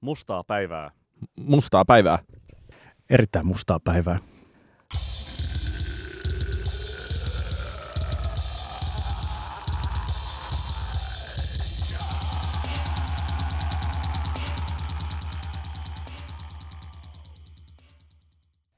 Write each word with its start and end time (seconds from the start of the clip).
Mustaa 0.00 0.44
päivää. 0.44 0.90
Mustaa 1.40 1.84
päivää. 1.84 2.18
Erittäin 3.10 3.46
mustaa 3.46 3.80
päivää. 3.80 4.18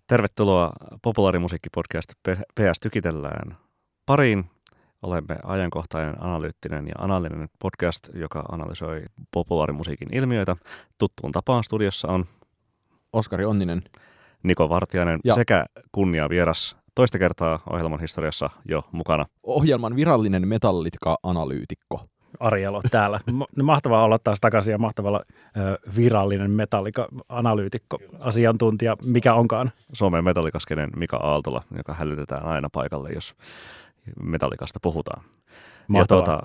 Tervetuloa 0.07 0.73
populaarimusiikkipodcast 1.03 2.13
PS 2.55 2.81
Tykitellään 2.83 3.57
pariin. 4.07 4.51
Olemme 5.03 5.37
ajankohtainen, 5.45 6.23
analyyttinen 6.23 6.87
ja 6.87 6.95
analyyttinen 6.99 7.49
podcast, 7.59 8.09
joka 8.15 8.45
analysoi 8.53 9.03
populaarimusiikin 9.31 10.15
ilmiöitä. 10.15 10.57
Tuttuun 10.99 11.33
tapaan 11.33 11.65
studiossa 11.65 12.09
on 12.09 12.25
Oskari 13.13 13.45
Onninen, 13.45 13.83
Niko 14.43 14.69
Vartiainen 14.69 15.21
ja 15.25 15.35
sekä 15.35 15.67
kunnia 15.93 16.29
vieras 16.29 16.77
toista 16.95 17.19
kertaa 17.19 17.59
ohjelman 17.71 18.01
historiassa 18.01 18.51
jo 18.65 18.85
mukana. 18.93 19.27
Ohjelman 19.43 19.97
virallinen 19.97 20.49
metallitka-analyytikko. 20.49 22.01
Arielo 22.41 22.81
täällä. 22.91 23.21
Mahtavaa 23.63 24.05
olla 24.05 24.19
taas 24.19 24.41
takaisin 24.41 24.73
ja 24.73 24.79
mahtavalla 24.79 25.21
virallinen 25.97 26.51
metallika-analyytikko, 26.51 27.99
asiantuntija, 28.19 28.97
mikä 29.03 29.35
onkaan. 29.35 29.71
Suomen 29.93 30.25
metallikaskenen 30.25 30.91
Mika 30.97 31.17
Aaltola, 31.17 31.63
joka 31.77 31.95
hälytetään 31.95 32.45
aina 32.45 32.69
paikalle, 32.73 33.11
jos 33.11 33.35
metallikasta 34.23 34.79
puhutaan. 34.83 35.25
Mahtavaa. 35.89 36.23
Ja 36.23 36.27
tuota, 36.27 36.41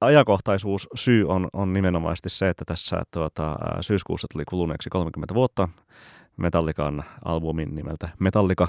ajankohtaisuus 0.00 0.88
syy 0.94 1.28
on, 1.28 1.48
on 1.52 1.72
nimenomaisesti 1.72 2.28
se, 2.28 2.48
että 2.48 2.64
tässä 2.64 3.02
tuota, 3.10 3.56
syyskuussa 3.80 4.26
tuli 4.32 4.44
kuluneeksi 4.44 4.90
30 4.90 5.34
vuotta 5.34 5.68
Metallikan 6.36 7.04
albumin 7.24 7.74
nimeltä 7.74 8.08
Metallika 8.18 8.68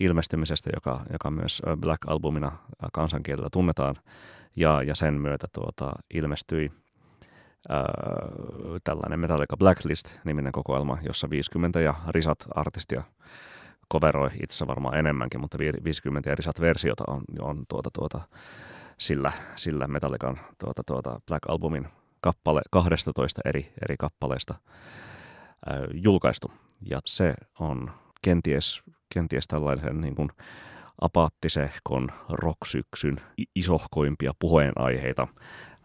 ilmestymisestä, 0.00 0.70
joka, 0.74 1.00
joka 1.12 1.30
myös 1.30 1.62
Black 1.80 1.98
Albumina 2.06 2.52
kansankielellä 2.92 3.48
tunnetaan. 3.52 3.96
Ja, 4.56 4.82
ja 4.82 4.94
sen 4.94 5.14
myötä 5.14 5.46
tuota, 5.52 5.92
ilmestyi 6.14 6.72
ää, 7.68 7.84
tällainen 8.84 9.20
Metallica 9.20 9.56
Blacklist-niminen 9.56 10.52
kokoelma, 10.52 10.98
jossa 11.02 11.30
50 11.30 11.80
ja 11.80 11.94
risat 12.08 12.38
artistia 12.54 13.02
coveroi 13.92 14.30
itse 14.42 14.66
varmaan 14.66 14.98
enemmänkin, 14.98 15.40
mutta 15.40 15.58
50 15.84 16.30
eri 16.32 16.42
versiota 16.60 17.04
on, 17.06 17.22
on 17.40 17.64
tuota, 17.68 17.90
tuota, 17.92 18.20
sillä, 18.98 19.32
sillä 19.56 19.86
Metallican 19.86 20.40
tuota, 20.58 20.82
tuota 20.86 21.20
Black 21.26 21.48
Albumin 21.48 21.88
kappale 22.20 22.62
12 22.70 23.40
eri, 23.44 23.72
eri 23.82 23.96
kappaleesta 23.96 24.54
äh, 24.54 25.78
julkaistu. 25.92 26.52
Ja 26.90 27.00
se 27.06 27.34
on 27.60 27.90
kenties, 28.22 28.82
kenties 29.14 29.46
tällaisen 29.46 30.00
niin 30.00 30.14
kuin 30.14 30.30
apaattisehkon 31.00 32.08
rocksyksyn 32.28 33.20
isohkoimpia 33.54 34.32
puheenaiheita. 34.38 35.28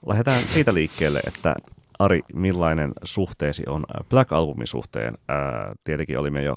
Lähdetään 0.05 0.43
siitä 0.43 0.73
liikkeelle, 0.73 1.19
että 1.27 1.55
Ari, 1.99 2.21
millainen 2.33 2.91
suhteesi 3.03 3.63
on 3.67 3.83
Black 4.09 4.31
Albumin 4.33 4.67
suhteen? 4.67 5.17
Ää, 5.27 5.73
tietenkin 5.83 6.19
olimme 6.19 6.43
jo 6.43 6.55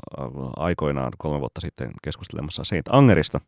aikoinaan 0.57 1.13
kolme 1.19 1.41
vuotta 1.41 1.61
sitten 1.61 1.91
keskustelemassa 2.03 2.65
Saint 2.65 2.87
Angerista, 2.89 3.41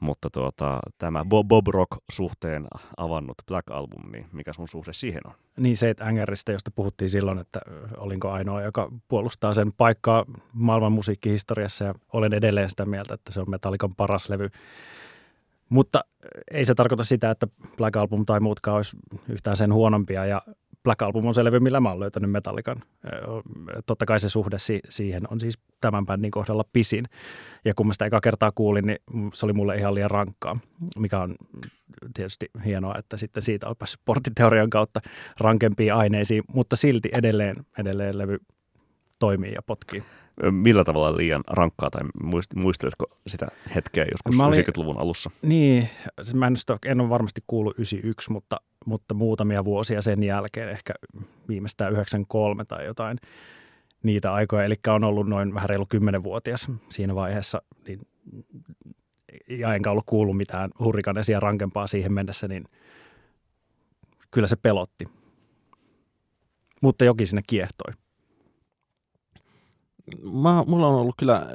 mutta 0.00 0.30
tuota, 0.30 0.78
tämä 0.98 1.24
Bob 1.24 1.66
Rock-suhteen 1.66 2.66
avannut 2.96 3.36
Black 3.46 3.70
Album, 3.70 4.12
niin 4.12 4.26
mikä 4.32 4.52
sun 4.52 4.68
suhde 4.68 4.92
siihen 4.92 5.20
on? 5.26 5.32
Niin 5.56 5.76
Saint 5.76 6.00
Angerista, 6.00 6.52
josta 6.52 6.70
puhuttiin 6.74 7.10
silloin, 7.10 7.38
että 7.38 7.60
olinko 7.96 8.30
ainoa, 8.30 8.62
joka 8.62 8.92
puolustaa 9.08 9.54
sen 9.54 9.72
paikkaa 9.72 10.24
maailman 10.52 10.92
musiikkihistoriassa 10.92 11.84
ja 11.84 11.94
olen 12.12 12.32
edelleen 12.32 12.70
sitä 12.70 12.86
mieltä, 12.86 13.14
että 13.14 13.32
se 13.32 13.40
on 13.40 13.50
Metallican 13.50 13.90
paras 13.96 14.28
levy. 14.28 14.48
Mutta 15.68 16.00
ei 16.50 16.64
se 16.64 16.74
tarkoita 16.74 17.04
sitä, 17.04 17.30
että 17.30 17.46
Black 17.76 17.96
Album 17.96 18.26
tai 18.26 18.40
muutkaan 18.40 18.76
olisi 18.76 18.96
yhtään 19.28 19.56
sen 19.56 19.72
huonompia 19.72 20.26
ja 20.26 20.42
Black 20.82 21.02
Album 21.02 21.26
on 21.26 21.34
se 21.34 21.44
levy, 21.44 21.60
millä 21.60 21.80
mä 21.80 21.88
oon 21.88 22.00
löytänyt 22.00 22.30
Metallican. 22.30 22.76
Totta 23.86 24.06
kai 24.06 24.20
se 24.20 24.28
suhde 24.28 24.58
si- 24.58 24.80
siihen 24.88 25.22
on 25.30 25.40
siis 25.40 25.58
tämän 25.80 26.06
bändin 26.06 26.30
kohdalla 26.30 26.64
pisin. 26.72 27.04
Ja 27.64 27.74
kun 27.74 27.86
mä 27.86 27.92
sitä 27.92 28.04
eka 28.04 28.20
kertaa 28.20 28.52
kuulin, 28.54 28.86
niin 28.86 28.98
se 29.34 29.46
oli 29.46 29.52
mulle 29.52 29.76
ihan 29.76 29.94
liian 29.94 30.10
rankkaa, 30.10 30.58
mikä 30.98 31.20
on 31.20 31.34
tietysti 32.14 32.46
hienoa, 32.64 32.94
että 32.98 33.16
sitten 33.16 33.42
siitä 33.42 33.68
on 33.68 33.76
päässyt 33.76 34.00
porttiteorian 34.04 34.70
kautta 34.70 35.00
rankempiin 35.40 35.94
aineisiin, 35.94 36.42
mutta 36.54 36.76
silti 36.76 37.08
edelleen, 37.18 37.56
edelleen 37.78 38.18
levy 38.18 38.38
toimii 39.18 39.52
ja 39.52 39.62
potkii 39.62 40.02
millä 40.50 40.84
tavalla 40.84 41.16
liian 41.16 41.44
rankkaa, 41.46 41.90
tai 41.90 42.02
muisteletko 42.54 43.06
sitä 43.26 43.48
hetkeä 43.74 44.06
joskus 44.12 44.40
olin, 44.40 44.60
90-luvun 44.60 44.98
alussa? 44.98 45.30
Niin, 45.42 45.88
mä 46.34 46.46
en, 46.46 46.54
en 46.86 47.00
ole 47.00 47.08
varmasti 47.08 47.40
kuullut 47.46 47.78
91, 47.78 48.32
mutta, 48.32 48.56
mutta 48.86 49.14
muutamia 49.14 49.64
vuosia 49.64 50.02
sen 50.02 50.22
jälkeen, 50.22 50.68
ehkä 50.68 50.94
viimeistään 51.48 51.92
93 51.92 52.64
tai 52.64 52.84
jotain 52.84 53.18
niitä 54.02 54.32
aikoja, 54.32 54.64
eli 54.64 54.74
on 54.86 55.04
ollut 55.04 55.28
noin 55.28 55.54
vähän 55.54 55.68
reilu 55.68 55.86
10-vuotias 55.94 56.70
siinä 56.88 57.14
vaiheessa, 57.14 57.62
niin, 57.86 57.98
ja 59.48 59.74
enkä 59.74 59.90
ollut 59.90 60.06
kuullut 60.06 60.36
mitään 60.36 60.70
hurrikanesia 60.80 61.40
rankempaa 61.40 61.86
siihen 61.86 62.12
mennessä, 62.12 62.48
niin 62.48 62.64
kyllä 64.30 64.46
se 64.46 64.56
pelotti. 64.56 65.04
Mutta 66.82 67.04
jokin 67.04 67.26
sinne 67.26 67.42
kiehtoi 67.48 67.92
mä, 70.42 70.64
mulla 70.66 70.86
on 70.86 70.94
ollut 70.94 71.14
kyllä 71.18 71.36
äh, 71.36 71.46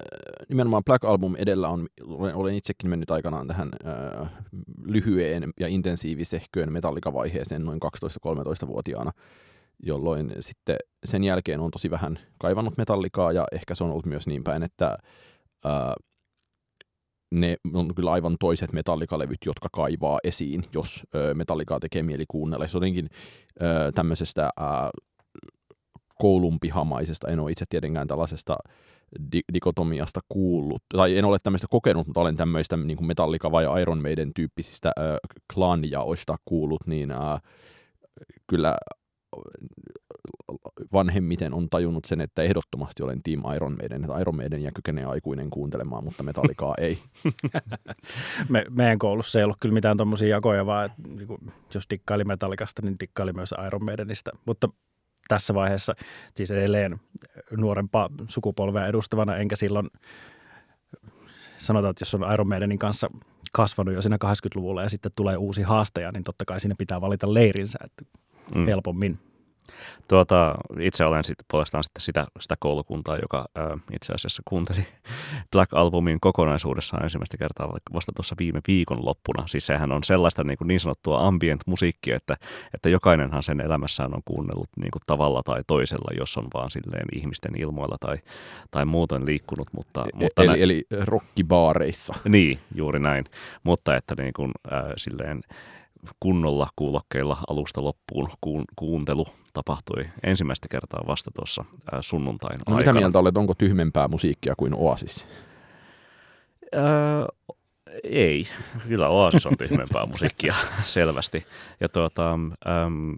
nimenomaan 0.50 0.84
Black 0.84 1.06
Album 1.06 1.36
edellä, 1.36 1.69
on, 1.69 1.88
olen, 2.34 2.56
itsekin 2.56 2.90
mennyt 2.90 3.12
aikanaan 3.12 3.47
tähän 3.47 3.69
äh, 3.88 4.30
lyhyeen 4.86 5.53
ja 5.59 5.68
intensiivisehköön 5.68 6.74
metallikavaiheeseen 6.74 7.66
noin 7.66 7.80
12-13-vuotiaana, 7.86 9.12
jolloin 9.84 10.31
sitten 10.40 10.78
sen 11.06 11.24
jälkeen 11.24 11.59
on 11.59 11.72
tosi 11.72 11.91
vähän 11.91 12.19
kaivannut 12.38 12.78
metallikaa 12.78 13.31
ja 13.31 13.46
ehkä 13.52 13.75
se 13.75 13.84
on 13.84 13.91
ollut 13.91 14.06
myös 14.06 14.28
niin 14.28 14.44
päin, 14.44 14.64
että 14.64 14.97
äh, 15.66 15.94
ne 17.34 17.58
on 17.74 17.96
kyllä 17.96 18.12
aivan 18.12 18.35
toiset 18.40 18.74
metallikalevyt, 18.74 19.38
jotka 19.46 19.70
kaivaa 19.72 20.20
esiin, 20.24 20.64
jos 20.74 21.02
äh, 21.16 21.35
metallikaa 21.35 21.80
tekee 21.80 22.03
mieli 22.03 22.25
kuunnella. 22.28 22.68
Se 22.68 22.78
jotenkin 22.78 23.09
äh, 23.62 23.94
tämmöisestä 23.96 24.50
koulunpihamaisesta, 26.19 27.28
en 27.28 27.40
ole 27.40 27.51
itse 27.51 27.66
tietenkään 27.69 28.07
tällaisesta 28.07 28.56
di- 29.31 29.41
dikotomiasta 29.53 30.19
kuullut, 30.29 30.84
tai 30.90 31.18
en 31.18 31.25
ole 31.25 31.38
tämmöistä 31.44 31.68
kokenut, 31.69 32.07
mutta 32.07 32.22
olen 32.22 32.35
tämmöistä 32.35 32.78
niin 32.78 32.97
kuin 32.97 33.07
Metallica 33.07 33.51
vai 33.51 33.81
Iron 33.81 34.01
Maiden 34.01 34.31
tyyppisistä 34.35 34.91
äh, 35.00 35.06
klanjaoista 35.53 36.35
kuullut, 36.46 36.88
niin 36.88 37.12
äh, 37.12 37.41
kyllä 38.47 38.75
vanhemmiten 40.94 41.53
on 41.53 41.69
tajunnut 41.69 42.06
sen, 42.06 42.22
että 42.22 42.41
ehdottomasti 42.41 43.03
olen 43.03 43.23
Team 43.23 43.56
Iron 43.56 43.75
Maiden, 43.81 44.03
että 44.03 44.19
Iron 44.19 44.35
Maiden 44.35 44.63
ja 44.63 44.72
kykenee 44.75 45.06
aikuinen 45.06 45.50
kuuntelemaan, 45.50 46.03
mutta 46.03 46.23
Metallicaa 46.23 46.73
ei. 46.78 47.00
Me, 48.50 48.66
meidän 48.69 49.00
koulussa 49.00 49.40
ei 49.40 49.44
ollut 49.44 49.57
kyllä 49.62 49.73
mitään 49.73 49.97
tuommoisia 49.97 50.28
jakoja, 50.28 50.66
vaan 50.66 50.85
että, 50.85 51.02
niin 51.09 51.28
kuin, 51.28 51.40
jos 51.73 51.85
dikkaili 51.90 52.23
Metallicasta, 52.23 52.81
niin 52.81 52.96
dikkaili 53.00 53.34
myös 53.34 53.53
Iron 53.68 53.85
Maidenista, 53.85 54.31
mutta 54.46 54.69
tässä 55.28 55.53
vaiheessa, 55.53 55.94
siis 56.34 56.51
edelleen 56.51 57.00
nuorempaa 57.57 58.09
sukupolvea 58.28 58.88
edustavana, 58.88 59.38
enkä 59.38 59.56
silloin 59.56 59.89
sanotaan, 61.57 61.91
että 61.91 62.01
jos 62.01 62.13
on 62.13 62.34
Iron 62.34 62.47
Maidenin 62.47 62.79
kanssa 62.79 63.09
kasvanut 63.53 63.94
jo 63.94 64.01
siinä 64.01 64.17
80-luvulla 64.25 64.84
ja 64.84 64.89
sitten 64.89 65.11
tulee 65.16 65.38
uusi 65.38 65.61
haastaja, 65.61 66.11
niin 66.11 66.23
totta 66.23 66.45
kai 66.45 66.59
siinä 66.59 66.75
pitää 66.78 67.01
valita 67.01 67.34
leirinsä, 67.34 67.79
että 67.84 68.19
mm. 68.56 68.66
helpommin. 68.66 69.19
Tuota, 70.08 70.55
itse 70.79 71.05
olen 71.05 71.23
sitten 71.23 71.46
puolestaan 71.52 71.84
sitten 71.84 72.02
sitä, 72.02 72.28
sitä 72.40 72.55
koulukuntaa, 72.59 73.17
joka 73.17 73.46
ää, 73.55 73.78
itse 73.93 74.14
asiassa 74.14 74.41
kuunteli 74.46 74.87
Black 75.52 75.73
Albumin 75.73 76.20
kokonaisuudessaan 76.22 77.03
ensimmäistä 77.03 77.37
kertaa 77.37 77.73
vasta 77.93 78.11
tuossa 78.16 78.35
viime 78.40 78.59
viikon 78.67 79.05
loppuna. 79.05 79.47
Siis 79.47 79.66
sehän 79.66 79.91
on 79.91 80.03
sellaista 80.03 80.43
niin, 80.43 80.58
kuin 80.58 80.67
niin 80.67 80.79
sanottua 80.79 81.28
ambient-musiikkia, 81.28 82.16
että, 82.16 82.37
että 82.73 82.90
jokainenhan 82.90 83.43
sen 83.43 83.61
elämässään 83.61 84.16
on 84.16 84.22
kuunnellut 84.25 84.70
niin 84.79 84.91
kuin 84.91 85.02
tavalla 85.08 85.41
tai 85.46 85.61
toisella, 85.67 86.11
jos 86.19 86.37
on 86.37 86.47
vaan 86.53 86.69
silleen 86.69 87.05
ihmisten 87.16 87.61
ilmoilla 87.61 87.97
tai, 87.99 88.17
tai 88.72 88.85
muuten 88.85 89.26
liikkunut. 89.26 89.67
Mutta, 89.73 90.02
e- 90.02 90.17
mutta 90.17 90.43
eli, 90.43 90.52
nä- 90.52 90.58
eli 90.64 90.85
rockibaareissa. 91.02 92.14
Niin, 92.29 92.59
juuri 92.76 92.99
näin. 92.99 93.26
Mutta 93.64 93.96
että 93.96 94.16
niin 94.17 94.34
kuin, 94.34 94.52
äh, 94.73 94.84
silleen 94.97 95.41
kunnolla 96.20 96.67
kuulokkeilla 96.76 97.38
alusta 97.47 97.84
loppuun 97.84 98.29
kuun, 98.41 98.64
kuuntelu 98.76 99.28
tapahtui 99.53 100.05
ensimmäistä 100.23 100.67
kertaa 100.67 101.03
vasta 101.08 101.32
tuossa 101.35 101.66
sunnuntain 102.02 102.58
no, 102.58 102.64
aikana. 102.76 102.78
Mitä 102.78 102.94
mieltä 102.94 103.20
olet, 103.20 103.38
onko 103.38 103.53
tyhmempää 103.53 104.08
musiikkia 104.08 104.53
kuin 104.58 104.73
Oasis? 104.76 105.28
Öö, 106.76 107.26
ei, 108.03 108.47
kyllä 108.88 109.09
Oasis 109.09 109.46
on 109.46 109.58
tyhmempää 109.58 110.05
musiikkia 110.05 110.55
selvästi. 110.85 111.46
Ja 111.79 111.90
tuota, 111.90 112.34
äm, 112.34 113.16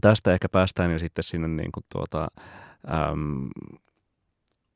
tästä 0.00 0.32
ehkä 0.32 0.48
päästään 0.48 0.92
jo 0.92 0.98
sitten 0.98 1.24
sinne 1.24 1.48
niin 1.48 1.72
kuin 1.72 1.84
tuota, 1.92 2.28
äm, 3.10 3.48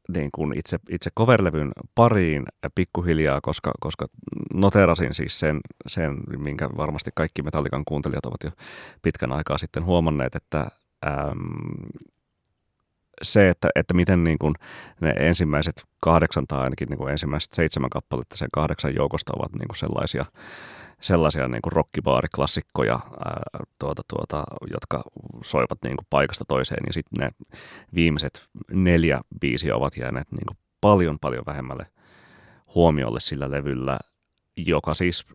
niin 0.08 0.30
kuin 0.34 0.58
itse, 0.58 0.78
itse 0.88 1.10
coverlevyn 1.18 1.72
pariin 1.94 2.44
pikkuhiljaa, 2.74 3.40
koska, 3.40 3.72
koska 3.80 4.06
noterasin 4.54 5.14
siis 5.14 5.40
sen, 5.40 5.60
sen, 5.86 6.16
minkä 6.38 6.70
varmasti 6.76 7.10
kaikki 7.14 7.42
Metallikan 7.42 7.84
kuuntelijat 7.84 8.26
ovat 8.26 8.42
jo 8.44 8.50
pitkän 9.02 9.32
aikaa 9.32 9.58
sitten 9.58 9.84
huomanneet, 9.84 10.34
että 10.34 10.60
äm, 11.06 11.40
se, 13.22 13.48
että, 13.48 13.68
että 13.74 13.94
miten 13.94 14.24
niin 14.24 14.38
kuin 14.38 14.54
ne 15.00 15.10
ensimmäiset 15.10 15.84
kahdeksan 16.00 16.46
tai 16.46 16.60
ainakin 16.60 16.88
niin 16.88 16.98
kuin 16.98 17.12
ensimmäiset 17.12 17.52
seitsemän 17.52 17.90
kappaletta 17.90 18.36
sen 18.36 18.48
kahdeksan 18.52 18.94
joukosta 18.94 19.32
ovat 19.36 19.52
niin 19.52 19.68
kuin 19.68 19.76
sellaisia, 19.76 20.24
sellaisia 21.04 21.48
niin 21.48 21.62
kuin 21.62 21.72
rockibaariklassikkoja, 21.72 22.94
ää, 22.94 23.42
tuota, 23.78 24.02
tuota, 24.08 24.44
jotka 24.72 25.02
soivat 25.44 25.78
niin 25.84 25.96
kuin 25.96 26.06
paikasta 26.10 26.44
toiseen, 26.48 26.84
ja 26.86 26.92
sitten 26.92 27.24
ne 27.24 27.48
viimeiset 27.94 28.48
neljä 28.72 29.20
biisiä 29.40 29.76
ovat 29.76 29.96
jääneet 29.96 30.32
niin 30.32 30.46
kuin 30.48 30.58
paljon, 30.80 31.18
paljon 31.18 31.44
vähemmälle 31.46 31.86
huomiolle 32.74 33.20
sillä 33.20 33.50
levyllä, 33.50 33.98
joka 34.56 34.94
siis 34.94 35.26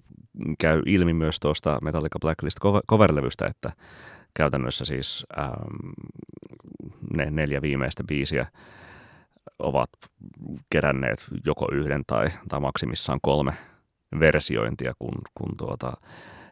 käy 0.60 0.82
ilmi 0.86 1.14
myös 1.14 1.40
tuosta 1.40 1.78
Metallica 1.82 2.20
Blacklist 2.20 2.58
cover-levystä, 2.90 3.48
että 3.48 3.72
käytännössä 4.34 4.86
siis 4.86 5.26
ähm, 5.40 5.52
ne 7.14 7.32
neljä 7.32 7.62
viimeistä 7.62 8.04
biisiä 8.04 8.46
ovat 9.60 9.90
keränneet 10.70 11.28
joko 11.46 11.68
yhden 11.72 12.04
tai, 12.08 12.28
tai 12.50 12.60
maksimissaan 12.60 13.20
kolme 13.22 13.54
versiointia, 14.20 14.94
kun, 15.00 15.22
kun 15.34 15.58
tuota 15.58 15.94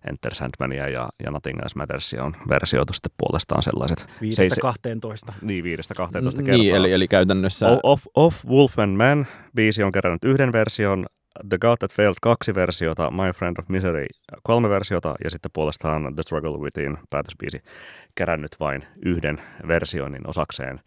Enter 0.09 0.35
Sandmania 0.35 0.89
ja, 0.89 1.09
ja 1.23 1.31
Nothing 1.31 1.59
Else 1.59 1.75
Mattersia 1.77 2.23
on 2.23 2.35
versioitu 2.49 2.93
sitten 2.93 3.11
puolestaan 3.17 3.63
sellaiset. 3.63 4.07
Viidestä 4.21 4.55
se, 4.55 4.61
12. 4.61 5.33
Niin, 5.41 5.63
viidestä 5.63 5.93
12 5.93 6.43
kertaa. 6.43 6.57
Niin, 6.57 6.75
eli, 6.75 6.91
eli 6.91 7.07
käytännössä... 7.07 7.79
Off, 7.83 8.05
off 8.15 8.45
Wolf 8.45 8.79
and 8.79 8.97
Man 8.97 9.27
biisi 9.55 9.83
on 9.83 9.91
kerännyt 9.91 10.23
yhden 10.23 10.51
version, 10.51 11.05
The 11.49 11.57
God 11.57 11.77
That 11.77 11.93
Failed 11.93 12.15
kaksi 12.21 12.55
versiota, 12.55 13.11
My 13.11 13.31
Friend 13.35 13.57
of 13.59 13.69
Misery 13.69 14.05
kolme 14.43 14.69
versiota 14.69 15.15
ja 15.23 15.29
sitten 15.29 15.51
puolestaan 15.53 16.15
The 16.15 16.23
Struggle 16.23 16.57
Within 16.57 16.97
päätösbiisi 17.09 17.61
kerännyt 18.15 18.51
vain 18.59 18.83
yhden 19.05 19.41
versioinnin 19.67 20.29
osakseen. 20.29 20.79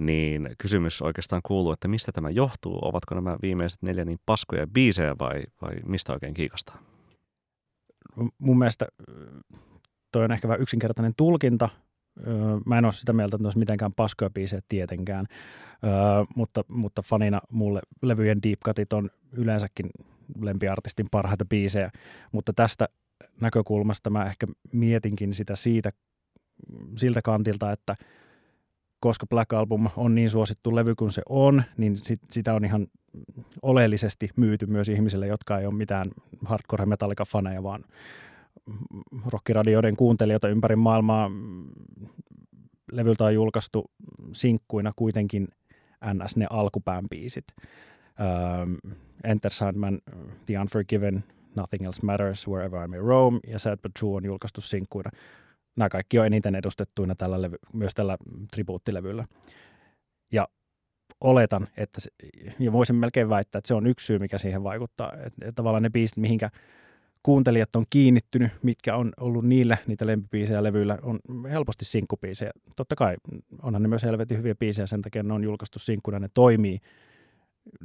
Niin 0.00 0.50
kysymys 0.58 1.02
oikeastaan 1.02 1.42
kuuluu, 1.46 1.72
että 1.72 1.88
mistä 1.88 2.12
tämä 2.12 2.30
johtuu? 2.30 2.78
Ovatko 2.82 3.14
nämä 3.14 3.36
viimeiset 3.42 3.82
neljä 3.82 4.04
niin 4.04 4.18
paskoja 4.26 4.66
biisejä 4.66 5.14
vai, 5.18 5.42
vai 5.62 5.72
mistä 5.86 6.12
oikein 6.12 6.34
kiikastaa? 6.34 6.82
Mun 8.38 8.58
mielestä 8.58 8.86
toi 10.12 10.24
on 10.24 10.32
ehkä 10.32 10.48
vähän 10.48 10.60
yksinkertainen 10.60 11.12
tulkinta. 11.16 11.68
Mä 12.66 12.78
en 12.78 12.84
ole 12.84 12.92
sitä 12.92 13.12
mieltä, 13.12 13.36
että 13.36 13.46
olisi 13.46 13.58
mitenkään 13.58 13.92
paskoja 13.96 14.30
biisejä 14.30 14.62
tietenkään. 14.68 15.26
Mutta, 16.36 16.64
mutta 16.70 17.02
fanina 17.02 17.40
mulle 17.50 17.80
levyjen 18.02 18.38
deep 18.42 18.60
cutit 18.66 18.92
on 18.92 19.10
yleensäkin 19.32 19.90
lempiartistin 20.40 21.06
parhaita 21.10 21.44
biisejä, 21.44 21.90
mutta 22.32 22.52
tästä 22.52 22.88
näkökulmasta 23.40 24.10
mä 24.10 24.24
ehkä 24.24 24.46
mietinkin 24.72 25.34
sitä 25.34 25.56
siitä, 25.56 25.92
siltä 26.96 27.22
kantilta, 27.22 27.72
että 27.72 27.96
koska 29.00 29.26
Black 29.26 29.52
Album 29.52 29.88
on 29.96 30.14
niin 30.14 30.30
suosittu 30.30 30.74
levy 30.74 30.94
kuin 30.94 31.12
se 31.12 31.22
on, 31.28 31.62
niin 31.76 31.96
sit, 31.96 32.20
sitä 32.30 32.54
on 32.54 32.64
ihan 32.64 32.86
oleellisesti 33.62 34.30
myyty 34.36 34.66
myös 34.66 34.88
ihmisille, 34.88 35.26
jotka 35.26 35.58
ei 35.58 35.66
ole 35.66 35.74
mitään 35.74 36.10
hardcore 36.44 36.84
Metallica-faneja, 36.86 37.62
vaan 37.62 37.84
rockiradioiden 39.26 39.96
kuuntelijoita 39.96 40.48
ympäri 40.48 40.76
maailmaa. 40.76 41.30
Levyltä 42.92 43.24
on 43.24 43.34
julkaistu 43.34 43.90
sinkkuina 44.32 44.92
kuitenkin 44.96 45.48
ns. 46.14 46.36
ne 46.36 46.46
alkupään 46.50 47.04
biisit. 47.10 47.44
Um, 47.56 48.76
Enter 49.24 49.52
Sandman, 49.52 49.98
The 50.46 50.58
Unforgiven, 50.58 51.24
Nothing 51.56 51.84
Else 51.84 52.06
Matters, 52.06 52.48
Wherever 52.48 52.84
I 52.84 52.88
May 52.88 53.00
Roam 53.00 53.40
ja 53.46 53.58
Sad 53.58 53.78
But 53.82 53.94
True 53.94 54.16
on 54.16 54.24
julkaistu 54.24 54.60
sinkkuina. 54.60 55.10
Nämä 55.76 55.88
kaikki 55.88 56.18
on 56.18 56.26
eniten 56.26 56.54
edustettuina 56.54 57.14
tällä 57.14 57.42
levy, 57.42 57.56
myös 57.72 57.94
tällä 57.94 58.16
tribuuttilevyllä. 58.52 59.24
Ja 60.32 60.48
oletan, 61.20 61.68
että 61.76 62.00
se, 62.00 62.10
ja 62.58 62.72
voisin 62.72 62.96
melkein 62.96 63.28
väittää, 63.28 63.58
että 63.58 63.68
se 63.68 63.74
on 63.74 63.86
yksi 63.86 64.06
syy, 64.06 64.18
mikä 64.18 64.38
siihen 64.38 64.62
vaikuttaa. 64.64 65.12
Että, 65.12 65.52
tavallaan 65.52 65.82
ne 65.82 65.90
biisit, 65.90 66.16
mihinkä 66.16 66.50
kuuntelijat 67.22 67.76
on 67.76 67.84
kiinnittynyt, 67.90 68.52
mitkä 68.62 68.96
on 68.96 69.12
ollut 69.20 69.44
niille 69.44 69.78
niitä 69.86 70.06
lempibiisejä 70.06 70.62
levyillä, 70.62 70.98
on 71.02 71.20
helposti 71.50 71.84
sinkkubiisejä. 71.84 72.50
Totta 72.76 72.96
kai 72.96 73.16
onhan 73.62 73.82
ne 73.82 73.88
myös 73.88 74.02
helvetin 74.02 74.38
hyviä 74.38 74.54
biisejä, 74.54 74.86
sen 74.86 75.02
takia 75.02 75.22
ne 75.22 75.32
on 75.32 75.44
julkaistu 75.44 75.78
sinkkuna, 75.78 76.18
ne 76.18 76.28
toimii 76.34 76.78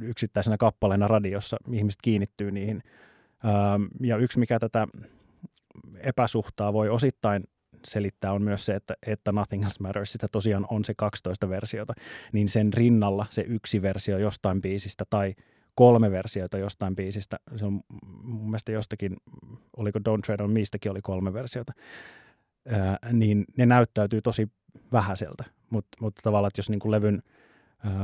yksittäisenä 0.01 0.57
kappaleena 0.57 1.07
radiossa, 1.07 1.57
ihmiset 1.71 1.99
kiinnittyy 2.01 2.51
niihin. 2.51 2.81
Ja 4.01 4.17
yksi, 4.17 4.39
mikä 4.39 4.59
tätä 4.59 4.87
epäsuhtaa 5.97 6.73
voi 6.73 6.89
osittain 6.89 7.43
selittää 7.87 8.31
on 8.31 8.41
myös 8.41 8.65
se, 8.65 8.75
että, 8.75 8.93
että 9.07 9.31
Nothing 9.31 9.63
Else 9.63 9.75
Matters, 9.79 10.11
sitä 10.11 10.27
tosiaan 10.27 10.65
on 10.69 10.85
se 10.85 10.93
12 10.97 11.49
versiota, 11.49 11.93
niin 12.33 12.49
sen 12.49 12.73
rinnalla 12.73 13.25
se 13.29 13.41
yksi 13.41 13.81
versio 13.81 14.17
jostain 14.17 14.61
biisistä 14.61 15.03
tai 15.09 15.35
kolme 15.75 16.11
versiota 16.11 16.57
jostain 16.57 16.95
biisistä. 16.95 17.39
Se 17.55 17.65
on 17.65 17.81
mun 18.23 18.49
mielestä 18.49 18.71
jostakin, 18.71 19.17
oliko 19.77 19.99
Don't 19.99 20.21
Tread 20.25 20.39
on 20.39 20.51
Mistäkin 20.51 20.91
oli 20.91 21.01
kolme 21.01 21.33
versiota. 21.33 21.73
Ää, 22.69 22.97
niin 23.13 23.45
ne 23.57 23.65
näyttäytyy 23.65 24.21
tosi 24.21 24.47
vähäiseltä, 24.91 25.43
mutta 25.69 25.97
mut 26.01 26.15
tavallaan, 26.23 26.47
että 26.47 26.59
jos 26.59 26.69
niin 26.69 26.79
kuin 26.79 26.91
levyn– 26.91 27.23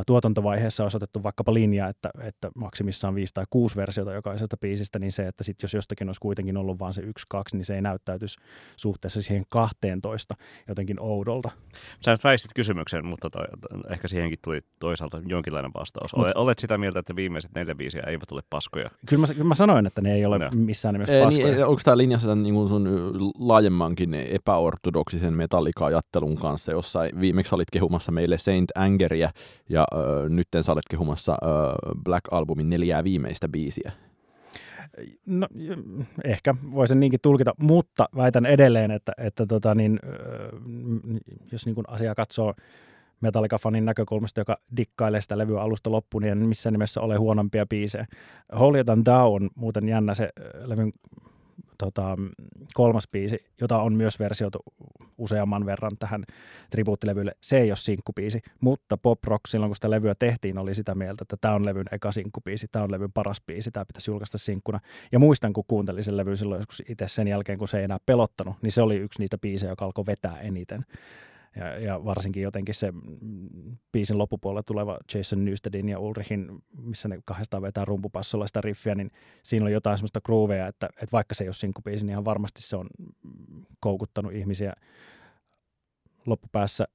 tuotantovaiheessa 0.07 0.83
olisi 0.83 0.97
otettu 0.97 1.23
vaikkapa 1.23 1.53
linja, 1.53 1.87
että, 1.87 2.09
että 2.23 2.51
maksimissaan 2.55 3.15
viisi 3.15 3.33
tai 3.33 3.45
kuusi 3.49 3.75
versiota 3.75 4.13
jokaisesta 4.13 4.57
biisistä, 4.57 4.99
niin 4.99 5.11
se, 5.11 5.27
että 5.27 5.43
sit 5.43 5.61
jos 5.61 5.73
jostakin 5.73 6.09
olisi 6.09 6.21
kuitenkin 6.21 6.57
ollut 6.57 6.79
vain 6.79 6.93
se 6.93 7.01
yksi, 7.01 7.25
kaksi, 7.29 7.57
niin 7.57 7.65
se 7.65 7.75
ei 7.75 7.81
näyttäytyisi 7.81 8.37
suhteessa 8.77 9.21
siihen 9.21 9.43
12 9.49 10.35
jotenkin 10.67 10.99
oudolta. 10.99 11.51
Sä 12.05 12.11
nyt 12.11 12.23
väistit 12.23 12.51
kysymyksen, 12.55 13.05
mutta 13.05 13.29
toi, 13.29 13.45
ehkä 13.89 14.07
siihenkin 14.07 14.39
tuli 14.43 14.61
toisaalta 14.79 15.21
jonkinlainen 15.25 15.71
vastaus. 15.73 16.13
Olet, 16.13 16.27
Mut, 16.27 16.35
olet 16.35 16.59
sitä 16.59 16.77
mieltä, 16.77 16.99
että 16.99 17.15
viimeiset 17.15 17.51
neljä 17.55 17.75
biisiä 17.75 18.03
eivät 18.07 18.31
ole 18.31 18.41
paskoja? 18.49 18.89
Kyllä 19.05 19.21
mä, 19.21 19.33
kyllä 19.33 19.43
mä 19.43 19.55
sanoin, 19.55 19.85
että 19.85 20.01
ne 20.01 20.13
ei 20.13 20.25
ole 20.25 20.39
no. 20.39 20.49
missään 20.53 20.93
nimessä 20.93 21.13
niin, 21.13 21.25
paskoja. 21.25 21.51
Niin, 21.51 21.65
onko 21.65 21.81
tämä 21.85 21.97
linjassa 21.97 22.35
niin 22.35 22.67
sun 22.67 22.89
laajemmankin 23.39 24.13
epäortodoksisen 24.13 25.33
metallika-ajattelun 25.33 26.35
kanssa, 26.35 26.71
jossa 26.71 26.99
viimeksi 27.19 27.55
olit 27.55 27.71
kehumassa 27.71 28.11
meille 28.11 28.37
Saint 28.37 28.71
Angeria, 28.75 29.29
ja 29.71 29.85
äh, 29.93 30.29
nyt 30.29 30.47
sä 30.61 30.71
olet 30.71 30.83
kehumassa 30.89 31.31
äh, 31.31 32.01
Black 32.03 32.25
Albumin 32.31 32.69
neljää 32.69 33.03
viimeistä 33.03 33.47
biisiä. 33.47 33.91
No, 35.25 35.47
ehkä 36.23 36.55
voisin 36.71 36.99
niinkin 36.99 37.19
tulkita, 37.21 37.53
mutta 37.57 38.09
väitän 38.15 38.45
edelleen, 38.45 38.91
että, 38.91 39.11
että 39.17 39.45
tota 39.45 39.75
niin, 39.75 39.99
jos 41.51 41.65
niin 41.65 41.75
kuin 41.75 41.89
asia 41.89 42.15
katsoo 42.15 42.53
Metallica-fanin 43.21 43.85
näkökulmasta, 43.85 44.41
joka 44.41 44.57
dikkailee 44.77 45.21
sitä 45.21 45.37
levyä 45.37 45.61
alusta 45.61 45.91
loppuun, 45.91 46.23
niin 46.23 46.37
missä 46.37 46.71
nimessä 46.71 47.01
ole 47.01 47.15
huonompia 47.15 47.65
biisejä. 47.65 48.05
Than 48.85 49.03
Thou 49.03 49.35
on 49.35 49.49
muuten 49.55 49.89
jännä 49.89 50.15
se 50.15 50.29
levyn 50.65 50.91
tota, 51.85 52.15
kolmas 52.73 53.07
biisi, 53.11 53.45
jota 53.61 53.81
on 53.81 53.93
myös 53.93 54.19
versioitu 54.19 54.59
useamman 55.17 55.65
verran 55.65 55.91
tähän 55.99 56.23
tribuuttilevylle. 56.69 57.35
Se 57.41 57.57
ei 57.57 57.71
ole 57.71 57.75
sinkkubiisi, 57.75 58.41
mutta 58.59 58.97
Pop 58.97 59.23
Rock 59.23 59.47
silloin, 59.47 59.69
kun 59.69 59.75
sitä 59.75 59.89
levyä 59.89 60.15
tehtiin, 60.15 60.57
oli 60.57 60.75
sitä 60.75 60.95
mieltä, 60.95 61.21
että 61.21 61.37
tämä 61.41 61.55
on 61.55 61.65
levyn 61.65 61.85
eka 61.91 62.11
sinkkubiisi, 62.11 62.67
tämä 62.71 62.83
on 62.83 62.91
levyn 62.91 63.11
paras 63.11 63.41
biisi, 63.47 63.71
tämä 63.71 63.85
pitäisi 63.85 64.11
julkaista 64.11 64.37
sinkkuna. 64.37 64.79
Ja 65.11 65.19
muistan, 65.19 65.53
kun 65.53 65.63
kuuntelin 65.67 66.03
sen 66.03 66.17
levyn 66.17 66.37
silloin 66.37 66.59
joskus 66.59 66.83
itse 66.89 67.07
sen 67.07 67.27
jälkeen, 67.27 67.57
kun 67.57 67.67
se 67.67 67.77
ei 67.77 67.83
enää 67.83 67.97
pelottanut, 68.05 68.55
niin 68.61 68.71
se 68.71 68.81
oli 68.81 68.95
yksi 68.95 69.19
niitä 69.19 69.37
biisejä, 69.37 69.71
joka 69.71 69.85
alkoi 69.85 70.05
vetää 70.05 70.39
eniten. 70.39 70.85
Ja, 71.55 71.79
ja 71.79 72.05
varsinkin 72.05 72.43
jotenkin 72.43 72.75
se 72.75 72.93
biisin 73.91 74.17
loppupuolella 74.17 74.63
tuleva 74.63 74.97
Jason 75.13 75.45
Newstedin 75.45 75.89
ja 75.89 75.99
Ulrichin, 75.99 76.63
missä 76.81 77.07
ne 77.07 77.19
kahdestaan 77.25 77.63
vetää 77.63 77.85
rumpupassolla 77.85 78.47
sitä 78.47 78.61
riffiä, 78.61 78.95
niin 78.95 79.11
siinä 79.43 79.65
on 79.65 79.71
jotain 79.71 79.97
semmoista 79.97 80.21
grooveja, 80.21 80.67
että, 80.67 80.85
että 80.85 81.11
vaikka 81.11 81.35
se 81.35 81.43
ei 81.43 81.47
ole 81.47 81.53
sinkkubiisi, 81.53 82.05
niin 82.05 82.11
ihan 82.11 82.25
varmasti 82.25 82.61
se 82.61 82.75
on 82.75 82.87
koukuttanut 83.79 84.33
ihmisiä 84.33 84.73
loppupäässä 86.25 86.87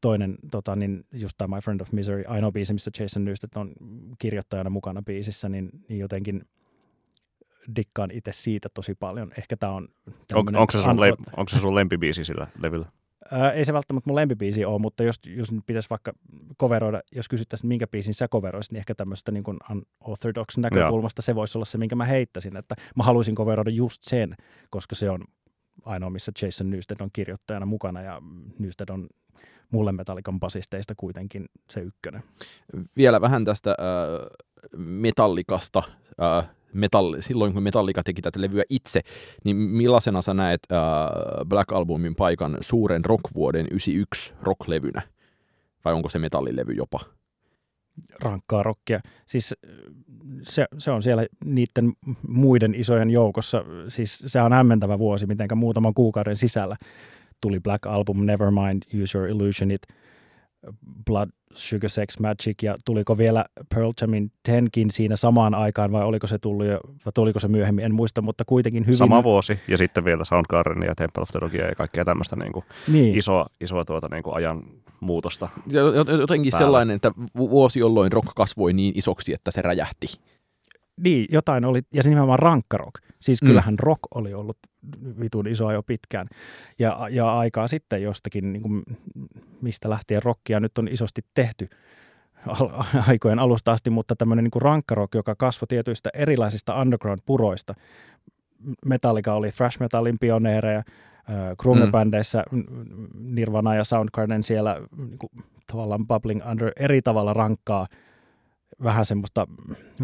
toinen, 0.00 0.38
tota, 0.50 0.76
niin 0.76 1.04
just 1.12 1.34
tämä 1.38 1.56
My 1.56 1.60
Friend 1.60 1.80
of 1.80 1.92
Misery, 1.92 2.24
ainoa 2.26 2.52
biisi, 2.52 2.72
missä 2.72 2.90
Jason 3.00 3.24
Newsted 3.24 3.50
on 3.54 3.72
kirjoittajana 4.18 4.70
mukana 4.70 5.02
biisissä, 5.02 5.48
niin, 5.48 5.70
niin 5.88 6.00
jotenkin 6.00 6.42
dikkaan 7.76 8.10
itse 8.10 8.32
siitä 8.32 8.68
tosi 8.74 8.94
paljon. 8.94 9.32
Ehkä 9.38 9.56
tämä 9.56 9.72
on... 9.72 9.88
On, 10.34 10.56
onko, 10.56 10.72
se 10.72 10.78
sun 10.78 10.96
lem- 10.96 11.32
onko 11.36 11.48
se 11.48 11.58
sun 11.58 11.74
lempibiisi 11.74 12.24
sillä 12.24 12.46
levyllä? 12.62 12.92
Ää, 13.30 13.52
ei 13.52 13.64
se 13.64 13.72
välttämättä 13.72 14.10
mun 14.10 14.16
lempibiisi 14.16 14.64
ole, 14.64 14.78
mutta 14.78 15.02
jos, 15.02 15.20
jos 15.26 15.52
nyt 15.52 15.66
pitäisi 15.66 15.90
vaikka 15.90 16.12
coveroida, 16.60 17.00
jos 17.12 17.28
kysyttäisiin, 17.28 17.68
minkä 17.68 17.86
biisin 17.86 18.14
sä 18.14 18.28
coveroisit, 18.28 18.72
niin 18.72 18.78
ehkä 18.78 18.94
tämmöistä 18.94 19.32
niin 19.32 19.44
unorthodox 20.04 20.56
näkökulmasta 20.56 21.20
Joo. 21.20 21.24
se 21.24 21.34
voisi 21.34 21.58
olla 21.58 21.64
se, 21.64 21.78
minkä 21.78 21.96
mä 21.96 22.04
heittäisin, 22.04 22.56
että 22.56 22.74
mä 22.96 23.04
haluaisin 23.04 23.34
coveroida 23.34 23.70
just 23.70 24.02
sen, 24.02 24.36
koska 24.70 24.94
se 24.94 25.10
on 25.10 25.24
ainoa, 25.84 26.10
missä 26.10 26.32
Jason 26.42 26.70
Newsted 26.70 26.96
on 27.00 27.10
kirjoittajana 27.12 27.66
mukana 27.66 28.02
ja 28.02 28.22
Newsted 28.58 28.88
on 28.88 29.06
mulle 29.70 29.92
Metallican 29.92 30.40
basisteista 30.40 30.94
kuitenkin 30.96 31.46
se 31.70 31.80
ykkönen. 31.80 32.22
Vielä 32.96 33.20
vähän 33.20 33.44
tästä 33.44 33.70
äh, 33.70 33.76
metallikasta. 34.76 35.82
Äh, 36.22 36.48
metalli, 36.74 37.22
silloin 37.22 37.52
kun 37.52 37.62
Metallica 37.62 38.02
teki 38.02 38.22
tätä 38.22 38.40
levyä 38.40 38.62
itse, 38.70 39.00
niin 39.44 39.56
millaisena 39.56 40.22
sä 40.22 40.34
näet 40.34 40.60
äh, 40.72 40.78
Black 41.48 41.72
Albumin 41.72 42.14
paikan 42.14 42.58
suuren 42.60 43.04
rockvuoden 43.04 43.66
91 43.70 44.34
rocklevynä? 44.42 45.02
Vai 45.84 45.94
onko 45.94 46.08
se 46.08 46.18
metallilevy 46.18 46.72
jopa? 46.72 47.00
rankkaa 48.20 48.62
rockia. 48.62 49.00
Siis 49.26 49.54
se, 50.42 50.66
se 50.78 50.90
on 50.90 51.02
siellä 51.02 51.26
niiden 51.44 51.92
muiden 52.28 52.74
isojen 52.74 53.10
joukossa. 53.10 53.64
Siis 53.88 54.24
se 54.26 54.40
on 54.40 54.52
hämmentävä 54.52 54.98
vuosi, 54.98 55.26
miten 55.26 55.48
muutaman 55.54 55.94
kuukauden 55.94 56.36
sisällä 56.36 56.76
tuli 57.40 57.60
Black 57.60 57.86
Album, 57.86 58.26
Nevermind, 58.26 58.82
Use 59.02 59.18
Your 59.18 59.30
Illusionit, 59.30 59.82
Blood, 61.06 61.30
Sugar 61.54 61.90
Sex 61.90 62.18
Magic 62.18 62.62
ja 62.62 62.76
tuliko 62.84 63.18
vielä 63.18 63.44
Pearl 63.74 63.92
Jamin 64.00 64.32
Tenkin 64.42 64.90
siinä 64.90 65.16
samaan 65.16 65.54
aikaan 65.54 65.92
vai 65.92 66.04
oliko 66.04 66.26
se 66.26 66.38
tullut 66.38 66.66
jo, 66.66 66.80
vai 67.04 67.12
tuliko 67.14 67.40
se 67.40 67.48
myöhemmin, 67.48 67.84
en 67.84 67.94
muista, 67.94 68.22
mutta 68.22 68.44
kuitenkin 68.44 68.86
hyvin. 68.86 68.96
Sama 68.96 69.22
vuosi 69.22 69.60
ja 69.68 69.78
sitten 69.78 70.04
vielä 70.04 70.24
Soundgarden 70.24 70.88
ja 70.88 70.94
Temple 70.94 71.22
of 71.22 71.30
the 71.30 71.40
Dogia 71.40 71.66
ja 71.66 71.74
kaikkea 71.74 72.04
tämmöistä 72.04 72.36
niin 72.36 72.52
kuin 72.52 72.64
niin. 72.88 73.18
isoa, 73.18 73.46
isoa 73.60 73.84
tuota, 73.84 74.08
niin 74.10 74.22
kuin 74.22 74.36
ajan 74.36 74.62
muutosta. 75.00 75.48
Jotenkin 76.20 76.50
päällä. 76.50 76.64
sellainen, 76.64 76.96
että 76.96 77.12
vuosi 77.36 77.80
jolloin 77.80 78.12
rock 78.12 78.28
kasvoi 78.36 78.72
niin 78.72 78.98
isoksi, 78.98 79.32
että 79.32 79.50
se 79.50 79.62
räjähti. 79.62 80.06
Niin, 81.00 81.26
jotain 81.30 81.64
oli, 81.64 81.80
ja 81.94 82.02
se 82.02 82.08
nimenomaan 82.08 82.38
rankkarock. 82.38 82.94
Siis 83.22 83.42
mm. 83.42 83.46
kyllähän 83.46 83.74
mm. 83.74 83.78
rock 83.82 84.00
oli 84.14 84.34
ollut 84.34 84.58
vitun 85.20 85.46
isoa 85.46 85.72
jo 85.72 85.82
pitkään. 85.82 86.26
Ja, 86.78 87.08
ja 87.10 87.38
aikaa 87.38 87.66
sitten 87.66 88.02
jostakin, 88.02 88.52
niin 88.52 88.62
kuin, 88.62 88.82
mistä 89.60 89.90
lähtien 89.90 90.22
rockia 90.22 90.60
nyt 90.60 90.78
on 90.78 90.88
isosti 90.88 91.20
tehty 91.34 91.68
aikojen 93.08 93.38
alusta 93.38 93.72
asti, 93.72 93.90
mutta 93.90 94.16
tämmöinen 94.16 94.44
niin 94.44 94.62
rankkarock, 94.62 95.14
joka 95.14 95.34
kasvoi 95.34 95.66
tietyistä 95.68 96.10
erilaisista 96.14 96.80
underground-puroista. 96.80 97.74
Metallica 98.86 99.34
oli 99.34 99.50
thrash 99.50 99.80
metallin 99.80 100.16
pioneereja, 100.20 100.82
Krunge-bändeissä 101.62 102.42
mm. 102.50 102.64
Nirvana 103.14 103.74
ja 103.74 103.84
Soundgarden 103.84 104.42
siellä 104.42 104.80
niin 104.96 105.18
kuin, 105.18 105.30
tavallaan 105.66 106.06
bubbling 106.06 106.46
under 106.50 106.72
eri 106.76 107.02
tavalla 107.02 107.32
rankkaa– 107.34 107.86
vähän 108.82 109.04
semmoista 109.04 109.46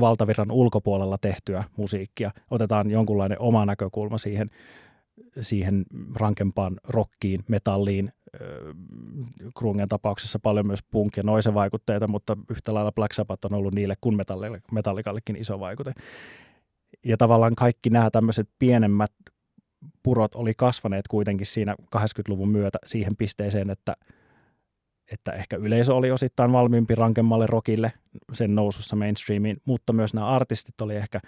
valtavirran 0.00 0.50
ulkopuolella 0.50 1.18
tehtyä 1.18 1.64
musiikkia. 1.76 2.30
Otetaan 2.50 2.90
jonkunlainen 2.90 3.40
oma 3.40 3.66
näkökulma 3.66 4.18
siihen, 4.18 4.50
siihen 5.40 5.84
rankempaan 6.14 6.80
rockiin, 6.88 7.44
metalliin, 7.48 8.12
Krungen 9.58 9.88
tapauksessa 9.88 10.38
paljon 10.38 10.66
myös 10.66 10.80
punk- 10.80 11.16
ja 11.16 11.22
noisen 11.22 11.54
vaikutteita, 11.54 12.08
mutta 12.08 12.36
yhtä 12.50 12.74
lailla 12.74 12.92
Black 12.92 13.12
Sabbath 13.12 13.46
on 13.46 13.54
ollut 13.54 13.74
niille 13.74 13.94
kuin 14.00 14.18
metallikallekin 14.72 15.36
iso 15.36 15.60
vaikute. 15.60 15.92
Ja 17.04 17.16
tavallaan 17.16 17.54
kaikki 17.54 17.90
nämä 17.90 18.10
tämmöiset 18.10 18.48
pienemmät 18.58 19.12
purot 20.02 20.34
oli 20.34 20.54
kasvaneet 20.56 21.08
kuitenkin 21.08 21.46
siinä 21.46 21.76
80-luvun 21.96 22.48
myötä 22.48 22.78
siihen 22.86 23.16
pisteeseen, 23.16 23.70
että– 23.70 23.96
että 25.12 25.32
ehkä 25.32 25.56
yleisö 25.56 25.94
oli 25.94 26.10
osittain 26.10 26.52
valmiimpi 26.52 26.94
rankemmalle 26.94 27.46
rockille 27.46 27.92
sen 28.32 28.54
nousussa 28.54 28.96
mainstreamiin, 28.96 29.56
mutta 29.66 29.92
myös 29.92 30.14
nämä 30.14 30.26
artistit 30.26 30.80
oli 30.80 30.96
ehkä 30.96 31.20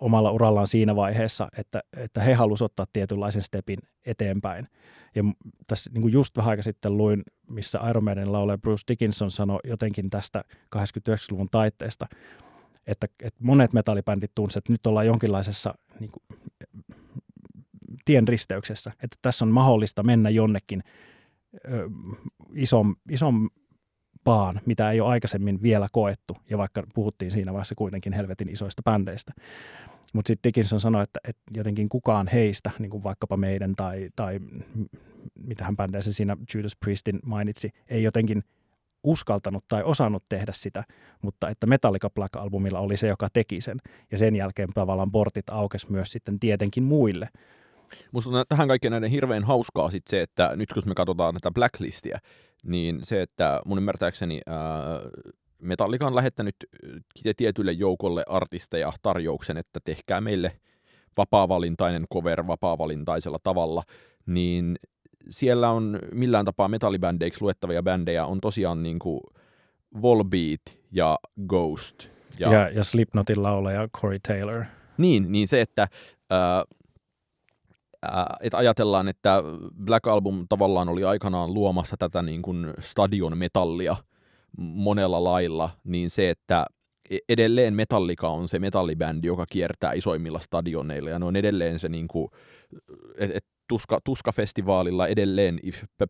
omalla 0.00 0.30
urallaan 0.30 0.66
siinä 0.66 0.96
vaiheessa, 0.96 1.48
että, 1.58 1.82
että 1.96 2.20
he 2.20 2.34
halusivat 2.34 2.70
ottaa 2.70 2.86
tietynlaisen 2.92 3.42
stepin 3.42 3.78
eteenpäin. 4.06 4.68
Ja 5.14 5.22
tässä 5.66 5.90
niin 5.94 6.02
kuin 6.02 6.12
just 6.12 6.36
vähän 6.36 6.50
aika 6.50 6.62
sitten 6.62 6.96
luin, 6.96 7.22
missä 7.48 7.80
Iron 7.90 8.04
Maiden 8.04 8.32
laulaja 8.32 8.58
Bruce 8.58 8.84
Dickinson 8.88 9.30
sanoi 9.30 9.58
jotenkin 9.64 10.10
tästä 10.10 10.44
89-luvun 10.76 11.48
taitteesta, 11.50 12.06
että, 12.86 13.06
että 13.22 13.44
monet 13.44 13.72
metallibändit 13.72 14.30
tunsivat, 14.34 14.58
että 14.58 14.72
nyt 14.72 14.86
ollaan 14.86 15.06
jonkinlaisessa 15.06 15.74
niin 16.00 16.10
kuin, 16.10 16.40
tien 18.04 18.28
risteyksessä, 18.28 18.90
että 18.90 19.16
tässä 19.22 19.44
on 19.44 19.50
mahdollista 19.50 20.02
mennä 20.02 20.30
jonnekin 20.30 20.82
ison, 22.54 22.94
isompaan, 23.10 24.60
mitä 24.66 24.90
ei 24.90 25.00
ole 25.00 25.10
aikaisemmin 25.10 25.62
vielä 25.62 25.88
koettu, 25.92 26.36
ja 26.50 26.58
vaikka 26.58 26.82
puhuttiin 26.94 27.30
siinä 27.30 27.52
vaiheessa 27.52 27.74
kuitenkin 27.74 28.12
helvetin 28.12 28.48
isoista 28.48 28.82
bändeistä. 28.82 29.32
Mutta 30.12 30.28
sitten 30.28 30.48
Dickinson 30.48 30.80
sanoi, 30.80 31.02
että, 31.02 31.20
että 31.28 31.42
jotenkin 31.54 31.88
kukaan 31.88 32.28
heistä, 32.28 32.70
niin 32.78 32.90
kuin 32.90 33.02
vaikkapa 33.02 33.36
meidän 33.36 33.74
tai, 33.76 34.10
tai 34.16 34.40
mitä 35.46 35.64
hän 35.64 35.76
bändeissä 35.76 36.12
siinä 36.12 36.36
Judas 36.54 36.76
Priestin 36.76 37.18
mainitsi, 37.24 37.70
ei 37.88 38.02
jotenkin 38.02 38.42
uskaltanut 39.04 39.64
tai 39.68 39.82
osannut 39.82 40.24
tehdä 40.28 40.52
sitä, 40.54 40.84
mutta 41.22 41.48
että 41.48 41.66
Metallica 41.66 42.10
Black 42.10 42.36
Albumilla 42.36 42.80
oli 42.80 42.96
se, 42.96 43.08
joka 43.08 43.28
teki 43.32 43.60
sen. 43.60 43.78
Ja 44.12 44.18
sen 44.18 44.36
jälkeen 44.36 44.68
tavallaan 44.74 45.12
portit 45.12 45.48
aukesi 45.50 45.92
myös 45.92 46.12
sitten 46.12 46.40
tietenkin 46.40 46.82
muille 46.82 47.28
Musta 48.12 48.30
on 48.30 48.44
tähän 48.48 48.68
kaikkeen 48.68 48.92
näiden 48.92 49.10
hirveän 49.10 49.44
hauskaa 49.44 49.90
sit 49.90 50.06
se, 50.06 50.22
että 50.22 50.56
nyt 50.56 50.72
kun 50.72 50.82
me 50.86 50.94
katsotaan 50.94 51.34
tätä 51.34 51.50
Blacklistia, 51.50 52.18
niin 52.64 52.98
se, 53.02 53.22
että 53.22 53.60
mun 53.66 53.78
ymmärtääkseni 53.78 54.40
ää, 54.46 54.58
Metallica 55.62 56.06
on 56.06 56.14
lähettänyt 56.14 56.54
tietylle 57.36 57.72
joukolle 57.72 58.24
artisteja 58.28 58.92
tarjouksen, 59.02 59.56
että 59.56 59.80
tehkää 59.84 60.20
meille 60.20 60.52
vapaavalintainen 61.16 62.06
cover 62.14 62.46
vapaavalintaisella 62.46 63.38
tavalla, 63.42 63.82
niin 64.26 64.76
siellä 65.30 65.70
on 65.70 65.98
millään 66.12 66.44
tapaa 66.44 66.68
metallibändeiksi 66.68 67.42
luettavia 67.42 67.82
bändejä 67.82 68.26
on 68.26 68.40
tosiaan 68.40 68.82
niin 68.82 68.98
kuin 68.98 69.20
Volbeat 70.02 70.78
ja 70.92 71.18
Ghost. 71.48 72.10
Ja, 72.38 72.52
ja, 72.52 72.68
ja 72.68 72.84
Slipknotin 72.84 73.42
laulaja 73.42 73.88
Corey 73.88 74.18
Taylor. 74.28 74.64
Niin, 74.98 75.32
niin 75.32 75.48
se, 75.48 75.60
että 75.60 75.82
äh, 75.82 75.88
että 78.40 78.58
ajatellaan, 78.58 79.08
että 79.08 79.42
Black 79.84 80.06
Album 80.06 80.46
tavallaan 80.48 80.88
oli 80.88 81.04
aikanaan 81.04 81.54
luomassa 81.54 81.96
tätä 81.98 82.22
niin 82.22 82.42
kuin 82.42 82.74
stadion 82.78 83.38
metallia 83.38 83.96
monella 84.58 85.24
lailla, 85.24 85.70
niin 85.84 86.10
se, 86.10 86.30
että 86.30 86.66
e-, 87.10 87.18
edelleen 87.28 87.74
Metallica 87.74 88.28
on 88.28 88.48
se 88.48 88.58
metallibändi, 88.58 89.26
joka 89.26 89.44
kiertää 89.50 89.92
isoimmilla 89.92 90.40
stadioneilla, 90.40 91.10
ja 91.10 91.18
ne 91.18 91.24
on 91.24 91.36
edelleen 91.36 91.78
se, 91.78 91.88
niin 91.88 92.08
kuin, 92.08 92.28
et, 93.18 93.30
et 93.36 93.44
tuska, 93.68 93.98
Tuska-festivaalilla 94.04 95.06
edelleen 95.06 95.60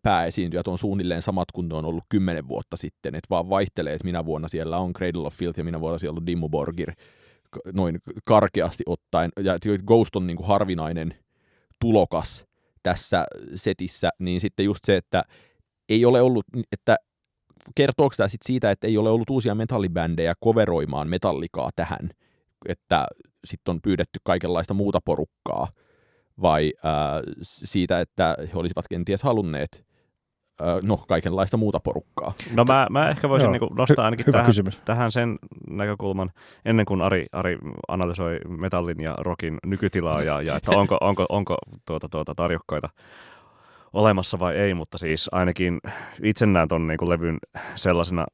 pääesiintyjät 0.02 0.68
on 0.68 0.78
suunnilleen 0.78 1.22
samat 1.22 1.52
kuin 1.52 1.68
ne 1.68 1.74
on 1.74 1.84
ollut 1.84 2.04
kymmenen 2.08 2.48
vuotta 2.48 2.76
sitten, 2.76 3.14
että 3.14 3.26
vaan 3.30 3.50
vaihtelee, 3.50 3.92
että 3.94 4.04
minä 4.04 4.24
vuonna 4.24 4.48
siellä 4.48 4.78
on 4.78 4.92
Cradle 4.92 5.26
of 5.26 5.34
Filth 5.34 5.58
ja 5.58 5.64
minä 5.64 5.80
vuonna 5.80 5.98
siellä 5.98 6.18
on 6.18 6.26
Dimmu 6.26 6.48
Borgir, 6.48 6.92
noin 7.72 7.98
karkeasti 8.24 8.84
ottaen, 8.86 9.30
ja 9.42 9.58
Ghost 9.86 10.16
on 10.16 10.26
niin 10.26 10.36
kuin 10.36 10.46
harvinainen– 10.46 11.14
tulokas 11.80 12.44
tässä 12.82 13.26
setissä, 13.54 14.10
niin 14.18 14.40
sitten 14.40 14.64
just 14.64 14.84
se, 14.84 14.96
että 14.96 15.22
ei 15.88 16.04
ole 16.04 16.22
ollut, 16.22 16.44
että 16.72 16.96
kertooko 17.74 18.14
tämä 18.16 18.28
sitten 18.28 18.46
siitä, 18.46 18.70
että 18.70 18.86
ei 18.86 18.98
ole 18.98 19.10
ollut 19.10 19.30
uusia 19.30 19.54
metallibändejä 19.54 20.34
koveroimaan 20.40 21.08
metallikaa 21.08 21.70
tähän, 21.76 22.10
että 22.68 23.06
sitten 23.44 23.72
on 23.72 23.80
pyydetty 23.82 24.18
kaikenlaista 24.24 24.74
muuta 24.74 24.98
porukkaa, 25.04 25.68
vai 26.42 26.72
ää, 26.84 27.22
siitä, 27.42 28.00
että 28.00 28.36
he 28.40 28.58
olisivat 28.58 28.88
kenties 28.90 29.22
halunneet 29.22 29.84
no, 30.82 30.96
kaikenlaista 30.96 31.56
muuta 31.56 31.80
porukkaa. 31.80 32.32
No 32.54 32.64
mä, 32.64 32.86
mä 32.90 33.08
ehkä 33.10 33.28
voisin 33.28 33.52
niin 33.52 33.62
nostaa 33.76 34.04
ainakin 34.04 34.26
Hy- 34.26 34.32
tähän, 34.32 34.46
kysymys. 34.46 34.80
tähän 34.84 35.12
sen 35.12 35.38
näkökulman, 35.70 36.30
ennen 36.64 36.86
kuin 36.86 37.02
Ari, 37.02 37.26
Ari 37.32 37.58
analysoi 37.88 38.38
metallin 38.48 39.00
ja 39.00 39.14
rockin 39.18 39.58
nykytilaa 39.66 40.22
ja, 40.22 40.42
ja 40.42 40.56
että 40.56 40.70
onko, 40.70 40.98
onko, 41.00 41.26
onko 41.28 41.56
tuota, 41.86 42.08
tuota 42.08 42.34
tarjokkaita 42.34 42.88
olemassa 43.92 44.38
vai 44.38 44.56
ei, 44.56 44.74
mutta 44.74 44.98
siis 44.98 45.28
ainakin 45.32 45.80
itse 46.22 46.46
näen 46.46 46.68
tuon 46.68 46.86
niin 46.86 47.08
levyn 47.08 47.38
sellaisena 47.74 48.26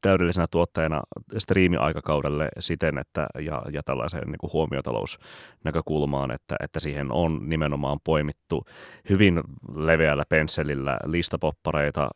täydellisenä 0.00 0.46
tuottajana 0.50 1.02
striimiaikakaudelle 1.38 2.48
siten, 2.58 2.98
että, 2.98 3.26
ja, 3.40 3.62
ja 3.72 3.82
tällaiseen 3.82 4.28
niin 4.28 4.38
kuin 4.38 4.52
huomiotalousnäkökulmaan, 4.52 6.30
että, 6.30 6.56
että 6.60 6.80
siihen 6.80 7.12
on 7.12 7.48
nimenomaan 7.48 7.98
poimittu 8.04 8.64
hyvin 9.10 9.40
leveällä 9.74 10.24
pensselillä 10.28 10.98
listapoppareita, 11.04 12.08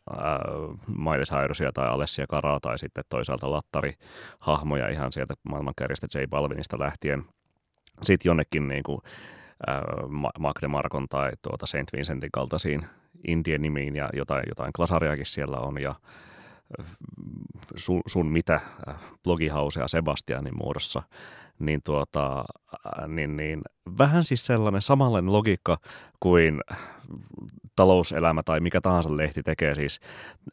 Cyrusia 1.25 1.71
tai 1.73 1.87
Alessia 1.87 2.25
Karaa 2.29 2.59
tai 2.59 2.77
sitten 2.77 3.03
toisaalta 3.09 3.51
lattarihahmoja 3.51 4.89
ihan 4.89 5.11
sieltä 5.11 5.33
maailmankärjestä 5.43 6.07
J 6.15 6.23
Balvinista 6.29 6.79
lähtien. 6.79 7.25
Sitten 8.03 8.29
jonnekin 8.29 8.67
niin 8.67 8.83
kuin, 8.83 9.01
Mac 10.39 10.61
DeMarcon 10.61 11.07
tai 11.09 11.31
tuota 11.41 11.65
Saint 11.65 11.93
Vincentin 11.93 12.29
kaltaisiin 12.33 12.85
indien 13.27 13.61
nimiin 13.61 13.95
ja 13.95 14.09
jotain, 14.13 14.43
jotain 14.47 14.73
klasariakin 14.73 15.25
siellä 15.25 15.57
on 15.57 15.81
ja 15.81 15.95
sun, 17.75 18.01
sun 18.07 18.27
mitä 18.27 18.59
blogihausea 19.23 19.87
Sebastianin 19.87 20.57
muodossa, 20.57 21.03
niin, 21.59 21.81
tuota, 21.83 22.45
niin, 23.07 23.37
niin 23.37 23.61
vähän 23.97 24.23
siis 24.23 24.45
sellainen 24.45 24.81
samanlainen 24.81 25.33
logiikka 25.33 25.77
kuin 26.19 26.61
talouselämä 27.75 28.43
tai 28.43 28.59
mikä 28.59 28.81
tahansa 28.81 29.17
lehti 29.17 29.43
tekee 29.43 29.75
siis 29.75 29.99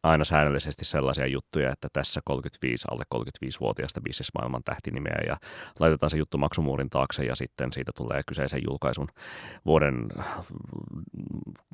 aina 0.03 0.25
säännöllisesti 0.25 0.85
sellaisia 0.85 1.27
juttuja, 1.27 1.73
että 1.73 1.89
tässä 1.93 2.21
35 2.25 2.87
alle 2.91 3.05
35-vuotiaasta 3.15 4.01
bisnesmaailman 4.01 4.63
tähtinimeä 4.65 5.19
ja 5.27 5.37
laitetaan 5.81 6.11
se 6.11 6.17
juttu 6.17 6.39
maksumuurin 6.39 6.91
taakse 6.91 7.25
ja 7.25 7.35
sitten 7.35 7.73
siitä 7.73 7.93
tulee 7.97 8.21
kyseisen 8.27 8.63
julkaisun 8.69 9.09
vuoden 9.67 10.09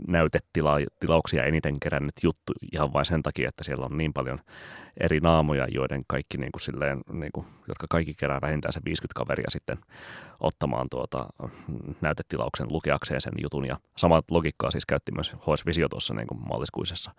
näytetilauksia 0.09 1.45
eniten 1.45 1.81
kerännyt 1.81 2.15
juttu 2.23 2.53
ihan 2.73 2.93
vain 2.93 3.07
sen 3.07 3.23
takia, 3.23 3.49
että 3.49 3.65
siellä 3.65 3.87
on 3.87 3.99
niin 3.99 4.13
paljon 4.13 4.41
eri 5.01 5.21
naamoja, 5.21 5.67
joiden 5.71 6.03
kaikki 6.07 6.39
niin 6.39 6.53
kuin 6.53 6.61
silleen, 6.61 7.01
niin 7.13 7.33
kuin, 7.35 7.47
jotka 7.69 7.87
kaikki 7.91 8.15
kerää 8.19 8.39
vähintään 8.43 8.73
se 8.73 8.81
50 8.85 9.19
kaveria 9.19 9.51
sitten 9.51 9.79
ottamaan 10.41 10.87
tuota 10.91 11.27
näytetilauksen 12.01 12.73
lukeakseen 12.73 13.21
sen 13.21 13.33
jutun. 13.43 13.67
Ja 13.67 13.79
samat 13.97 14.31
logiikkaa 14.31 14.71
siis 14.71 14.87
käytti 14.87 15.13
myös 15.13 15.33
HS 15.33 15.67
Visio 15.67 15.89
tuossa 15.89 16.15
niin 16.15 16.27
kuin 16.27 16.41
maaliskuisessa 16.49 17.11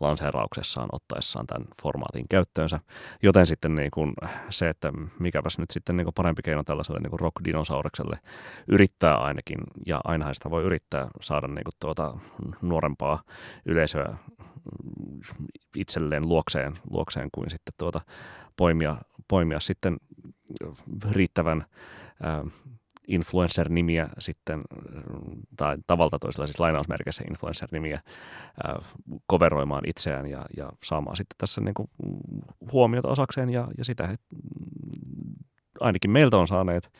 lanseerauksessaan 0.00 0.88
ottaessaan 0.92 1.46
tämän 1.46 1.66
formaatin 1.82 2.28
käyttöönsä. 2.30 2.80
Joten 3.22 3.46
sitten 3.46 3.74
niin 3.74 3.90
kuin 3.90 4.12
se, 4.50 4.68
että 4.68 4.92
mikäpäs 5.18 5.58
nyt 5.58 5.70
sitten 5.70 5.96
niin 5.96 6.04
kuin 6.04 6.14
parempi 6.14 6.42
keino 6.42 6.62
tällaiselle 6.62 7.00
niin 7.00 7.10
kuin 7.10 7.20
rock-dinosaurekselle 7.20 8.18
yrittää 8.68 9.16
ainakin, 9.16 9.58
ja 9.86 10.00
ainahan 10.04 10.34
sitä 10.34 10.50
voi 10.50 10.62
yrittää 10.62 11.08
saada 11.20 11.46
niin 11.46 11.64
kuin 11.64 11.74
tuota 11.80 12.14
nuorempaa 12.62 13.22
yleisöä 13.66 14.16
itselleen 15.76 16.28
luokseen, 16.28 16.74
luokseen 16.90 17.28
kuin 17.32 17.50
sitten 17.50 17.74
tuota 17.78 18.00
poimia, 18.56 18.96
poimia 19.28 19.60
sitten 19.60 19.96
riittävän 21.10 21.64
influencer-nimiä 23.08 24.08
sitten, 24.18 24.62
tai 25.56 25.76
tavalta 25.86 26.18
toisella 26.18 26.46
siis 26.46 26.60
lainausmerkeissä 26.60 27.24
influencer-nimiä 27.30 28.00
koveroimaan 29.26 29.82
itseään 29.86 30.26
ja, 30.26 30.44
ja 30.56 30.72
saamaan 30.84 31.16
sitten 31.16 31.36
tässä 31.38 31.60
niin 31.60 31.74
kuin 31.74 31.90
huomiota 32.72 33.08
osakseen 33.08 33.50
ja, 33.50 33.68
ja 33.78 33.84
sitä 33.84 34.06
he 34.06 34.16
ainakin 35.80 36.10
meiltä 36.10 36.36
on 36.36 36.46
saaneet 36.46 36.90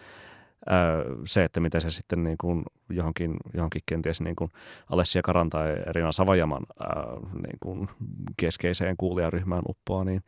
se, 1.26 1.44
että 1.44 1.60
miten 1.60 1.80
se 1.80 1.90
sitten 1.90 2.24
niin 2.24 2.36
kuin 2.40 2.62
johonkin, 2.88 3.36
johonkin 3.54 3.82
kenties 3.86 4.20
niin 4.20 4.36
kuin 4.36 4.50
Alessia 4.90 5.22
Karan 5.22 5.50
tai 5.50 5.74
Rina 5.86 6.12
Savajaman 6.12 6.66
ää, 6.80 7.04
niin 7.34 7.58
kuin 7.60 7.88
keskeiseen 8.36 8.96
kuulijaryhmään 8.96 9.62
uppoaa, 9.68 10.04
niin 10.04 10.22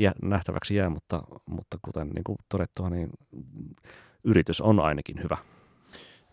jä, 0.00 0.12
nähtäväksi 0.22 0.74
jää, 0.74 0.90
mutta, 0.90 1.22
mutta 1.46 1.78
kuten 1.84 2.08
niin 2.08 2.24
kuin 2.24 2.36
todettua, 2.48 2.90
niin 2.90 3.10
yritys 4.24 4.60
on 4.60 4.80
ainakin 4.80 5.22
hyvä. 5.22 5.36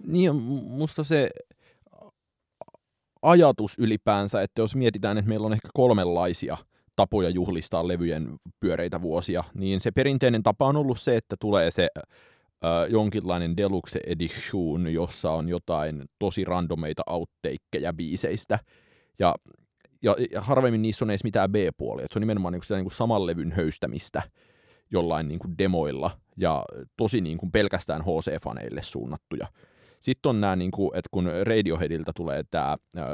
Niin, 0.07 0.35
musta 0.63 1.03
se 1.03 1.29
ajatus 3.21 3.75
ylipäänsä, 3.79 4.41
että 4.41 4.61
jos 4.61 4.75
mietitään, 4.75 5.17
että 5.17 5.29
meillä 5.29 5.45
on 5.45 5.53
ehkä 5.53 5.67
kolmenlaisia 5.73 6.57
tapoja 6.95 7.29
juhlistaa 7.29 7.87
levyjen 7.87 8.39
pyöreitä 8.59 9.01
vuosia, 9.01 9.43
niin 9.53 9.79
se 9.79 9.91
perinteinen 9.91 10.43
tapa 10.43 10.67
on 10.67 10.75
ollut 10.75 10.99
se, 10.99 11.15
että 11.17 11.35
tulee 11.39 11.71
se 11.71 11.87
äh, 12.65 12.91
jonkinlainen 12.91 13.57
deluxe 13.57 13.99
edition, 14.07 14.93
jossa 14.93 15.31
on 15.31 15.49
jotain 15.49 16.05
tosi 16.19 16.45
randomeita 16.45 17.03
outtakejä 17.09 17.93
biiseistä. 17.93 18.59
Ja, 19.19 19.35
ja, 20.03 20.15
ja 20.31 20.41
harvemmin 20.41 20.81
niissä 20.81 21.05
on 21.05 21.09
edes 21.09 21.23
mitään 21.23 21.51
B-puolia. 21.51 22.05
se 22.11 22.19
on 22.19 22.21
nimenomaan 22.21 22.51
niin 22.51 22.63
sitä 22.63 22.75
niin 22.75 22.85
kuin 22.85 22.95
saman 22.95 23.25
levyn 23.25 23.51
höystämistä 23.51 24.21
jollain 24.91 25.27
niin 25.27 25.39
kuin 25.39 25.57
demoilla 25.57 26.11
ja 26.37 26.65
tosi 26.97 27.21
niin 27.21 27.37
kuin 27.37 27.51
pelkästään 27.51 28.01
HC-faneille 28.01 28.81
suunnattuja. 28.81 29.47
Sitten 29.99 30.29
on 30.29 30.41
nämä, 30.41 30.55
niin 30.55 30.71
kuin, 30.71 30.89
että 30.93 31.09
kun 31.11 31.29
Radioheadilta 31.43 32.11
tulee 32.15 32.43
tämä 32.51 32.77
äh, 32.97 33.05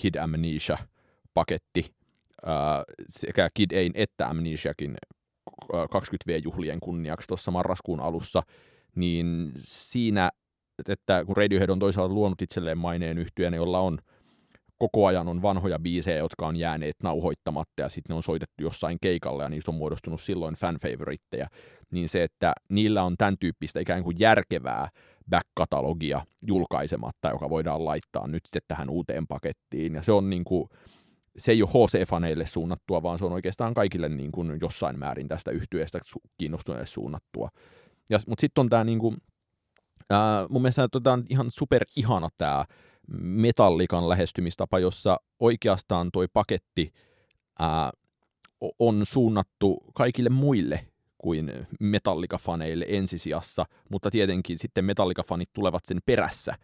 Kid 0.00 0.14
Amnesia-paketti, 0.14 1.86
äh, 2.48 2.84
sekä 3.08 3.48
Kid 3.54 3.70
Ain 3.72 3.92
että 3.94 4.28
Amnesiakin 4.28 4.96
20V-juhlien 5.72 6.80
kunniaksi 6.80 7.28
tuossa 7.28 7.50
marraskuun 7.50 8.00
alussa, 8.00 8.42
niin 8.98 9.52
siinä, 9.56 10.30
että 10.88 11.24
kun 11.24 11.36
Radiohead 11.36 11.70
on 11.70 11.78
toisaalta 11.78 12.14
luonut 12.14 12.42
itselleen 12.42 12.78
maineen 12.78 13.18
yhtyeen, 13.18 13.54
jolla 13.54 13.80
on 13.80 13.98
koko 14.78 15.06
ajan 15.06 15.28
on 15.28 15.42
vanhoja 15.42 15.78
biisejä, 15.78 16.16
jotka 16.16 16.46
on 16.46 16.56
jääneet 16.56 16.96
nauhoittamatta 17.02 17.82
ja 17.82 17.88
sitten 17.88 18.14
ne 18.14 18.14
on 18.14 18.22
soitettu 18.22 18.62
jossain 18.62 18.98
keikalla 19.00 19.42
ja 19.42 19.48
niistä 19.48 19.70
on 19.70 19.74
muodostunut 19.74 20.20
silloin 20.20 20.54
fanfavoritteja, 20.54 21.46
niin 21.90 22.08
se, 22.08 22.24
että 22.24 22.52
niillä 22.68 23.02
on 23.02 23.16
tämän 23.16 23.38
tyyppistä 23.40 23.80
ikään 23.80 24.02
kuin 24.02 24.16
järkevää 24.18 24.88
back-katalogia 25.30 26.24
julkaisematta, 26.46 27.28
joka 27.28 27.50
voidaan 27.50 27.84
laittaa 27.84 28.26
nyt 28.26 28.42
sitten 28.46 28.62
tähän 28.68 28.90
uuteen 28.90 29.26
pakettiin 29.26 29.94
ja 29.94 30.02
se 30.02 30.12
on 30.12 30.30
niin 30.30 30.44
kuin, 30.44 30.68
se 31.38 31.52
ei 31.52 31.62
ole 31.62 31.70
HC-faneille 31.70 32.46
suunnattua, 32.46 33.02
vaan 33.02 33.18
se 33.18 33.24
on 33.24 33.32
oikeastaan 33.32 33.74
kaikille 33.74 34.08
niin 34.08 34.32
kuin 34.32 34.58
jossain 34.60 34.98
määrin 34.98 35.28
tästä 35.28 35.50
yhtyeestä 35.50 35.98
kiinnostuneille 36.38 36.86
suunnattua. 36.86 37.48
Ja, 38.10 38.18
mutta 38.26 38.40
sitten 38.40 38.60
on 38.60 38.68
tämä 38.68 38.84
niin 38.84 38.98
kuin, 38.98 39.16
ää, 40.10 40.46
mun 40.48 40.62
mielestä 40.62 40.88
tämä 41.02 41.14
on 41.14 41.24
ihan 41.28 41.50
super 41.50 41.84
ihana 41.96 42.28
tämä 42.38 42.64
metallikan 43.20 44.08
lähestymistapa, 44.08 44.78
jossa 44.78 45.20
oikeastaan 45.40 46.10
toi 46.12 46.28
paketti 46.32 46.92
ää, 47.58 47.90
on 48.78 49.06
suunnattu 49.06 49.78
kaikille 49.94 50.30
muille 50.30 50.86
kuin 51.18 51.66
metallikafaneille 51.80 52.86
ensisijassa, 52.88 53.64
mutta 53.90 54.10
tietenkin 54.10 54.58
sitten 54.58 54.84
metallikafanit 54.84 55.48
tulevat 55.52 55.84
sen 55.84 55.98
perässä, 56.06 56.54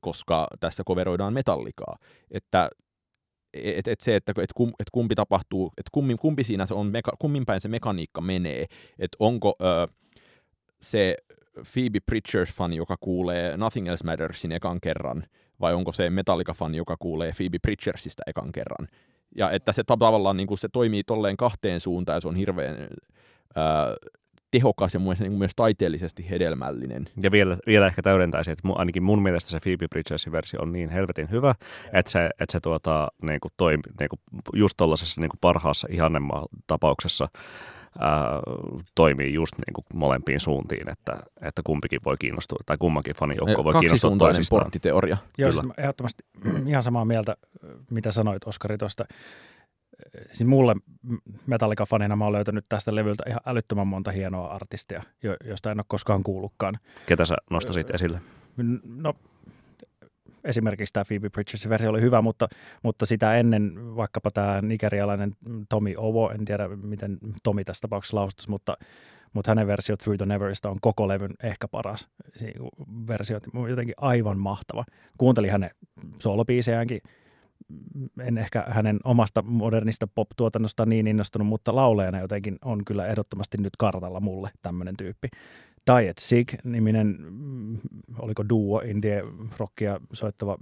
koska 0.00 0.46
tässä 0.60 0.82
koveroidaan 0.86 1.32
metallikaa. 1.32 1.96
Että 2.30 2.70
et, 3.54 3.88
et 3.88 4.00
se, 4.00 4.16
että 4.16 4.32
et, 4.42 4.52
kum, 4.54 4.68
et 4.68 4.90
kumpi 4.92 5.14
tapahtuu, 5.14 5.72
että 5.78 5.90
kummin, 5.92 6.18
kumpi 6.18 6.44
siinä 6.44 6.66
se 6.66 6.74
on, 6.74 6.86
meka, 6.86 7.12
kummin 7.18 7.46
päin 7.46 7.60
se 7.60 7.68
mekaniikka 7.68 8.20
menee, 8.20 8.66
että 8.98 9.16
onko 9.18 9.54
ö, 9.62 9.88
se 10.82 11.16
Phoebe 11.72 11.98
Pritchard-fani, 12.06 12.76
joka 12.76 12.96
kuulee 13.00 13.56
Nothing 13.56 13.88
Else 13.88 14.04
Mattersin 14.04 14.52
ekan 14.52 14.80
kerran, 14.80 15.24
vai 15.60 15.74
onko 15.74 15.92
se 15.92 16.10
Metallica-fani, 16.10 16.76
joka 16.76 16.96
kuulee 16.98 17.32
Phoebe 17.36 17.58
Pritchardista 17.62 18.22
ekan 18.26 18.52
kerran. 18.52 18.88
Ja 19.36 19.50
että 19.50 19.72
se 19.72 19.82
tavallaan 19.86 20.36
niin 20.36 20.46
kuin 20.46 20.58
se 20.58 20.68
toimii 20.72 21.02
tolleen 21.02 21.36
kahteen 21.36 21.80
suuntaan, 21.80 22.16
ja 22.16 22.20
se 22.20 22.28
on 22.28 22.36
hirveän 22.36 22.76
ää, 23.56 23.94
tehokas 24.50 24.94
ja 24.94 25.00
mun 25.00 25.16
niin 25.20 25.32
myös 25.32 25.52
taiteellisesti 25.56 26.30
hedelmällinen. 26.30 27.08
Ja 27.22 27.30
vielä, 27.30 27.58
vielä 27.66 27.86
ehkä 27.86 28.02
täydentäisin, 28.02 28.52
että 28.52 28.68
ainakin 28.74 29.02
mun 29.02 29.22
mielestä 29.22 29.50
se 29.50 29.60
Phoebe 29.60 29.88
Bridgersin 29.88 30.32
versio 30.32 30.60
on 30.60 30.72
niin 30.72 30.90
helvetin 30.90 31.30
hyvä, 31.30 31.54
että 31.92 32.12
se, 32.12 32.30
että 32.40 32.52
se 32.52 32.60
tuota, 32.60 33.08
niin 33.22 33.40
kuin 33.40 33.52
toimi, 33.56 33.82
niin 34.00 34.08
kuin 34.08 34.20
just 34.54 34.76
tuollaisessa 34.76 35.20
niin 35.20 35.30
parhaassa 35.40 35.88
ihannemman 35.90 36.46
tapauksessa 36.66 37.28
toimii 38.94 39.34
just 39.34 39.52
niin 39.58 39.74
kuin 39.74 39.84
molempiin 39.94 40.40
suuntiin, 40.40 40.90
että, 40.90 41.12
että 41.42 41.62
kumpikin 41.64 42.00
voi 42.04 42.16
kiinnostua, 42.18 42.58
tai 42.66 42.76
kummankin 42.78 43.14
fanijoukko 43.14 43.64
voi 43.64 43.74
kiinnostua 43.80 44.16
toisistaan. 44.16 44.62
porttiteoria. 44.62 45.16
Joo, 45.38 45.50
Kyllä. 45.50 45.74
ehdottomasti 45.78 46.22
ihan 46.66 46.82
samaa 46.82 47.04
mieltä, 47.04 47.36
mitä 47.90 48.10
sanoit 48.10 48.44
Oskari 48.46 48.78
tuosta. 48.78 49.04
Siis 50.32 50.48
mulle 50.48 50.74
Metallica-fanina 51.46 52.16
mä 52.16 52.24
oon 52.24 52.32
löytänyt 52.32 52.64
tästä 52.68 52.94
levyltä 52.94 53.22
ihan 53.26 53.40
älyttömän 53.46 53.86
monta 53.86 54.10
hienoa 54.10 54.46
artistia, 54.46 55.02
josta 55.44 55.70
en 55.70 55.78
ole 55.78 55.84
koskaan 55.88 56.22
kuullutkaan. 56.22 56.78
Ketä 57.06 57.24
sä 57.24 57.36
nostasit 57.50 57.90
esille? 57.90 58.20
No 58.84 59.14
esimerkiksi 60.44 60.92
tämä 60.92 61.04
Phoebe 61.04 61.30
Bridgersin 61.30 61.70
versio 61.70 61.90
oli 61.90 62.00
hyvä, 62.00 62.22
mutta, 62.22 62.48
mutta 62.82 63.06
sitä 63.06 63.36
ennen 63.36 63.96
vaikkapa 63.96 64.30
tämä 64.30 64.62
nigerialainen 64.62 65.36
Tommy 65.68 65.94
Owo, 65.96 66.30
en 66.30 66.44
tiedä 66.44 66.68
miten 66.68 67.18
Tomi 67.42 67.64
tässä 67.64 67.80
tapauksessa 67.80 68.16
lausuttaisi, 68.16 68.50
mutta, 68.50 68.76
mutta 69.34 69.50
hänen 69.50 69.66
versio 69.66 69.96
Through 69.96 70.18
the 70.18 70.26
Neverista 70.26 70.70
on 70.70 70.76
koko 70.80 71.08
levyn 71.08 71.34
ehkä 71.42 71.68
paras 71.68 72.08
versio, 73.06 73.40
jotenkin 73.68 73.94
aivan 73.96 74.38
mahtava. 74.38 74.84
Kuuntelin 75.18 75.50
hänen 75.50 75.70
soolobiisejäänkin, 76.18 77.00
en 78.20 78.38
ehkä 78.38 78.64
hänen 78.68 78.98
omasta 79.04 79.42
modernista 79.42 80.06
pop-tuotannosta 80.06 80.86
niin 80.86 81.06
innostunut, 81.06 81.48
mutta 81.48 81.74
lauleena 81.74 82.20
jotenkin 82.20 82.56
on 82.64 82.84
kyllä 82.84 83.06
ehdottomasti 83.06 83.58
nyt 83.58 83.76
kartalla 83.78 84.20
mulle 84.20 84.50
tämmöinen 84.62 84.96
tyyppi. 84.96 85.28
Diet 85.86 86.18
Sig-niminen, 86.18 87.16
mm, 87.30 87.78
oliko 88.18 88.48
duo, 88.48 88.80
indie 88.84 89.24
rockia 89.58 90.00
soittava 90.12 90.58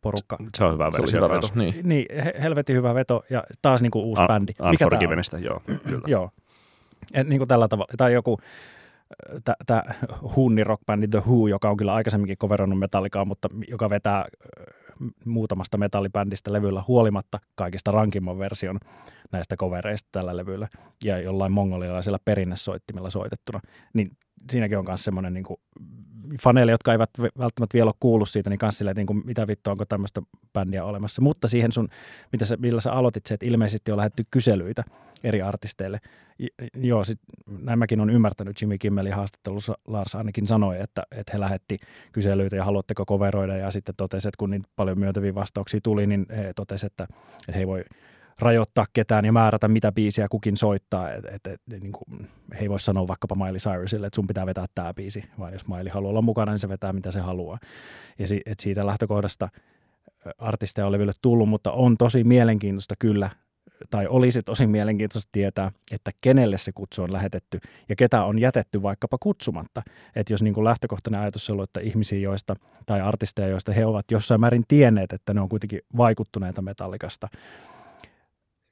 porukka. 0.00 0.38
Se 0.56 0.64
on 0.64 0.72
hyvä 0.72 0.92
versio. 0.92 1.16
Hyvä 1.16 1.34
veto, 1.34 1.48
niin. 1.54 1.74
niin, 1.82 2.06
helvetin 2.42 2.76
hyvä 2.76 2.94
veto 2.94 3.22
ja 3.30 3.44
taas 3.62 3.82
niin 3.82 3.90
kuin 3.90 4.04
uusi 4.04 4.22
Un- 4.22 4.28
bändi. 4.28 4.52
Mikä 4.70 4.88
tämä 4.90 5.40
joo, 5.42 5.62
kyllä. 5.86 6.04
joo. 6.06 6.30
Et 7.14 7.28
niin 7.28 7.38
kuin 7.38 7.48
tällä 7.48 7.68
tavalla. 7.68 7.92
Tai 7.96 8.12
joku 8.12 8.38
tämä 9.66 9.82
hunni 10.36 10.64
rockbändi 10.64 11.08
The 11.08 11.22
Who, 11.26 11.46
joka 11.46 11.70
on 11.70 11.76
kyllä 11.76 11.94
aikaisemminkin 11.94 12.38
coverannut 12.38 12.78
Metallicaa, 12.78 13.24
mutta 13.24 13.48
joka 13.68 13.90
vetää 13.90 14.24
muutamasta 15.24 15.78
metallibändistä 15.78 16.52
levyllä 16.52 16.84
huolimatta 16.88 17.38
kaikista 17.54 17.90
rankimman 17.90 18.38
version 18.38 18.78
näistä 19.32 19.56
kovereista 19.56 20.08
tällä 20.12 20.36
levyllä 20.36 20.68
ja 21.04 21.18
jollain 21.18 21.52
mongolialaisella 21.52 22.18
perinnesoittimella 22.24 23.10
soitettuna, 23.10 23.60
niin 23.94 24.10
siinäkin 24.50 24.78
on 24.78 24.84
myös 24.88 25.04
semmoinen 25.04 25.34
niin 25.34 25.44
faneille, 26.42 26.72
jotka 26.72 26.92
eivät 26.92 27.10
välttämättä 27.38 27.74
vielä 27.74 27.88
ole 27.88 27.94
kuullut 28.00 28.28
siitä, 28.28 28.50
niin 28.50 28.58
kans 28.58 28.78
silleen, 28.78 28.96
niin 28.96 29.06
kuin, 29.06 29.22
mitä 29.24 29.46
vittua, 29.46 29.70
onko 29.70 29.84
tämmöistä 29.84 30.22
bändiä 30.52 30.84
olemassa. 30.84 31.22
Mutta 31.22 31.48
siihen 31.48 31.72
sun, 31.72 31.88
mitä 32.32 32.44
sä, 32.44 32.56
millä 32.56 32.80
sä 32.80 32.92
aloitit 32.92 33.26
se, 33.26 33.34
että 33.34 33.46
ilmeisesti 33.46 33.92
on 33.92 33.98
lähetty 33.98 34.24
kyselyitä 34.30 34.84
eri 35.24 35.42
artisteille. 35.42 36.00
J- 36.38 36.46
joo, 36.74 37.04
sit, 37.04 37.18
näin 37.46 37.78
mäkin 37.78 38.00
on 38.00 38.10
ymmärtänyt 38.10 38.60
Jimmy 38.60 38.78
Kimmelin 38.78 39.14
haastattelussa, 39.14 39.78
Lars 39.86 40.14
ainakin 40.14 40.46
sanoi, 40.46 40.80
että, 40.80 41.02
että 41.10 41.32
he 41.32 41.40
lähetti 41.40 41.78
kyselyitä 42.12 42.56
ja 42.56 42.64
haluatteko 42.64 43.06
koveroida 43.06 43.56
ja 43.56 43.70
sitten 43.70 43.94
totesi, 43.96 44.28
että 44.28 44.38
kun 44.38 44.50
niin 44.50 44.64
paljon 44.76 44.98
myöntäviä 44.98 45.34
vastauksia 45.34 45.80
tuli, 45.82 46.06
niin 46.06 46.26
he 46.36 46.52
totesi, 46.56 46.86
että, 46.86 47.06
että 47.48 47.58
he 47.58 47.66
voi 47.66 47.84
rajoittaa 48.40 48.86
ketään 48.92 49.24
ja 49.24 49.32
määrätä, 49.32 49.68
mitä 49.68 49.92
biisiä 49.92 50.28
kukin 50.30 50.56
soittaa. 50.56 51.10
Et, 51.12 51.24
et, 51.24 51.46
et, 51.46 51.60
niin 51.82 51.92
kuin, 51.92 52.28
he 52.52 52.58
ei 52.60 52.70
voi 52.70 52.80
sanoa 52.80 53.08
vaikkapa 53.08 53.34
Miley 53.34 53.58
Cyrusille, 53.58 54.06
että 54.06 54.14
sun 54.14 54.26
pitää 54.26 54.46
vetää 54.46 54.66
tämä 54.74 54.94
biisi, 54.94 55.24
vaan 55.38 55.52
jos 55.52 55.68
Miley 55.68 55.88
haluaa 55.92 56.10
olla 56.10 56.22
mukana, 56.22 56.52
niin 56.52 56.58
se 56.58 56.68
vetää 56.68 56.92
mitä 56.92 57.10
se 57.10 57.20
haluaa. 57.20 57.58
Ja 58.18 58.28
si, 58.28 58.40
et 58.46 58.60
siitä 58.60 58.86
lähtökohdasta 58.86 59.48
artisteja 60.38 60.86
on 60.86 60.92
levylle 60.92 61.12
tullut, 61.22 61.48
mutta 61.48 61.72
on 61.72 61.96
tosi 61.96 62.24
mielenkiintoista 62.24 62.94
kyllä, 62.98 63.30
tai 63.90 64.06
olisi 64.06 64.42
tosi 64.42 64.66
mielenkiintoista 64.66 65.28
tietää, 65.32 65.70
että 65.90 66.10
kenelle 66.20 66.58
se 66.58 66.72
kutsu 66.74 67.02
on 67.02 67.12
lähetetty 67.12 67.60
ja 67.88 67.96
ketä 67.96 68.24
on 68.24 68.38
jätetty 68.38 68.82
vaikkapa 68.82 69.16
kutsumatta. 69.20 69.82
Että 70.16 70.32
jos 70.32 70.42
niin 70.42 70.54
kuin 70.54 70.64
lähtökohtainen 70.64 71.20
ajatus 71.20 71.50
on 71.50 71.54
ollut, 71.54 71.70
että 71.70 71.80
ihmisiä 71.80 72.18
joista, 72.18 72.54
tai 72.86 73.00
artisteja, 73.00 73.48
joista 73.48 73.72
he 73.72 73.86
ovat 73.86 74.10
jossain 74.10 74.40
määrin 74.40 74.64
tienneet, 74.68 75.12
että 75.12 75.34
ne 75.34 75.40
on 75.40 75.48
kuitenkin 75.48 75.80
vaikuttuneita 75.96 76.62
metallikasta, 76.62 77.28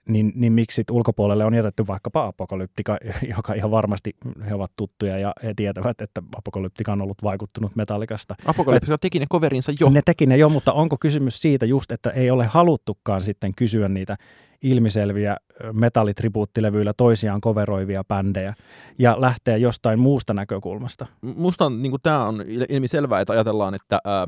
niin, 0.09 0.33
niin 0.35 0.53
miksi 0.53 0.85
ulkopuolelle 0.91 1.45
on 1.45 1.55
jätetty 1.55 1.87
vaikkapa 1.87 2.27
Apokalyptika, 2.27 2.99
joka 3.37 3.55
ihan 3.55 3.71
varmasti 3.71 4.17
he 4.49 4.55
ovat 4.55 4.73
tuttuja 4.77 5.19
ja 5.19 5.33
he 5.45 5.53
tietävät, 5.57 6.01
että 6.01 6.23
Apokalyptika 6.37 6.93
on 6.93 7.03
ollut 7.03 7.23
vaikuttunut 7.23 7.77
metallikasta. 7.77 8.35
Apokalyptika 8.47 8.99
teki 9.01 9.19
ne 9.19 9.27
coverinsa 9.33 9.73
jo. 9.81 9.91
Ne 9.91 10.03
teki 10.05 10.27
ne 10.27 10.37
jo, 10.37 10.49
mutta 10.49 10.73
onko 10.73 10.97
kysymys 11.01 11.43
siitä 11.43 11.67
just, 11.67 11.93
että 11.93 12.11
ei 12.11 12.31
ole 12.31 12.47
haluttukaan 12.47 13.23
sitten 13.23 13.55
kysyä 13.55 13.89
niitä 13.89 14.17
ilmiselviä 14.63 15.37
metallitribuuttilevyillä 15.73 16.93
toisiaan 16.93 17.41
koveroivia 17.41 18.05
bändejä 18.05 18.55
ja 18.99 19.21
lähteä 19.21 19.57
jostain 19.57 19.99
muusta 19.99 20.35
näkökulmasta? 20.35 21.07
Musta 21.21 21.71
niin 21.71 21.93
tämä 22.03 22.25
on 22.25 22.45
ilmiselvää, 22.69 23.21
että 23.21 23.33
ajatellaan, 23.33 23.75
että 23.75 23.99
ää, 24.05 24.27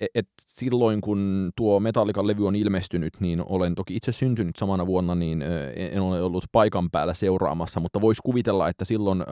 et, 0.00 0.08
et 0.14 0.28
silloin 0.46 1.00
kun 1.00 1.52
tuo 1.56 1.80
Metallican 1.80 2.26
levy 2.26 2.46
on 2.46 2.56
ilmestynyt, 2.56 3.20
niin 3.20 3.42
olen 3.46 3.74
toki 3.74 3.96
itse 3.96 4.12
syntynyt 4.12 4.56
samana 4.56 4.86
vuonna, 4.86 5.14
niin 5.14 5.42
en 5.76 6.00
ole 6.00 6.22
ollut 6.22 6.44
paikan 6.52 6.90
päällä 6.90 7.14
seuraamassa, 7.14 7.80
mutta 7.80 8.00
voisi 8.00 8.20
kuvitella, 8.24 8.68
että 8.68 8.84
silloin 8.84 9.22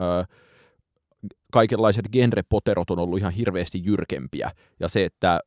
kaikenlaiset 1.51 2.05
genrepoterot 2.11 2.89
on 2.91 2.99
ollut 2.99 3.19
ihan 3.19 3.33
hirveästi 3.33 3.81
jyrkempiä. 3.83 4.51
Ja 4.79 4.87
se, 4.87 5.05
että 5.05 5.39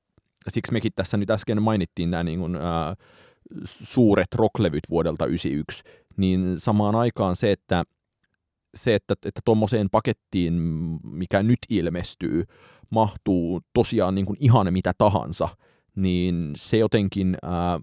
siksi 0.49 0.73
mekin 0.73 0.93
tässä 0.97 1.17
nyt 1.17 1.31
äsken 1.31 1.63
mainittiin 1.63 2.11
nämä 2.11 2.25
niin 2.25 2.39
kuin, 2.39 2.57
ää, 2.57 2.95
suuret 3.65 4.35
rocklevyt 4.35 4.85
vuodelta 4.91 5.25
1991, 5.25 5.83
niin 6.17 6.61
samaan 6.61 6.95
aikaan 6.95 7.37
se, 7.37 7.53
että 7.53 7.85
se, 8.74 8.94
että, 8.94 9.14
että 9.24 9.40
tuommoiseen 9.44 9.90
pakettiin, 9.90 10.54
mikä 11.04 11.42
nyt 11.42 11.59
ilmestyy, 11.70 12.44
mahtuu 12.90 13.61
tosiaan 13.72 14.14
niin 14.14 14.26
kuin 14.26 14.37
ihan 14.40 14.72
mitä 14.72 14.92
tahansa, 14.98 15.48
niin 15.96 16.50
se 16.57 16.76
jotenkin 16.76 17.37
ää, 17.42 17.81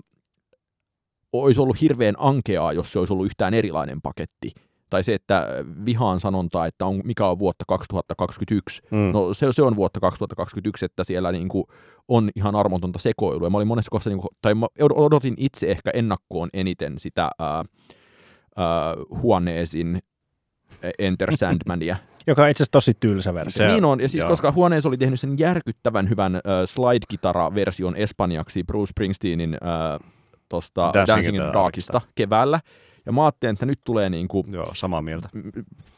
olisi 1.33 1.61
ollut 1.61 1.81
hirveän 1.81 2.15
ankeaa, 2.17 2.73
jos 2.73 2.91
se 2.91 2.99
olisi 2.99 3.13
ollut 3.13 3.25
yhtään 3.25 3.53
erilainen 3.53 4.01
paketti. 4.01 4.51
Tai 4.89 5.03
se, 5.03 5.13
että 5.13 5.47
vihaan 5.85 6.19
sanontaa, 6.19 6.65
että 6.65 6.85
on, 6.85 7.01
mikä 7.03 7.27
on 7.27 7.39
vuotta 7.39 7.65
2021. 7.67 8.81
Mm. 8.91 8.97
No 8.97 9.33
se, 9.33 9.47
se 9.51 9.61
on 9.61 9.75
vuotta 9.75 9.99
2021, 9.99 10.85
että 10.85 11.03
siellä 11.03 11.31
niin 11.31 11.47
kuin 11.47 11.63
on 12.07 12.29
ihan 12.35 12.55
armotonta 12.55 12.99
sekoilua. 12.99 13.49
Mä 13.49 13.57
olin 13.57 13.67
monessa 13.67 13.89
kohdassa, 13.89 14.09
niin 14.09 14.21
kuin, 14.21 14.29
tai 14.41 14.55
mä 14.55 14.67
odotin 14.95 15.33
itse 15.37 15.67
ehkä 15.67 15.91
ennakkoon 15.93 16.49
eniten 16.53 16.99
sitä 16.99 17.29
ää, 17.39 17.63
ää, 18.55 18.93
huoneesin 19.21 19.99
Enter 20.99 21.37
Sandmania. 21.37 21.95
Joka 22.27 22.43
on 22.43 22.49
itse 22.49 22.63
asiassa 22.63 22.71
tosi 22.71 22.93
tylsä 22.99 23.33
versio. 23.33 23.67
Se, 23.67 23.73
niin 23.73 23.85
on, 23.85 24.01
ja 24.01 24.09
siis 24.09 24.21
joo. 24.21 24.29
koska 24.29 24.51
huoneessa 24.51 24.89
oli 24.89 24.97
tehnyt 24.97 25.19
sen 25.19 25.31
järkyttävän 25.37 26.09
hyvän 26.09 26.35
äh, 26.35 26.41
slide-kitara-version 26.65 27.95
espanjaksi 27.95 28.63
Bruce 28.63 28.89
Springsteenin 28.89 29.53
äh, 29.53 30.11
tosta 30.49 30.81
Dancing, 30.81 31.07
Dancing 31.07 31.35
in 31.35 31.41
the 31.41 31.53
Darkista 31.53 32.01
keväällä, 32.15 32.59
ja 33.05 33.11
mä 33.11 33.25
ajattelin, 33.25 33.53
että 33.53 33.65
nyt 33.65 33.79
tulee 33.83 34.09
niin 34.09 34.27
kuin, 34.27 34.53
Joo, 34.53 34.71
samaa 34.73 35.01
mieltä. 35.01 35.29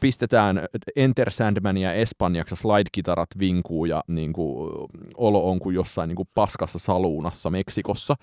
Pistetään 0.00 0.66
Enter 0.96 1.30
Sandmania 1.30 1.92
espanjaksi, 1.92 2.54
slide-kitarat 2.56 3.28
vinkuu 3.38 3.84
ja 3.84 4.04
niin 4.08 4.32
kuin, 4.32 4.70
olo 5.16 5.50
on 5.50 5.58
kuin 5.58 5.74
jossain 5.74 6.08
niin 6.08 6.16
kuin 6.16 6.28
paskassa 6.34 6.78
saluunassa 6.78 7.50
Meksikossa. 7.50 8.14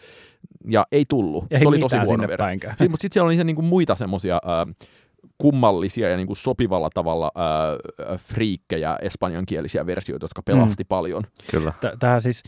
Ja 0.70 0.86
ei 0.92 1.06
tullut. 1.10 1.46
Ei 1.52 1.60
se 1.60 1.68
oli 1.68 1.80
tosi 1.80 1.98
huono 1.98 2.28
versio. 2.28 2.90
Mutta 2.90 3.02
sitten 3.02 3.14
siellä 3.14 3.28
oli 3.28 3.44
niin 3.44 3.56
kuin 3.56 3.66
muita 3.66 3.96
semmoisia 3.96 4.36
äh, 4.36 4.88
kummallisia 5.38 6.10
ja 6.10 6.18
niin 6.18 6.28
kuin 6.28 6.38
sopivalla 6.38 6.90
tavalla 6.94 7.32
äh, 7.38 8.20
friikkejä 8.20 8.98
espanjankielisiä 9.02 9.86
versioita, 9.86 10.24
jotka 10.24 10.42
pelasti 10.42 10.84
mm. 10.84 10.88
paljon. 10.88 11.24
Kyllä. 11.52 11.74
Tähän 12.00 12.22
siis, 12.22 12.44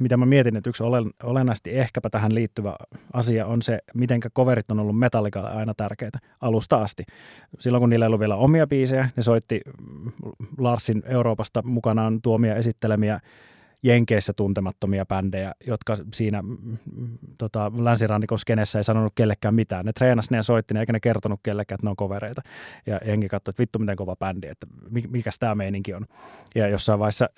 mitä 0.00 0.16
mä 0.16 0.26
mietin, 0.26 0.56
että 0.56 0.70
yksi 0.70 0.82
olen, 0.82 1.10
olennaisesti 1.22 1.78
ehkäpä 1.78 2.10
tähän 2.10 2.34
liittyvä 2.34 2.76
asia 3.12 3.46
on 3.46 3.62
se, 3.62 3.78
miten 3.94 4.20
coverit 4.20 4.70
on 4.70 4.80
ollut 4.80 4.98
Metallicalle 4.98 5.50
aina 5.50 5.74
tärkeitä 5.76 6.18
alusta 6.40 6.76
asti. 6.76 7.04
Silloin 7.58 7.80
kun 7.80 7.90
niillä 7.90 8.04
ei 8.04 8.08
ollut 8.08 8.20
vielä 8.20 8.36
omia 8.36 8.66
biisejä, 8.66 9.08
ne 9.16 9.22
soitti 9.22 9.60
Larsin 10.58 11.02
Euroopasta 11.06 11.62
mukanaan 11.62 12.22
tuomia 12.22 12.54
esittelemiä 12.54 13.20
Jenkeissä 13.82 14.32
tuntemattomia 14.32 15.06
bändejä, 15.06 15.54
jotka 15.66 15.96
siinä 16.14 16.42
mm, 16.42 16.58
mm, 16.96 17.18
tota, 17.38 17.72
länsirannikon 17.76 18.38
skenessä 18.38 18.78
ei 18.78 18.84
sanonut 18.84 19.12
kellekään 19.14 19.54
mitään. 19.54 19.86
Ne 19.86 19.92
treenasi 19.92 20.30
ne 20.30 20.36
ja 20.36 20.42
soitti 20.42 20.74
ne, 20.74 20.80
eikä 20.80 20.92
ne 20.92 21.00
kertonut 21.00 21.40
kellekään, 21.42 21.76
että 21.76 21.86
ne 21.86 21.90
on 21.90 21.96
kovereita. 21.96 22.42
Ja 22.86 23.00
jengi 23.06 23.28
katsoi, 23.28 23.50
että 23.50 23.60
vittu 23.60 23.78
miten 23.78 23.96
kova 23.96 24.16
bändi, 24.16 24.46
että 24.46 24.66
mikä 24.90 25.30
tämä 25.40 25.54
meininki 25.54 25.94
on. 25.94 26.06
Ja 26.54 26.68
jossain 26.68 26.98
vaiheessa 26.98 27.30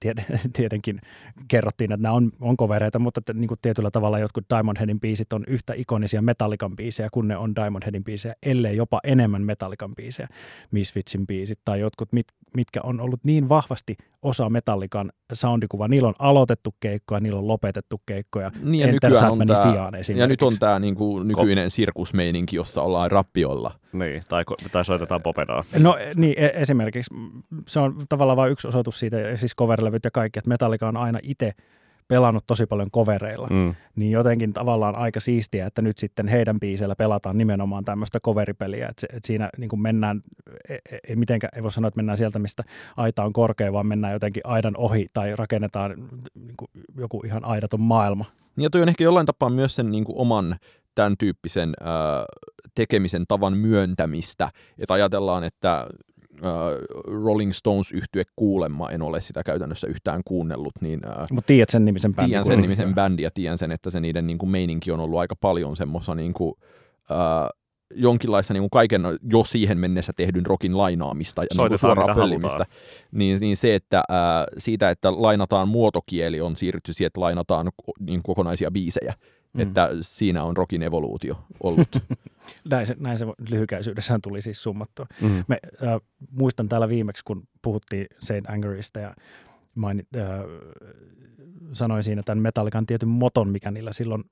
tiet, 0.00 0.16
tietenkin 0.56 1.00
kerrottiin, 1.48 1.92
että 1.92 2.02
nämä 2.02 2.12
on, 2.12 2.32
on 2.40 2.56
kovereita, 2.56 2.98
mutta 2.98 3.18
että, 3.18 3.32
niin 3.32 3.48
kuin 3.48 3.58
tietyllä 3.62 3.90
tavalla 3.90 4.18
jotkut 4.18 4.44
Diamond 4.54 4.78
Headin 4.78 5.00
biisit 5.00 5.32
on 5.32 5.44
yhtä 5.46 5.72
ikonisia 5.76 6.22
Metallican 6.22 6.76
biisejä 6.76 7.08
kuin 7.12 7.28
ne 7.28 7.36
on 7.36 7.56
Diamond 7.56 7.84
Headin 7.84 8.04
biisejä, 8.04 8.34
ellei 8.42 8.76
jopa 8.76 9.00
enemmän 9.04 9.42
Metallican 9.42 9.94
biisejä, 9.94 10.28
Misfitsin 10.70 11.26
biisit 11.26 11.58
tai 11.64 11.80
jotkut, 11.80 12.12
mit, 12.12 12.26
mitkä 12.56 12.80
on 12.82 13.00
ollut 13.00 13.20
niin 13.24 13.48
vahvasti 13.48 13.96
osa 14.26 14.50
Metallican 14.50 15.12
soundikuva. 15.32 15.88
Niillä 15.88 16.08
on 16.08 16.14
aloitettu 16.18 16.74
keikkoja, 16.80 17.20
niillä 17.20 17.38
on 17.38 17.48
lopetettu 17.48 18.02
keikkoja. 18.06 18.50
Niin 18.62 18.86
ja, 18.86 18.92
nykyään 18.92 19.30
on 19.30 19.46
tää, 19.46 19.62
sijaan 19.62 19.94
ja 20.16 20.26
nyt 20.26 20.42
on 20.42 20.52
tämä 20.58 20.78
niinku 20.78 21.22
nykyinen 21.22 21.70
sirkusmeininki, 21.70 22.56
jossa 22.56 22.82
ollaan 22.82 23.10
rappiolla. 23.10 23.70
Niin, 23.92 24.22
tai, 24.28 24.44
tai 24.72 24.84
soitetaan 24.84 25.22
popedaa. 25.22 25.64
No 25.78 25.98
niin, 26.14 26.34
e- 26.36 26.52
esimerkiksi 26.54 27.14
se 27.68 27.80
on 27.80 28.04
tavallaan 28.08 28.36
vain 28.36 28.52
yksi 28.52 28.68
osoitus 28.68 28.98
siitä, 28.98 29.36
siis 29.36 29.56
coverlevyt 29.56 30.04
ja 30.04 30.10
kaikki, 30.10 30.38
että 30.38 30.48
Metallica 30.48 30.88
on 30.88 30.96
aina 30.96 31.18
itse 31.22 31.52
pelannut 32.08 32.44
tosi 32.46 32.66
paljon 32.66 32.90
kovereilla, 32.90 33.46
mm. 33.50 33.74
niin 33.96 34.10
jotenkin 34.10 34.52
tavallaan 34.52 34.96
aika 34.96 35.20
siistiä, 35.20 35.66
että 35.66 35.82
nyt 35.82 35.98
sitten 35.98 36.28
heidän 36.28 36.60
biiseillä 36.60 36.96
pelataan 36.96 37.38
nimenomaan 37.38 37.84
tämmöistä 37.84 38.20
coveripeliä, 38.20 38.88
että, 38.88 39.06
että 39.12 39.26
siinä 39.26 39.50
niin 39.58 39.68
kuin 39.68 39.82
mennään, 39.82 40.20
ei, 40.68 40.78
e- 40.92 40.98
ei, 41.08 41.16
mitenkään, 41.16 41.50
ei 41.56 41.62
voi 41.62 41.72
sanoa, 41.72 41.88
että 41.88 41.98
mennään 41.98 42.18
sieltä, 42.18 42.38
mistä 42.38 42.62
aita 42.96 43.24
on 43.24 43.32
korkea, 43.32 43.72
vaan 43.72 43.86
mennään 43.86 44.12
jotenkin 44.12 44.42
aidan 44.46 44.76
ohi 44.76 45.06
tai 45.12 45.36
rakennetaan 45.36 45.94
niin 46.34 46.56
kuin 46.56 46.70
joku 46.96 47.22
ihan 47.24 47.44
aidaton 47.44 47.80
maailma. 47.80 48.24
Niin 48.56 48.64
ja 48.64 48.70
toi 48.70 48.82
on 48.82 48.88
ehkä 48.88 49.04
jollain 49.04 49.26
tapaa 49.26 49.50
myös 49.50 49.74
sen 49.74 49.90
niin 49.90 50.04
kuin 50.04 50.18
oman 50.18 50.56
tämän 50.94 51.16
tyyppisen 51.18 51.74
äh, 51.82 52.24
tekemisen 52.74 53.24
tavan 53.28 53.56
myöntämistä, 53.56 54.48
että 54.78 54.94
ajatellaan, 54.94 55.44
että 55.44 55.86
Rolling 57.24 57.52
Stones 57.52 57.92
yhtye 57.92 58.22
kuulemma, 58.36 58.90
en 58.90 59.02
ole 59.02 59.20
sitä 59.20 59.42
käytännössä 59.42 59.86
yhtään 59.86 60.22
kuunnellut. 60.24 60.72
Niin, 60.80 61.00
Mutta 61.30 61.46
tiedät 61.46 61.70
sen 61.70 61.84
nimisen 61.84 62.14
bändin. 62.14 62.30
Tiedän 62.30 62.44
sen 62.44 62.60
nimisen 62.60 62.94
bändin 62.94 63.24
ja 63.24 63.30
tiedän 63.34 63.58
sen, 63.58 63.72
että 63.72 63.90
se 63.90 64.00
niiden 64.00 64.26
niin 64.26 64.38
kuin, 64.38 64.50
meininki 64.50 64.92
on 64.92 65.00
ollut 65.00 65.18
aika 65.18 65.36
paljon 65.36 65.76
semmoista 65.76 66.14
niin 66.14 66.32
kuin, 66.32 66.54
uh, 67.10 67.66
jonkinlaista 67.94 68.54
niin 68.54 68.62
kuin 68.62 68.70
kaiken 68.70 69.02
jo 69.32 69.44
siihen 69.44 69.78
mennessä 69.78 70.12
tehdyn 70.16 70.46
rokin 70.46 70.78
lainaamista 70.78 71.42
ja 71.42 71.68
niin 71.68 71.78
suoraan 71.78 72.16
pöllimistä, 72.16 72.66
niin, 73.12 73.40
niin 73.40 73.56
se, 73.56 73.74
että 73.74 74.02
ää, 74.08 74.44
siitä, 74.58 74.90
että 74.90 75.12
lainataan 75.12 75.68
muotokieli, 75.68 76.40
on 76.40 76.56
siirrytty 76.56 76.92
siihen, 76.92 77.06
että 77.06 77.20
lainataan 77.20 77.70
niin 78.00 78.22
kokonaisia 78.22 78.70
biisejä. 78.70 79.14
Mm. 79.56 79.62
Että 79.62 79.88
siinä 80.00 80.44
on 80.44 80.56
rokin 80.56 80.82
evoluutio 80.82 81.38
ollut. 81.60 81.88
näin, 82.70 82.86
se, 82.86 82.96
näin 82.98 83.18
se 83.18 83.26
lyhykäisyydessään 83.48 84.22
tuli 84.22 84.42
siis 84.42 84.62
summattua. 84.62 85.06
Mm. 85.20 85.44
Me, 85.48 85.58
äh, 85.82 86.00
muistan 86.30 86.68
täällä 86.68 86.88
viimeksi, 86.88 87.24
kun 87.24 87.42
puhuttiin 87.62 88.06
Saint 88.18 88.50
Angerista 88.50 89.00
ja 89.00 89.14
mainit, 89.74 90.08
äh, 90.16 90.26
sanoi 91.72 92.04
siinä 92.04 92.22
tämän 92.22 92.42
Metallican 92.42 92.86
tietyn 92.86 93.08
moton, 93.08 93.48
mikä 93.48 93.70
niillä 93.70 93.92
silloin 93.92 94.24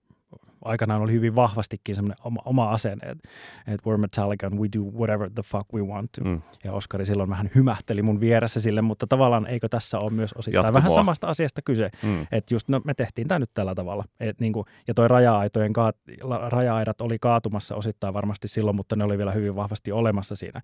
aikanaan 0.64 1.02
oli 1.02 1.12
hyvin 1.12 1.34
vahvastikin 1.34 1.94
semmoinen 1.94 2.16
oma, 2.24 2.40
oma 2.44 2.70
asenne, 2.70 3.06
että 3.06 3.28
et 3.66 3.80
we're 3.80 3.96
Metallica 3.96 4.46
and 4.46 4.58
we 4.58 4.68
do 4.76 4.80
whatever 4.98 5.30
the 5.30 5.42
fuck 5.42 5.74
we 5.74 5.82
want 5.82 6.12
to. 6.12 6.24
Mm. 6.24 6.42
Ja 6.64 6.72
Oskari 6.72 7.06
silloin 7.06 7.30
vähän 7.30 7.50
hymähteli 7.54 8.02
mun 8.02 8.20
vieressä 8.20 8.60
sille, 8.60 8.82
mutta 8.82 9.06
tavallaan 9.06 9.46
eikö 9.46 9.68
tässä 9.68 9.98
ole 9.98 10.10
myös 10.10 10.32
osittain 10.32 10.58
Jatkumoa. 10.58 10.74
vähän 10.74 10.90
samasta 10.90 11.26
asiasta 11.26 11.62
kyse, 11.62 11.90
mm. 12.02 12.26
että 12.32 12.54
just 12.54 12.68
no, 12.68 12.80
me 12.84 12.94
tehtiin 12.94 13.28
tämä 13.28 13.38
nyt 13.38 13.50
tällä 13.54 13.74
tavalla. 13.74 14.04
Et 14.20 14.40
niinku, 14.40 14.64
ja 14.88 14.94
toi 14.94 15.08
raja-aitojen 15.08 15.72
kaat, 15.72 15.96
raja-aidat 16.48 17.00
oli 17.00 17.18
kaatumassa 17.18 17.74
osittain 17.74 18.14
varmasti 18.14 18.48
silloin, 18.48 18.76
mutta 18.76 18.96
ne 18.96 19.04
oli 19.04 19.18
vielä 19.18 19.32
hyvin 19.32 19.56
vahvasti 19.56 19.92
olemassa 19.92 20.36
siinä 20.36 20.60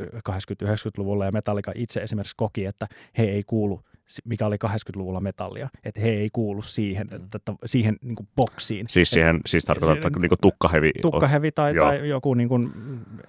80-90-luvulla 0.00 1.24
ja 1.24 1.32
Metallica 1.32 1.72
itse 1.74 2.00
esimerkiksi 2.00 2.34
koki, 2.36 2.64
että 2.64 2.86
he 3.18 3.22
ei 3.22 3.44
kuulu 3.44 3.82
mikä 4.24 4.46
oli 4.46 4.56
80-luvulla 4.66 5.20
metallia, 5.20 5.68
että 5.84 6.00
he 6.00 6.08
ei 6.08 6.30
kuulu 6.32 6.62
siihen, 6.62 7.06
mm. 7.06 7.16
että, 7.16 7.54
siihen 7.66 7.96
niin 8.02 8.16
kuin 8.16 8.28
boksiin. 8.36 8.86
Siis 8.88 9.10
siihen, 9.10 9.36
et, 9.36 9.42
siis 9.46 9.64
tarkoittaa, 9.64 10.08
että 10.08 10.20
niin 10.20 10.28
kuin 10.28 10.40
tukkahevi. 10.40 10.90
Tukkahevi 11.02 11.52
tai, 11.52 11.74
tai 11.74 12.08
joku 12.08 12.34
niin 12.34 12.48
kuin, 12.48 12.70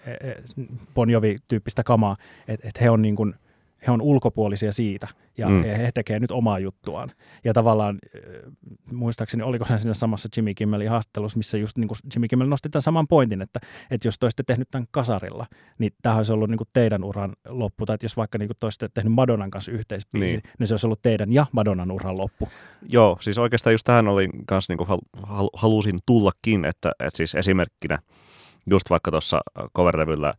e, 0.05 0.11
e, 0.11 0.35
Bon 0.95 1.09
Jovi-tyyppistä 1.09 1.83
kamaa, 1.83 2.15
että 2.47 2.69
et 2.69 2.81
he 2.81 2.89
on 2.89 3.01
niin 3.01 3.15
kuin– 3.15 3.33
he 3.87 3.91
on 3.91 4.01
ulkopuolisia 4.01 4.71
siitä 4.71 5.07
ja 5.37 5.49
mm. 5.49 5.63
he 5.63 5.91
tekevät 5.93 6.21
nyt 6.21 6.31
omaa 6.31 6.59
juttuaan. 6.59 7.11
Ja 7.43 7.53
tavallaan, 7.53 7.99
muistaakseni, 8.91 9.43
oliko 9.43 9.65
se 9.65 9.79
siinä 9.79 9.93
samassa 9.93 10.29
Jimmy 10.37 10.53
Kimmelin 10.53 10.89
haastattelussa, 10.89 11.37
missä 11.37 11.57
just 11.57 11.77
niin 11.77 11.87
kuin 11.87 11.97
Jimmy 12.15 12.27
Kimmel 12.27 12.47
nosti 12.47 12.69
tämän 12.69 12.81
saman 12.81 13.07
pointin, 13.07 13.41
että, 13.41 13.59
että 13.91 14.07
jos 14.07 14.19
te 14.19 14.25
olisitte 14.25 14.43
tehnyt 14.43 14.67
tämän 14.71 14.87
kasarilla, 14.91 15.45
niin 15.77 15.91
tämä 16.01 16.15
olisi 16.15 16.33
ollut 16.33 16.49
niin 16.49 16.57
kuin 16.57 16.69
teidän 16.73 17.03
uran 17.03 17.33
loppu. 17.47 17.85
Tai 17.85 17.93
että 17.93 18.05
jos 18.05 18.17
vaikka 18.17 18.37
niin 18.37 18.47
kuin 18.47 18.57
te 18.59 18.65
olisitte 18.65 18.89
tehnyt 18.93 19.13
Madonnan 19.13 19.51
kanssa 19.51 19.71
yhteispiisi, 19.71 20.27
niin. 20.27 20.41
niin 20.59 20.67
se 20.67 20.73
olisi 20.73 20.87
ollut 20.87 21.01
teidän 21.01 21.33
ja 21.33 21.45
Madonnan 21.51 21.91
uran 21.91 22.17
loppu. 22.17 22.49
Joo, 22.89 23.17
siis 23.21 23.37
oikeastaan 23.37 23.73
just 23.73 23.85
tähän 23.85 24.07
oli 24.07 24.29
kanssa 24.47 24.73
niin 24.73 24.77
kuin 24.77 24.99
hal- 25.23 25.49
halusin 25.53 25.99
tullakin, 26.05 26.65
että, 26.65 26.91
että 26.99 27.17
siis 27.17 27.35
esimerkkinä 27.35 27.99
just 28.69 28.89
vaikka 28.89 29.11
tuossa 29.11 29.41
cover-levyllä 29.75 30.33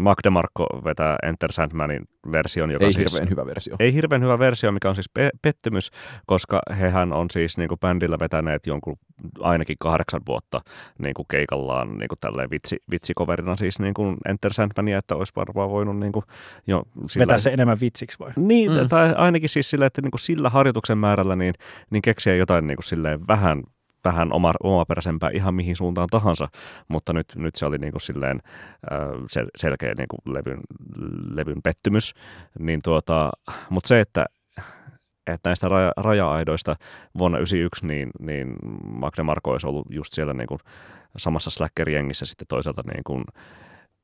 ää, 0.00 0.04
Mac 0.04 0.18
DeMarco 0.24 0.66
vetää 0.84 1.16
Enter 1.22 1.52
Sandmanin 1.52 2.04
version, 2.32 2.70
joka 2.70 2.84
ei 2.84 2.92
siis, 2.92 3.12
hirveän 3.12 3.30
hyvä 3.30 3.46
versio. 3.46 3.76
Ei 3.78 3.94
hirveän 3.94 4.22
hyvä 4.22 4.38
versio, 4.38 4.72
mikä 4.72 4.88
on 4.88 4.94
siis 4.94 5.08
pe- 5.14 5.30
pettymys, 5.42 5.90
koska 6.26 6.60
hehän 6.78 7.12
on 7.12 7.26
siis 7.30 7.58
niin 7.58 7.68
kuin 7.68 7.80
bändillä 7.80 8.18
vetäneet 8.18 8.66
jonkun 8.66 8.96
ainakin 9.40 9.76
kahdeksan 9.80 10.20
vuotta 10.28 10.60
niin 10.98 11.14
kuin 11.14 11.26
keikallaan 11.30 11.98
niin 11.98 12.08
kuin 12.08 12.18
tälleen 12.20 12.50
vitsi, 12.50 12.76
vitsikoverina 12.90 13.56
siis 13.56 13.80
niin 13.80 13.94
kuin 13.94 14.16
Enter 14.28 14.52
Sandmania, 14.52 14.98
että 14.98 15.16
olisi 15.16 15.32
varmaan 15.36 15.70
voinut 15.70 15.98
niin 15.98 16.12
kuin, 16.12 16.24
jo, 16.66 16.82
sillä, 17.08 17.22
Vetää 17.26 17.38
se 17.38 17.50
enemmän 17.50 17.80
vitsiksi 17.80 18.18
vai? 18.18 18.32
Niin, 18.36 18.72
mm. 18.72 18.88
tai 18.88 19.14
ainakin 19.14 19.48
siis 19.48 19.70
sillä, 19.70 19.86
että 19.86 20.02
niin 20.02 20.10
kuin 20.10 20.20
sillä 20.20 20.50
harjoituksen 20.50 20.98
määrällä 20.98 21.36
niin, 21.36 21.54
niin 21.90 22.02
keksiä 22.02 22.34
jotain 22.34 22.66
niin 22.66 22.76
kuin 22.76 22.84
silleen 22.84 23.26
vähän 23.28 23.62
vähän 24.04 24.32
oma, 24.32 24.52
omaperäisempää 24.62 25.30
ihan 25.32 25.54
mihin 25.54 25.76
suuntaan 25.76 26.08
tahansa, 26.10 26.48
mutta 26.88 27.12
nyt, 27.12 27.26
nyt 27.36 27.56
se 27.56 27.66
oli 27.66 27.78
niin 27.78 27.92
kuin 27.92 28.02
silleen 28.02 28.40
sel, 29.30 29.46
selkeä 29.56 29.94
niin 29.94 30.08
kuin 30.08 30.34
levyn, 30.34 30.60
levyn 31.34 31.62
pettymys. 31.62 32.14
Niin 32.58 32.82
tuota, 32.82 33.30
mutta 33.70 33.88
se, 33.88 34.00
että, 34.00 34.26
että 35.26 35.48
näistä 35.48 35.68
raja, 35.68 35.92
raja-aidoista 35.96 36.76
vuonna 37.18 37.38
1991, 37.38 37.86
niin, 37.86 38.10
niin 38.20 38.56
Magne 38.84 39.22
Marko 39.22 39.50
olisi 39.50 39.66
ollut 39.66 39.86
just 39.90 40.12
siellä 40.12 40.34
niin 40.34 40.48
kuin 40.48 40.60
samassa 41.16 41.50
Slacker-jengissä 41.50 42.26
sitten 42.26 42.46
toisaalta 42.48 42.82
niin 42.94 43.04
kuin 43.04 43.24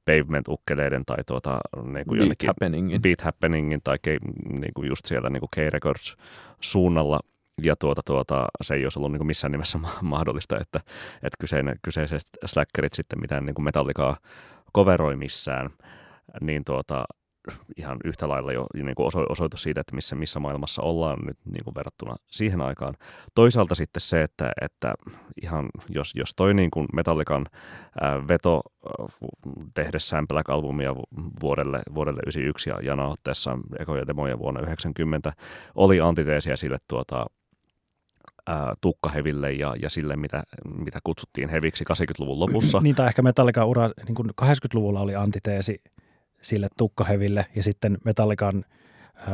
pavement-ukkeleiden 0.05 1.03
tai 1.07 1.25
tuota, 1.27 1.59
niin 1.93 2.07
kuin 2.07 2.19
beat, 2.19 2.47
happeningin. 2.47 3.03
beat 3.03 3.21
happeningin 3.21 3.81
tai 3.85 3.97
ke, 4.03 4.19
niin 4.61 4.75
kuin 4.75 4.89
just 4.89 5.07
siellä 5.07 5.31
niin 5.31 5.41
kuin 5.41 5.51
K-Records 5.51 6.17
suunnalla– 6.61 7.21
ja 7.63 7.77
tuota, 7.77 8.03
tuota, 8.05 8.47
se 8.63 8.75
ei 8.75 8.85
olisi 8.85 8.99
ollut 8.99 9.13
niin 9.13 9.19
kuin 9.19 9.27
missään 9.27 9.53
nimessä 9.53 9.79
mahdollista, 10.03 10.59
että, 10.61 10.81
että 11.15 11.37
kyseinen, 11.41 11.77
kyseiset 11.83 12.23
slackerit 12.45 12.95
sitten 12.95 13.21
mitään 13.21 13.47
niin 13.47 13.55
kuin 13.55 13.65
metallikaa 13.65 14.17
coveroi 14.75 15.17
missään, 15.17 15.71
niin 16.41 16.65
tuota, 16.65 17.05
ihan 17.77 17.99
yhtä 18.05 18.29
lailla 18.29 18.53
jo 18.53 18.67
niin 18.75 18.95
kuin 18.95 19.07
osoitus 19.29 19.63
siitä, 19.63 19.81
että 19.81 19.95
missä, 19.95 20.17
missä 20.17 20.41
maailmassa 20.41 20.83
ollaan 20.83 21.19
nyt 21.27 21.39
niin 21.45 21.65
kuin 21.65 21.75
verrattuna 21.75 22.17
siihen 22.27 22.61
aikaan. 22.61 22.95
Toisaalta 23.35 23.75
sitten 23.75 24.01
se, 24.01 24.23
että, 24.23 24.53
että 24.61 24.95
ihan 25.43 25.69
jos, 25.89 26.13
jos 26.15 26.35
toi 26.37 26.55
niin 26.55 26.71
kuin 26.71 26.87
Metallican 26.93 27.47
ää, 28.01 28.29
veto 28.29 28.61
tehdessään 29.75 30.29
Black 30.29 30.51
Albumia 30.51 30.95
vuodelle, 31.41 31.83
vuodelle 31.95 32.21
1991 32.21 32.71
ja 32.71 32.81
Jana 32.83 33.09
otteessaan 33.09 33.61
ekoja 33.79 34.07
demoja 34.07 34.39
vuonna 34.39 34.61
90 34.61 35.33
oli 35.75 36.01
antiteesiä 36.01 36.57
sille 36.57 36.79
tuota, 36.89 37.27
ää, 38.47 38.75
tukkaheville 38.81 39.53
ja, 39.53 39.75
ja 39.83 39.91
sille, 39.91 40.17
mitä, 40.17 40.43
mitä 40.85 40.99
kutsuttiin 41.05 41.49
heviksi 41.49 41.85
80-luvun 41.85 42.41
lopussa. 42.41 42.81
niin, 42.83 42.97
tai 42.97 43.07
ehkä 43.07 43.23
Metallican 43.23 43.67
ura 43.67 43.91
niin 44.07 44.31
80-luvulla 44.43 45.01
oli 45.01 45.17
antiteesi 45.17 45.83
sille 46.43 46.69
tukkaheville 46.77 47.47
ja 47.55 47.63
sitten 47.63 47.99
Metallican 48.05 48.65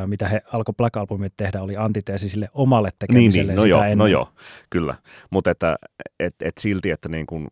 mitä 0.06 0.28
he 0.28 0.42
alkoi 0.52 0.74
Black 0.76 0.96
Albumit 0.96 1.32
tehdä, 1.36 1.62
oli 1.62 1.76
antiteesi 1.76 2.28
sille 2.28 2.48
omalle 2.54 2.90
tekemiselle 2.98 3.52
niin, 3.52 3.56
niin, 3.56 3.56
no 3.56 3.64
joo, 3.64 3.82
ennen. 3.82 3.98
No 3.98 4.06
joo, 4.06 4.28
kyllä. 4.70 4.94
Mutta 5.30 5.50
että 5.50 5.76
et, 6.20 6.34
et 6.40 6.58
silti, 6.58 6.90
että 6.90 7.08
niin 7.08 7.26
kuin 7.26 7.48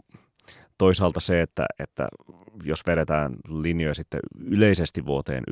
toisaalta 0.78 1.20
se, 1.20 1.42
että, 1.42 1.66
että 1.78 2.08
jos 2.64 2.86
vedetään 2.86 3.36
linjoja 3.48 3.94
sitten 3.94 4.20
yleisesti 4.40 5.06
vuoteen 5.06 5.44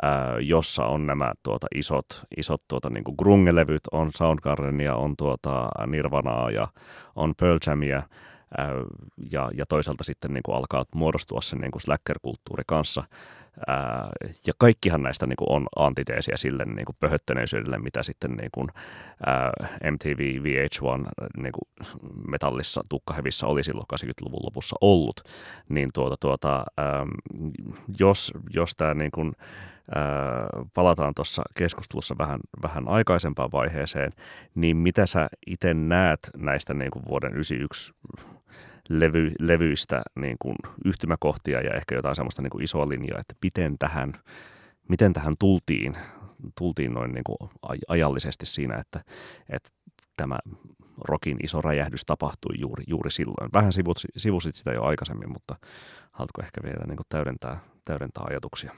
1991, 0.00 0.48
jossa 0.48 0.84
on 0.84 1.06
nämä 1.06 1.32
tuota, 1.42 1.66
isot, 1.74 2.06
isot 2.36 2.62
tuota, 2.68 2.90
niin 2.90 3.04
kuin 3.04 3.14
grunge-levyt, 3.18 3.82
on 3.92 4.12
Soundgardenia, 4.12 4.94
on 4.94 5.16
tuota, 5.16 5.68
Nirvanaa 5.86 6.50
ja 6.50 6.68
on 7.16 7.34
Pearl 7.40 7.58
Jamia, 7.66 8.02
ja, 9.30 9.50
ja 9.54 9.66
toisaalta 9.66 10.04
sitten 10.04 10.32
niin 10.32 10.42
kuin 10.42 10.56
alkaa 10.56 10.84
muodostua 10.94 11.40
se 11.40 11.56
niin 11.56 11.70
kuin 11.70 11.82
slacker-kulttuuri 11.82 12.62
kanssa. 12.66 13.04
Ää, 13.66 14.08
ja 14.46 14.52
kaikkihan 14.58 15.02
näistä 15.02 15.26
niin 15.26 15.36
kuin 15.36 15.52
on 15.52 15.66
antiteesiä 15.76 16.36
sille 16.36 16.64
niin 16.64 16.84
kuin 16.84 16.96
pöhöttöneisyydelle, 17.00 17.78
mitä 17.78 18.02
sitten 18.02 18.30
niin 18.30 18.50
kuin, 18.52 18.68
ää, 19.26 19.52
MTV 19.90 20.18
VH1 20.18 21.08
niin 21.36 21.52
kuin 21.52 21.88
metallissa 22.28 22.82
tukkahevissä 22.88 23.46
oli 23.46 23.62
silloin 23.62 23.86
80-luvun 23.94 24.44
lopussa 24.44 24.76
ollut. 24.80 25.20
Niin 25.68 25.88
tuota, 25.94 26.16
tuota, 26.20 26.64
ää, 26.76 27.06
jos, 27.98 28.32
jos 28.54 28.76
tämä 28.76 28.94
niin 28.94 29.10
kuin, 29.10 29.32
palataan 30.74 31.14
tuossa 31.14 31.42
keskustelussa 31.54 32.14
vähän, 32.18 32.40
vähän 32.62 32.88
aikaisempaan 32.88 33.52
vaiheeseen, 33.52 34.10
niin 34.54 34.76
mitä 34.76 35.06
sä 35.06 35.28
itse 35.46 35.74
näet 35.74 36.30
näistä 36.36 36.74
niin 36.74 36.90
kuin 36.90 37.04
vuoden 37.08 37.30
1991 37.30 37.92
levy, 38.88 39.32
levyistä 39.40 40.02
niin 40.16 40.36
kuin 40.42 40.56
yhtymäkohtia 40.84 41.60
ja 41.60 41.74
ehkä 41.74 41.94
jotain 41.94 42.16
semmoista 42.16 42.42
niin 42.42 42.50
kuin 42.50 42.64
isoa 42.64 42.88
linjaa, 42.88 43.20
että 43.20 43.34
miten 43.42 43.78
tähän, 43.78 44.12
miten 44.88 45.12
tähän 45.12 45.34
tultiin, 45.38 45.96
tultiin 46.58 46.92
noin 46.92 47.12
niin 47.12 47.24
kuin 47.24 47.50
ajallisesti 47.88 48.46
siinä, 48.46 48.76
että, 48.78 49.00
että 49.48 49.70
tämä 50.16 50.38
rokin 51.08 51.36
iso 51.42 51.60
räjähdys 51.60 52.04
tapahtui 52.06 52.54
juuri, 52.58 52.84
juuri 52.86 53.10
silloin. 53.10 53.50
Vähän 53.54 53.72
sivut, 53.72 53.98
sivusit 54.16 54.54
sitä 54.54 54.72
jo 54.72 54.82
aikaisemmin, 54.84 55.32
mutta 55.32 55.54
haluatko 56.10 56.42
ehkä 56.42 56.60
vielä 56.64 56.84
niin 56.86 56.96
kuin 56.96 57.06
täydentää, 57.08 57.60
täydentää 57.84 58.24
ajatuksia? 58.30 58.72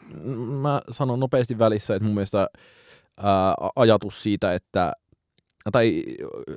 Mä 0.60 0.80
sanon 0.90 1.20
nopeasti 1.20 1.58
välissä, 1.58 1.94
että 1.94 2.04
mun 2.04 2.14
mielestä 2.14 2.48
ää, 3.22 3.54
ajatus 3.76 4.22
siitä, 4.22 4.54
että 4.54 4.92
tai 5.72 6.02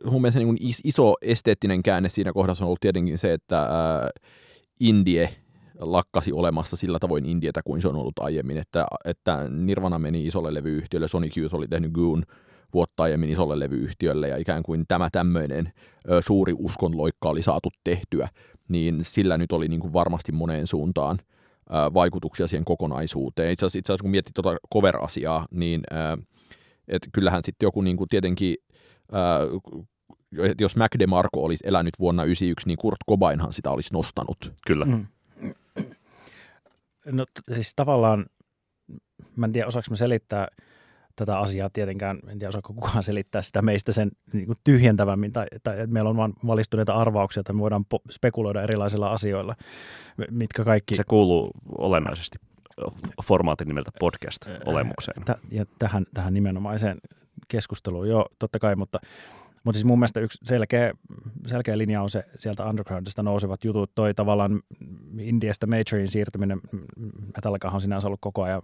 mun 0.06 0.22
mielestä 0.22 0.40
niin 0.40 0.58
iso 0.84 1.14
esteettinen 1.22 1.84
käänne 1.84 2.10
siinä 2.10 2.34
kohdassa 2.34 2.64
on 2.64 2.68
ollut 2.68 2.80
tietenkin 2.80 3.18
se, 3.18 3.34
että 3.34 3.60
ää, 3.60 4.10
Indie 4.80 5.30
lakkasi 5.80 6.32
olemasta 6.32 6.76
sillä 6.76 7.00
tavoin 7.00 7.26
Indietä 7.26 7.62
kuin 7.66 7.82
se 7.82 7.88
on 7.88 7.96
ollut 7.96 8.20
aiemmin, 8.20 8.58
että, 8.58 8.86
että 9.06 9.50
Nirvana 9.50 10.00
meni 10.00 10.28
isolle 10.28 10.54
levyyhtiölle, 10.54 11.08
Sonic 11.08 11.38
Youth 11.38 11.56
oli 11.56 11.68
tehnyt 11.68 11.92
Goon 11.92 12.24
vuotta 12.74 13.04
aiemmin 13.04 13.30
isolle 13.30 13.60
levyyhtiölle 13.60 14.28
ja 14.28 14.38
ikään 14.38 14.64
kuin 14.64 14.86
tämä 14.88 15.10
tämmöinen 15.12 15.74
ö, 16.10 16.22
suuri 16.22 16.54
uskonloikka 16.58 17.30
oli 17.30 17.42
saatu 17.42 17.70
tehtyä, 17.84 18.28
niin 18.70 19.04
sillä 19.04 19.38
nyt 19.38 19.52
oli 19.52 19.68
niin 19.68 19.80
kuin 19.80 19.94
varmasti 19.94 20.32
moneen 20.32 20.68
suuntaan 20.68 21.20
ö, 21.22 21.94
vaikutuksia 21.94 22.48
siihen 22.48 22.66
kokonaisuuteen. 22.66 23.52
Itse 23.52 23.66
asiassa, 23.66 23.80
itse 23.80 23.92
asiassa 23.94 24.04
kun 24.04 24.12
miettii 24.12 24.32
tuota 24.34 24.58
cover-asiaa, 24.74 25.46
niin 25.52 25.82
ö, 25.92 25.96
et 26.88 27.10
kyllähän 27.14 27.44
sitten 27.44 27.68
joku 27.68 27.82
niin 27.82 27.98
kuin 27.98 28.08
tietenkin 28.08 28.56
että 30.44 30.64
jos 30.64 30.76
Mac 30.76 30.92
DeMarco 31.00 31.44
olisi 31.44 31.68
elänyt 31.68 31.94
vuonna 32.00 32.24
1991, 32.24 32.68
niin 32.68 32.78
Kurt 32.78 32.98
Cobainhan 33.10 33.54
sitä 33.54 33.72
olisi 33.72 33.94
nostanut. 33.94 34.54
Kyllä. 34.68 34.86
Mm. 34.86 35.06
No 37.06 37.26
siis 37.54 37.74
tavallaan, 37.76 38.26
mä 39.36 39.46
en 39.46 39.52
tiedä 39.52 39.68
osaako 39.68 39.88
mä 39.90 39.96
selittää 39.96 40.48
tätä 41.16 41.40
asiaa 41.40 41.70
tietenkään, 41.70 42.20
en 42.28 42.40
tiedä 42.40 42.50
osaako 42.50 42.74
kukaan 42.74 43.04
selittää 43.04 43.42
sitä 43.42 43.62
meistä 43.62 43.92
sen 43.92 44.12
niin 44.34 44.46
kuin 44.46 44.58
tyhjentävämmin, 44.64 45.34
tai, 45.34 45.48
tai 45.64 45.80
että 45.80 45.94
meillä 45.94 46.10
on 46.10 46.18
vain 46.18 46.34
valistuneita 46.48 46.94
arvauksia, 46.94 47.42
että 47.42 47.54
me 47.54 47.60
voidaan 47.60 47.86
spekuloida 48.12 48.62
erilaisilla 48.62 49.12
asioilla, 49.12 49.56
mitkä 50.32 50.64
kaikki... 50.64 50.96
Se 50.96 51.04
kuuluu 51.04 51.52
olennaisesti 51.78 52.38
formaatin 53.24 53.68
nimeltä 53.68 53.92
podcast-olemukseen. 54.00 55.26
Tä, 55.26 55.38
ja 55.52 55.66
tähän, 55.80 56.06
tähän 56.14 56.34
nimenomaiseen 56.34 56.98
keskusteluun, 57.50 58.10
joo, 58.10 58.26
totta 58.40 58.60
kai, 58.60 58.76
mutta, 58.76 59.00
mutta 59.64 59.78
siis 59.78 59.86
mun 59.86 60.00
mielestä 60.00 60.20
yksi 60.20 60.40
selkeä, 60.44 60.94
selkeä 61.48 61.78
linja 61.78 62.02
on 62.02 62.10
se 62.10 62.24
sieltä 62.38 62.66
undergroundista 62.66 63.24
nousevat 63.24 63.64
jutut, 63.64 63.92
toi 63.96 64.14
tavallaan 64.14 64.62
Indiasta 65.20 65.68
Majorin 65.68 66.08
siirtyminen, 66.08 66.62
Metallicahan 67.36 67.76
on 67.76 67.82
sinänsä 67.82 68.08
ollut 68.08 68.22
koko 68.22 68.44
ajan 68.44 68.62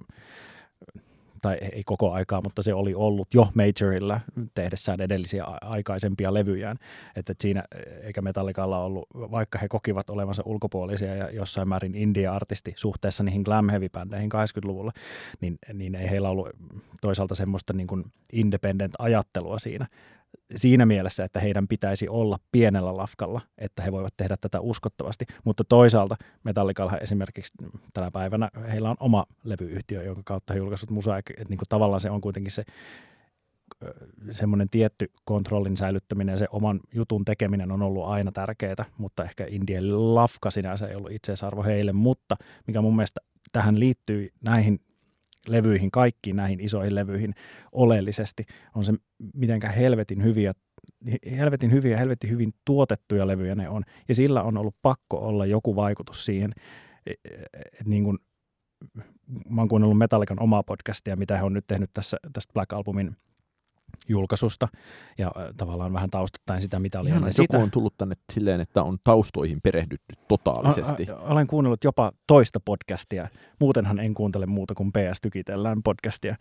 tai 1.45 1.57
ei 1.71 1.83
koko 1.83 2.11
aikaa, 2.11 2.41
mutta 2.41 2.63
se 2.63 2.73
oli 2.73 2.93
ollut 2.95 3.27
jo 3.33 3.47
Majorilla 3.53 4.19
tehdessään 4.53 5.01
edellisiä 5.01 5.43
aikaisempia 5.61 6.33
levyjään. 6.33 6.77
Että 7.15 7.33
siinä, 7.39 7.63
eikä 8.03 8.21
Metallicalla 8.21 8.83
ollut, 8.83 9.07
vaikka 9.13 9.59
he 9.59 9.67
kokivat 9.67 10.09
olevansa 10.09 10.43
ulkopuolisia 10.45 11.15
ja 11.15 11.29
jossain 11.29 11.67
määrin 11.67 11.95
India-artisti 11.95 12.73
suhteessa 12.75 13.23
niihin 13.23 13.41
glam 13.41 13.69
heavy-bändeihin 13.69 14.29
80-luvulla, 14.35 14.91
niin, 15.41 15.57
niin 15.73 15.95
ei 15.95 16.09
heillä 16.09 16.29
ollut 16.29 16.49
toisaalta 17.01 17.35
semmoista 17.35 17.73
niin 17.73 17.87
kuin 17.87 18.05
independent-ajattelua 18.33 19.59
siinä 19.59 19.87
siinä 20.55 20.85
mielessä, 20.85 21.23
että 21.23 21.39
heidän 21.39 21.67
pitäisi 21.67 22.07
olla 22.09 22.37
pienellä 22.51 22.97
lafkalla, 22.97 23.41
että 23.57 23.81
he 23.81 23.91
voivat 23.91 24.13
tehdä 24.17 24.37
tätä 24.41 24.59
uskottavasti. 24.59 25.25
Mutta 25.43 25.63
toisaalta 25.63 26.15
Metallicalla 26.43 26.97
esimerkiksi 26.97 27.53
tänä 27.93 28.11
päivänä 28.11 28.49
heillä 28.71 28.89
on 28.89 28.97
oma 28.99 29.25
levyyhtiö, 29.43 30.03
jonka 30.03 30.21
kautta 30.25 30.53
he 30.53 30.59
julkaisut 30.59 30.91
musaa. 30.91 31.19
Niin 31.49 31.57
kuin 31.57 31.69
tavallaan 31.69 32.01
se 32.01 32.09
on 32.09 32.21
kuitenkin 32.21 32.51
se 32.51 32.63
semmoinen 34.31 34.69
tietty 34.69 35.11
kontrollin 35.25 35.77
säilyttäminen 35.77 36.33
ja 36.33 36.37
se 36.37 36.47
oman 36.51 36.79
jutun 36.93 37.25
tekeminen 37.25 37.71
on 37.71 37.81
ollut 37.81 38.05
aina 38.05 38.31
tärkeää, 38.31 38.85
mutta 38.97 39.23
ehkä 39.23 39.45
Indien 39.49 40.15
lafka 40.15 40.51
sinänsä 40.51 40.87
ei 40.87 40.95
ollut 40.95 41.11
itseisarvo 41.11 41.63
heille, 41.63 41.93
mutta 41.93 42.35
mikä 42.67 42.81
mun 42.81 42.95
mielestä 42.95 43.21
tähän 43.51 43.79
liittyy 43.79 44.29
näihin 44.43 44.79
levyihin, 45.47 45.91
kaikkiin 45.91 46.35
näihin 46.35 46.59
isoihin 46.59 46.95
levyihin 46.95 47.33
oleellisesti, 47.71 48.45
on 48.75 48.85
se, 48.85 48.93
mitenkä 49.33 49.69
helvetin 49.69 50.23
hyviä 50.23 50.53
helvetin 51.29 51.71
hyviä, 51.71 51.97
helvetin 51.97 52.29
hyvin 52.29 52.53
tuotettuja 52.65 53.27
levyjä 53.27 53.55
ne 53.55 53.69
on. 53.69 53.83
Ja 54.09 54.15
sillä 54.15 54.43
on 54.43 54.57
ollut 54.57 54.75
pakko 54.81 55.17
olla 55.17 55.45
joku 55.45 55.75
vaikutus 55.75 56.25
siihen, 56.25 56.53
että 57.05 57.83
niin 57.85 58.03
kuin, 58.03 58.17
mä 59.49 59.61
oon 59.61 59.67
kuunnellut 59.67 59.97
Metallican 59.97 60.41
omaa 60.41 60.63
podcastia, 60.63 61.15
mitä 61.15 61.37
he 61.37 61.43
on 61.43 61.53
nyt 61.53 61.67
tehnyt 61.67 61.89
tässä, 61.93 62.17
tästä 62.33 62.53
Black 62.53 62.73
Albumin 62.73 63.15
julkaisusta 64.07 64.67
ja 65.17 65.31
tavallaan 65.57 65.93
vähän 65.93 66.09
taustattaen 66.09 66.61
sitä, 66.61 66.79
mitä 66.79 66.99
oli 66.99 67.09
Ihan, 67.09 67.33
sitä. 67.33 67.43
Joku 67.43 67.63
on 67.63 67.71
tullut 67.71 67.97
tänne 67.97 68.15
silleen, 68.33 68.61
että 68.61 68.83
on 68.83 68.97
taustoihin 69.03 69.59
perehdytty 69.63 70.15
totaalisesti. 70.27 71.07
A, 71.09 71.15
olen 71.15 71.47
kuunnellut 71.47 71.83
jopa 71.83 72.11
toista 72.27 72.59
podcastia. 72.59 73.27
Muutenhan 73.59 73.99
en 73.99 74.13
kuuntele 74.13 74.45
muuta 74.45 74.75
kuin 74.75 74.91
PS 74.91 75.21
Tykitellään 75.21 75.83
podcastia. 75.83 76.35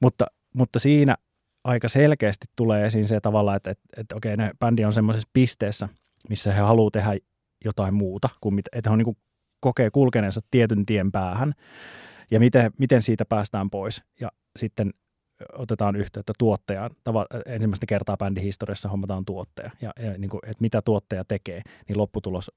Mutta, 0.00 0.26
mutta 0.54 0.78
siinä 0.78 1.16
aika 1.64 1.88
selkeästi 1.88 2.46
tulee 2.56 2.86
esiin 2.86 3.06
se 3.06 3.20
tavalla, 3.20 3.54
että, 3.54 3.70
että, 3.70 3.84
että 3.96 4.16
okei, 4.16 4.36
ne 4.36 4.50
bändi 4.60 4.84
on 4.84 4.92
semmoisessa 4.92 5.28
pisteessä, 5.32 5.88
missä 6.28 6.52
he 6.52 6.60
haluaa 6.60 6.90
tehdä 6.90 7.16
jotain 7.64 7.94
muuta, 7.94 8.28
kuin 8.40 8.54
mitä, 8.54 8.68
että 8.72 8.90
he 8.90 8.92
on 8.92 8.98
niin 8.98 9.04
kuin 9.04 9.16
kokee 9.60 9.90
kulkeneensa 9.90 10.40
tietyn 10.50 10.86
tien 10.86 11.12
päähän 11.12 11.52
ja 12.30 12.40
miten, 12.40 12.70
miten 12.78 13.02
siitä 13.02 13.24
päästään 13.24 13.70
pois. 13.70 14.02
Ja 14.20 14.30
sitten 14.58 14.90
otetaan 15.52 15.96
yhteyttä 15.96 16.32
tuottajaan. 16.38 16.90
Tava, 17.04 17.26
ensimmäistä 17.46 17.86
kertaa 17.86 18.16
bändin 18.16 18.44
historiassa 18.44 18.88
hommataan 18.88 19.24
tuottaja. 19.24 19.70
Ja, 19.82 19.92
ja 20.02 20.18
niin 20.18 20.30
kuin, 20.30 20.40
että 20.42 20.60
mitä 20.60 20.82
tuottaja 20.82 21.24
tekee, 21.24 21.62
niin 21.88 21.98
lopputulos 21.98 22.50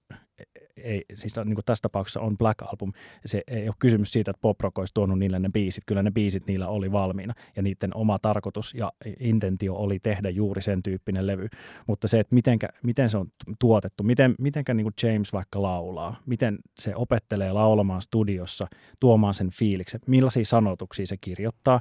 ei, 0.77 1.05
siis 1.13 1.35
niin 1.45 1.55
kuin 1.55 1.65
tässä 1.65 1.81
tapauksessa 1.81 2.19
on 2.19 2.37
Black 2.37 2.61
Album. 2.61 2.91
Se 3.25 3.43
ei 3.47 3.67
ole 3.67 3.75
kysymys 3.79 4.11
siitä, 4.11 4.31
että 4.31 4.41
Pop 4.41 4.61
Rock 4.61 4.77
olisi 4.77 4.93
tuonut 4.93 5.19
niille 5.19 5.39
ne 5.39 5.49
biisit. 5.53 5.83
Kyllä 5.85 6.03
ne 6.03 6.11
biisit 6.11 6.47
niillä 6.47 6.67
oli 6.67 6.91
valmiina 6.91 7.33
ja 7.55 7.61
niiden 7.61 7.95
oma 7.95 8.19
tarkoitus 8.19 8.73
ja 8.73 8.91
intentio 9.19 9.75
oli 9.75 9.99
tehdä 9.99 10.29
juuri 10.29 10.61
sen 10.61 10.83
tyyppinen 10.83 11.27
levy. 11.27 11.47
Mutta 11.87 12.07
se, 12.07 12.19
että 12.19 12.35
mitenkä, 12.35 12.69
miten 12.83 13.09
se 13.09 13.17
on 13.17 13.27
tuotettu, 13.59 14.03
miten, 14.03 14.35
mitenkä 14.39 14.73
niin 14.73 14.85
kuin 14.85 14.93
James 15.03 15.33
vaikka 15.33 15.61
laulaa, 15.61 16.21
miten 16.25 16.59
se 16.79 16.95
opettelee 16.95 17.53
laulamaan 17.53 18.01
studiossa, 18.01 18.67
tuomaan 18.99 19.33
sen 19.33 19.49
fiiliksen, 19.49 20.01
millaisia 20.07 20.45
sanotuksia 20.45 21.07
se 21.07 21.17
kirjoittaa. 21.17 21.79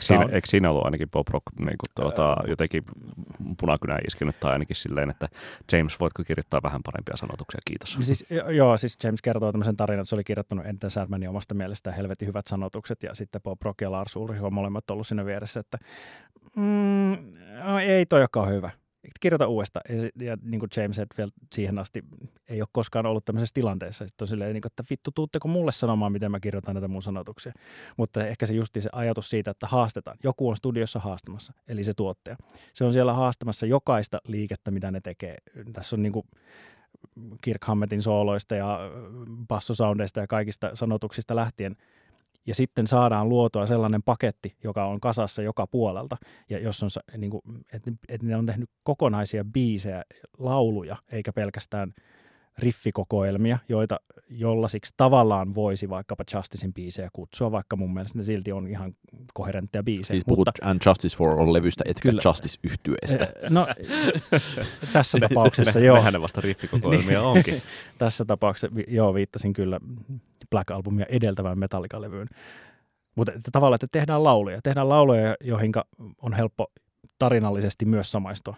Siinä, 0.00 0.29
eikö 0.32 0.48
siinä 0.48 0.70
ollut 0.70 0.84
ainakin 0.84 1.10
Pop 1.10 1.28
Rock 1.28 1.44
niin 1.58 1.66
kuin 1.66 1.90
tuota, 1.94 2.36
jotenkin 2.48 2.82
punakynä 3.60 3.98
iskenyt 4.06 4.40
tai 4.40 4.52
ainakin 4.52 4.76
silleen, 4.76 5.10
että 5.10 5.28
James, 5.72 6.00
voitko 6.00 6.24
kirjoittaa 6.24 6.62
vähän 6.62 6.80
parempia 6.82 7.16
sanotuksia, 7.16 7.60
kiitos. 7.64 7.98
Siis 8.02 8.20
Siis, 8.20 8.40
joo, 8.56 8.76
siis 8.76 8.98
James 9.04 9.22
kertoo 9.22 9.52
tämmöisen 9.52 9.76
tarinan, 9.76 10.00
että 10.00 10.08
se 10.08 10.14
oli 10.14 10.24
kirjoittanut 10.24 10.66
Enten 10.66 10.90
Särmänin 10.90 11.28
omasta 11.28 11.54
mielestä 11.54 11.92
helvetin 11.92 12.28
hyvät 12.28 12.46
sanotukset, 12.46 13.02
ja 13.02 13.14
sitten 13.14 13.42
Bob 13.42 13.62
Rock 13.62 13.80
ja 13.80 13.90
Lars 13.90 14.16
Ulrich 14.16 14.44
on 14.44 14.54
molemmat 14.54 14.90
ollut 14.90 15.06
siinä 15.06 15.24
vieressä, 15.24 15.60
että 15.60 15.78
mm, 16.56 17.16
no, 17.64 17.78
ei 17.78 18.06
toi 18.06 18.20
olekaan 18.20 18.48
hyvä. 18.48 18.70
Kirjoita 19.20 19.46
uudestaan. 19.46 19.82
Ja, 19.96 20.26
ja 20.26 20.36
niin 20.42 20.60
kuin 20.60 20.70
James 20.76 20.98
Hetfield 20.98 21.30
siihen 21.52 21.78
asti 21.78 22.04
ei 22.48 22.62
ole 22.62 22.68
koskaan 22.72 23.06
ollut 23.06 23.24
tämmöisessä 23.24 23.54
tilanteessa. 23.54 24.06
Sitten 24.06 24.24
on 24.24 24.28
silleen, 24.28 24.52
niin 24.52 24.62
kuin, 24.62 24.70
että 24.70 24.84
vittu, 24.90 25.10
tuutteko 25.14 25.48
mulle 25.48 25.72
sanomaan, 25.72 26.12
miten 26.12 26.30
mä 26.30 26.40
kirjoitan 26.40 26.74
näitä 26.74 26.88
mun 26.88 27.02
sanotuksia. 27.02 27.52
Mutta 27.96 28.26
ehkä 28.26 28.46
se 28.46 28.54
justi 28.54 28.80
se 28.80 28.90
ajatus 28.92 29.30
siitä, 29.30 29.50
että 29.50 29.66
haastetaan. 29.66 30.16
Joku 30.24 30.48
on 30.48 30.56
studiossa 30.56 30.98
haastamassa, 30.98 31.52
eli 31.68 31.84
se 31.84 31.92
tuottaja. 31.94 32.36
Se 32.74 32.84
on 32.84 32.92
siellä 32.92 33.12
haastamassa 33.12 33.66
jokaista 33.66 34.18
liikettä, 34.26 34.70
mitä 34.70 34.90
ne 34.90 35.00
tekee. 35.00 35.36
Tässä 35.72 35.96
on 35.96 36.02
niin 36.02 36.12
kuin, 36.12 36.26
Kirk 37.40 37.64
Hammetin 37.64 38.02
sooloista 38.02 38.54
ja 38.54 38.78
bassosoundeista 39.48 40.20
ja 40.20 40.26
kaikista 40.26 40.70
sanotuksista 40.74 41.36
lähtien. 41.36 41.76
Ja 42.50 42.54
sitten 42.54 42.86
saadaan 42.86 43.28
luotua 43.28 43.66
sellainen 43.66 44.02
paketti, 44.02 44.56
joka 44.64 44.84
on 44.84 45.00
kasassa 45.00 45.42
joka 45.42 45.66
puolelta. 45.66 46.16
Ja 46.48 46.58
jos 46.58 46.82
on, 46.82 46.90
niin 47.16 47.30
kuin, 47.30 47.42
että, 47.72 47.92
että 48.08 48.26
ne 48.26 48.36
on 48.36 48.46
tehnyt 48.46 48.70
kokonaisia 48.82 49.44
biisejä, 49.44 50.04
lauluja, 50.38 50.96
eikä 51.12 51.32
pelkästään– 51.32 51.92
riffikokoelmia, 52.60 53.58
joita 53.68 54.00
siksi 54.68 54.94
tavallaan 54.96 55.54
voisi 55.54 55.88
vaikkapa 55.88 56.24
Justicein 56.34 56.74
biisejä 56.74 57.08
kutsua, 57.12 57.52
vaikka 57.52 57.76
mun 57.76 57.94
mielestä 57.94 58.18
ne 58.18 58.24
silti 58.24 58.52
on 58.52 58.68
ihan 58.68 58.92
koherentteja 59.34 59.82
biisejä. 59.82 60.14
Siis 60.14 60.24
puhut 60.28 60.48
mutta, 60.48 60.68
And 60.70 60.80
Justice 60.86 61.16
for 61.16 61.40
All 61.40 61.52
levystä, 61.52 61.84
etkä 61.86 62.08
kyllä, 62.08 62.20
Justice 62.24 62.58
yhtyeestä. 62.64 63.24
Eh, 63.24 63.50
no, 63.50 63.66
tässä 64.92 65.18
tapauksessa 65.28 65.80
joo. 65.80 65.96
Mehän 65.96 66.12
ne 66.12 66.20
vasta 66.20 66.40
riffikokoelmia 66.40 67.18
niin. 67.18 67.18
onkin. 67.18 67.62
tässä 67.98 68.24
tapauksessa 68.24 68.80
joo, 68.88 69.14
viittasin 69.14 69.52
kyllä 69.52 69.80
Black 70.50 70.70
Albumia 70.70 71.06
edeltävään 71.08 71.58
Metallica-levyyn. 71.58 72.28
Mutta 73.14 73.32
tavallaan, 73.52 73.76
että 73.76 73.98
tehdään 73.98 74.24
lauluja. 74.24 74.62
Tehdään 74.62 74.88
lauluja, 74.88 75.36
joihin 75.40 75.72
on 76.22 76.32
helppo 76.32 76.66
tarinallisesti 77.20 77.84
myös 77.84 78.12
samaistua. 78.12 78.56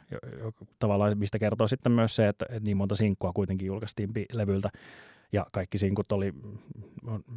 Tavallaan 0.78 1.18
mistä 1.18 1.38
kertoo 1.38 1.68
sitten 1.68 1.92
myös 1.92 2.16
se, 2.16 2.28
että, 2.28 2.46
niin 2.60 2.76
monta 2.76 2.94
sinkkua 2.94 3.32
kuitenkin 3.32 3.66
julkaistiin 3.66 4.10
levyltä 4.32 4.70
ja 5.32 5.46
kaikki 5.52 5.78
sinkut 5.78 6.12
oli 6.12 6.32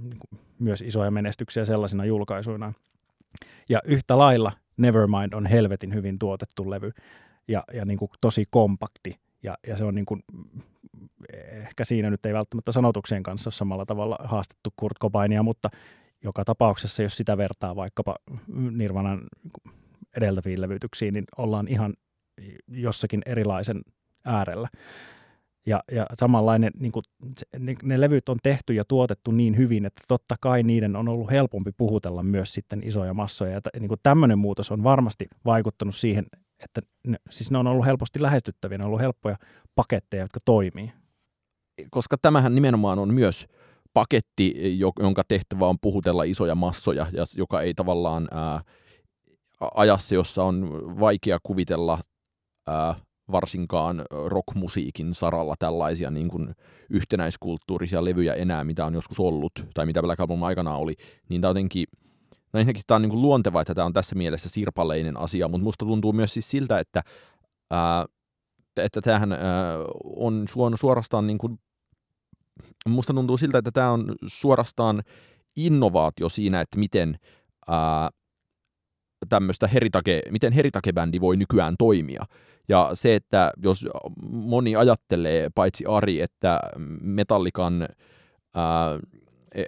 niin 0.01 0.19
myös 0.59 0.81
isoja 0.81 1.11
menestyksiä 1.11 1.65
sellaisina 1.65 2.05
julkaisuina. 2.05 2.73
Ja 3.69 3.81
yhtä 3.85 4.17
lailla 4.17 4.51
Nevermind 4.77 5.33
on 5.33 5.45
helvetin 5.45 5.93
hyvin 5.93 6.19
tuotettu 6.19 6.69
levy 6.69 6.91
ja, 7.47 7.63
ja 7.73 7.85
niin 7.85 7.99
kuin 7.99 8.11
tosi 8.21 8.45
kompakti. 8.49 9.19
Ja, 9.43 9.57
ja 9.67 9.77
se 9.77 9.83
on 9.83 9.95
niin 9.95 10.05
kuin, 10.05 10.23
ehkä 11.51 11.85
siinä 11.85 12.09
nyt 12.09 12.25
ei 12.25 12.33
välttämättä 12.33 12.71
sanotuksien 12.71 13.23
kanssa 13.23 13.47
ole 13.47 13.53
samalla 13.53 13.85
tavalla 13.85 14.17
haastettu 14.23 14.73
Kurt 14.75 14.99
Cobainia, 14.99 15.43
mutta 15.43 15.69
joka 16.23 16.45
tapauksessa, 16.45 17.03
jos 17.03 17.17
sitä 17.17 17.37
vertaa 17.37 17.75
vaikkapa 17.75 18.15
Nirvanan 18.71 19.21
edeltäviin 20.17 20.61
levytyksiin, 20.61 21.13
niin 21.13 21.25
ollaan 21.37 21.67
ihan 21.67 21.93
jossakin 22.67 23.21
erilaisen 23.25 23.81
äärellä. 24.25 24.69
Ja, 25.67 25.83
ja 25.91 26.05
samanlainen, 26.19 26.71
niin 26.79 26.91
kuin, 26.91 27.03
ne, 27.59 27.75
ne 27.83 28.01
levyt 28.01 28.29
on 28.29 28.37
tehty 28.43 28.73
ja 28.73 28.85
tuotettu 28.87 29.31
niin 29.31 29.57
hyvin, 29.57 29.85
että 29.85 30.01
totta 30.07 30.35
kai 30.41 30.63
niiden 30.63 30.95
on 30.95 31.07
ollut 31.07 31.31
helpompi 31.31 31.71
puhutella 31.77 32.23
myös 32.23 32.53
sitten 32.53 32.83
isoja 32.83 33.13
massoja. 33.13 33.51
Ja 33.51 33.61
niin 33.79 33.87
kuin 33.87 33.99
tämmöinen 34.03 34.39
muutos 34.39 34.71
on 34.71 34.83
varmasti 34.83 35.27
vaikuttanut 35.45 35.95
siihen, 35.95 36.25
että 36.63 36.81
ne, 37.07 37.17
siis 37.29 37.51
ne 37.51 37.57
on 37.57 37.67
ollut 37.67 37.85
helposti 37.85 38.21
lähestyttäviä, 38.21 38.77
ne 38.77 38.83
on 38.83 38.87
ollut 38.87 39.01
helppoja 39.01 39.37
paketteja, 39.75 40.23
jotka 40.23 40.39
toimii. 40.45 40.91
Koska 41.89 42.17
tämähän 42.21 42.55
nimenomaan 42.55 42.99
on 42.99 43.13
myös 43.13 43.47
paketti, 43.93 44.79
jonka 44.99 45.23
tehtävä 45.27 45.65
on 45.67 45.77
puhutella 45.81 46.23
isoja 46.23 46.55
massoja, 46.55 47.05
ja 47.13 47.23
joka 47.37 47.61
ei 47.61 47.73
tavallaan... 47.73 48.27
Ää, 48.31 48.61
ajassa, 49.75 50.15
jossa 50.15 50.43
on 50.43 50.69
vaikea 50.99 51.37
kuvitella 51.43 51.99
ää, 52.67 52.95
varsinkaan 53.31 54.05
rockmusiikin 54.25 55.13
saralla 55.13 55.55
tällaisia 55.59 56.11
niin 56.11 56.27
kuin 56.27 56.55
yhtenäiskulttuurisia 56.89 58.05
levyjä 58.05 58.33
enää, 58.33 58.63
mitä 58.63 58.85
on 58.85 58.93
joskus 58.93 59.19
ollut, 59.19 59.51
tai 59.73 59.85
mitä 59.85 60.01
Black 60.01 60.19
Album 60.19 60.43
aikana 60.43 60.75
oli, 60.75 60.95
niin 61.29 61.41
tämä 61.41 61.49
jotenkin, 61.49 61.85
no 62.53 62.59
ensinnäkin 62.59 62.83
tämä 62.87 62.95
on 62.95 63.01
niin 63.01 63.09
kuin 63.09 63.21
luonteva, 63.21 63.61
että 63.61 63.75
tämä 63.75 63.85
on 63.85 63.93
tässä 63.93 64.15
mielessä 64.15 64.49
sirpaleinen 64.49 65.19
asia, 65.19 65.47
mutta 65.47 65.63
musta 65.63 65.85
tuntuu 65.85 66.13
myös 66.13 66.33
siis 66.33 66.51
siltä, 66.51 66.79
että, 66.79 67.01
ää, 67.71 68.05
että 68.77 69.01
tämähän 69.01 69.31
ää, 69.31 69.39
on 70.15 70.45
suorastaan 70.75 71.27
niin 71.27 71.37
kuin, 71.37 71.59
musta 72.89 73.13
tuntuu 73.13 73.37
siltä, 73.37 73.57
että 73.57 73.71
tämä 73.71 73.91
on 73.91 74.15
suorastaan 74.27 75.03
innovaatio 75.55 76.29
siinä, 76.29 76.61
että 76.61 76.79
miten 76.79 77.19
ää, 77.67 78.09
tämmöistä 79.29 79.67
heritage, 79.67 80.21
miten 80.31 80.53
heritage-bändi 80.53 81.21
voi 81.21 81.37
nykyään 81.37 81.75
toimia. 81.79 82.25
Ja 82.69 82.89
se, 82.93 83.15
että 83.15 83.51
jos 83.63 83.87
moni 84.31 84.75
ajattelee, 84.75 85.49
paitsi 85.55 85.85
Ari, 85.85 86.21
että 86.21 86.59
Metallikan 87.01 87.87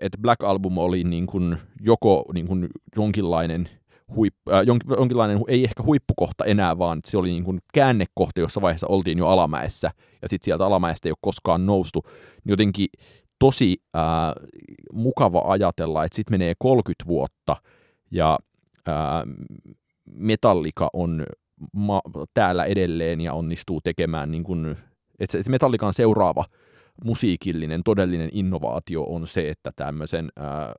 että 0.01 0.17
Black 0.21 0.43
Album 0.43 0.77
oli 0.77 1.03
niin 1.03 1.27
kuin 1.27 1.57
joko 1.81 2.25
niin 2.33 2.47
kuin 2.47 2.67
jonkinlainen 2.95 3.69
huip, 4.15 4.33
äh, 4.51 4.61
jonkinlainen, 4.97 5.39
ei 5.47 5.63
ehkä 5.63 5.83
huippukohta 5.83 6.45
enää, 6.45 6.77
vaan 6.77 6.99
se 7.05 7.17
oli 7.17 7.29
niin 7.29 7.43
kuin 7.43 7.59
käännekohta, 7.73 8.39
jossa 8.39 8.61
vaiheessa 8.61 8.87
oltiin 8.87 9.17
jo 9.17 9.27
alamäessä, 9.27 9.91
ja 10.21 10.27
sitten 10.27 10.45
sieltä 10.45 10.65
alamäestä 10.65 11.07
ei 11.07 11.11
ole 11.11 11.17
koskaan 11.21 11.65
noustu. 11.65 12.03
Jotenkin 12.45 12.87
tosi 13.39 13.77
äh, 13.95 14.01
mukava 14.93 15.41
ajatella, 15.45 16.03
että 16.03 16.15
sitten 16.15 16.33
menee 16.33 16.53
30 16.59 17.07
vuotta, 17.07 17.55
ja 18.11 18.39
äh, 18.87 18.95
Metallika 20.05 20.89
on 20.93 21.25
ma- 21.73 22.01
täällä 22.33 22.65
edelleen 22.65 23.21
ja 23.21 23.33
onnistuu 23.33 23.81
tekemään, 23.81 24.31
niin 24.31 24.43
kuin, 24.43 24.77
että 25.19 25.37
Metallikan 25.49 25.93
seuraava 25.93 26.45
musiikillinen 27.03 27.83
todellinen 27.83 28.29
innovaatio 28.31 29.03
on 29.03 29.27
se, 29.27 29.49
että 29.49 29.71
tämmöisen 29.75 30.29
äh, 30.39 30.73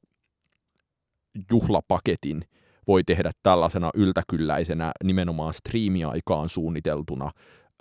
juhlapaketin 1.52 2.42
voi 2.88 3.04
tehdä 3.04 3.30
tällaisena 3.42 3.90
yltäkylläisenä 3.94 4.92
nimenomaan 5.04 5.54
striimiaikaan 5.54 6.48
suunniteltuna 6.48 7.30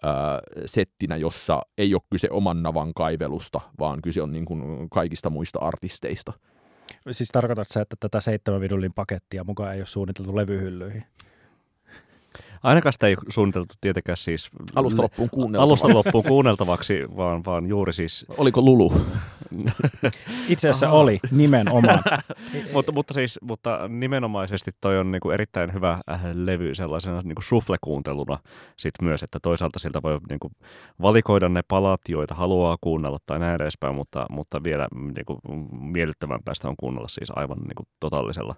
ää, 0.04 0.40
settinä, 0.66 1.18
jossa 1.18 1.62
ei 1.78 1.94
ole 1.94 2.02
kyse 2.10 2.28
oman 2.32 2.64
navan 2.64 2.94
kaivelusta, 2.94 3.62
vaan 3.80 4.02
kyse 4.02 4.22
on 4.22 4.32
niin 4.32 4.46
kuin 4.46 4.90
kaikista 4.90 5.30
muista 5.30 5.60
artisteista. 5.60 6.34
Siis 7.12 7.30
tarkoitatko 7.30 7.74
sä, 7.74 7.82
että 7.82 7.96
tätä 8.00 8.22
seitsemän 8.22 8.62
vidulin 8.62 8.94
pakettia 8.94 9.44
mukaan 9.44 9.74
ei 9.74 9.80
ole 9.80 9.86
suunniteltu 9.86 10.36
levyhyllyihin? 10.36 11.04
Ainakaan 12.64 12.94
sitä 12.94 13.08
ei 13.08 13.16
suunniteltu 13.30 13.74
tietenkään 13.82 14.18
siis 14.18 14.50
alusta 14.76 15.02
loppuun 15.02 15.30
kuunneltavaksi, 15.30 15.86
alusta 15.86 15.98
loppuun 15.98 16.24
kuunneltavaksi 16.24 17.04
vaan, 17.18 17.46
vaan 17.46 17.68
juuri 17.68 17.94
siis... 17.94 18.26
Oliko 18.38 18.62
Lulu? 18.62 18.94
Itse 20.48 20.70
asiassa 20.70 20.88
Aha. 20.88 20.96
oli, 20.96 21.20
nimenomaan. 21.32 22.00
mutta, 22.74 22.92
mutta, 22.92 23.14
siis, 23.14 23.40
mutta 23.42 23.88
nimenomaisesti 23.88 24.72
toi 24.82 25.00
on 25.00 25.12
niinku 25.12 25.32
erittäin 25.32 25.74
hyvä 25.74 26.00
äh, 26.12 26.22
levy 26.34 26.76
sellaisena 26.76 27.22
niinku 27.22 27.42
shuffle-kuunteluna 27.42 28.38
sit 28.78 28.94
myös, 29.02 29.24
että 29.24 29.40
toisaalta 29.42 29.80
siltä 29.80 30.02
voi 30.04 30.20
niinku 30.30 30.52
valikoida 31.02 31.50
ne 31.50 31.62
palat, 31.68 32.02
joita 32.10 32.36
haluaa 32.36 32.78
kuunnella 32.82 33.18
tai 33.26 33.40
näin 33.40 33.62
edespäin, 33.62 33.96
mutta, 33.96 34.26
mutta 34.30 34.64
vielä 34.64 34.88
niinku 35.16 35.40
miellyttävämpää 35.82 36.54
sitä 36.54 36.70
on 36.70 36.76
kuunnella 36.80 37.08
siis 37.08 37.32
aivan 37.36 37.58
niinku 37.58 37.84
totaalisella 38.00 38.56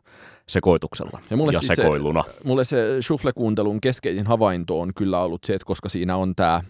sekoituksella 0.48 1.20
ja, 1.30 1.38
mulle 1.38 1.54
ja 1.54 1.60
siis 1.60 1.68
sekoiluna. 1.76 2.24
Se, 2.28 2.34
mulle 2.44 2.66
se 2.66 2.98
shuffle-kuuntelun 3.02 3.82
keskeisin 3.90 4.28
havainto 4.28 4.80
on 4.80 4.92
kyllä 4.96 5.20
ollut 5.20 5.44
se, 5.46 5.54
että 5.54 5.66
koska 5.66 5.90
siinä 5.90 6.16
on 6.16 6.36
tämä, 6.36 6.62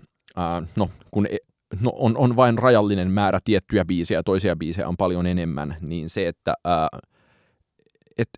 no 0.76 0.90
kun 1.12 1.28
e, 1.30 1.38
no, 1.82 1.92
on, 1.96 2.18
on 2.18 2.36
vain 2.36 2.58
rajallinen 2.58 3.12
määrä 3.12 3.40
tiettyjä 3.44 3.86
biisejä 3.86 4.24
toisia 4.24 4.56
biisejä 4.56 4.88
on 4.88 4.98
paljon 4.98 5.26
enemmän, 5.26 5.76
niin 5.82 6.10
se, 6.10 6.28
että 6.28 6.54
ää, 6.66 6.88
et 8.18 8.30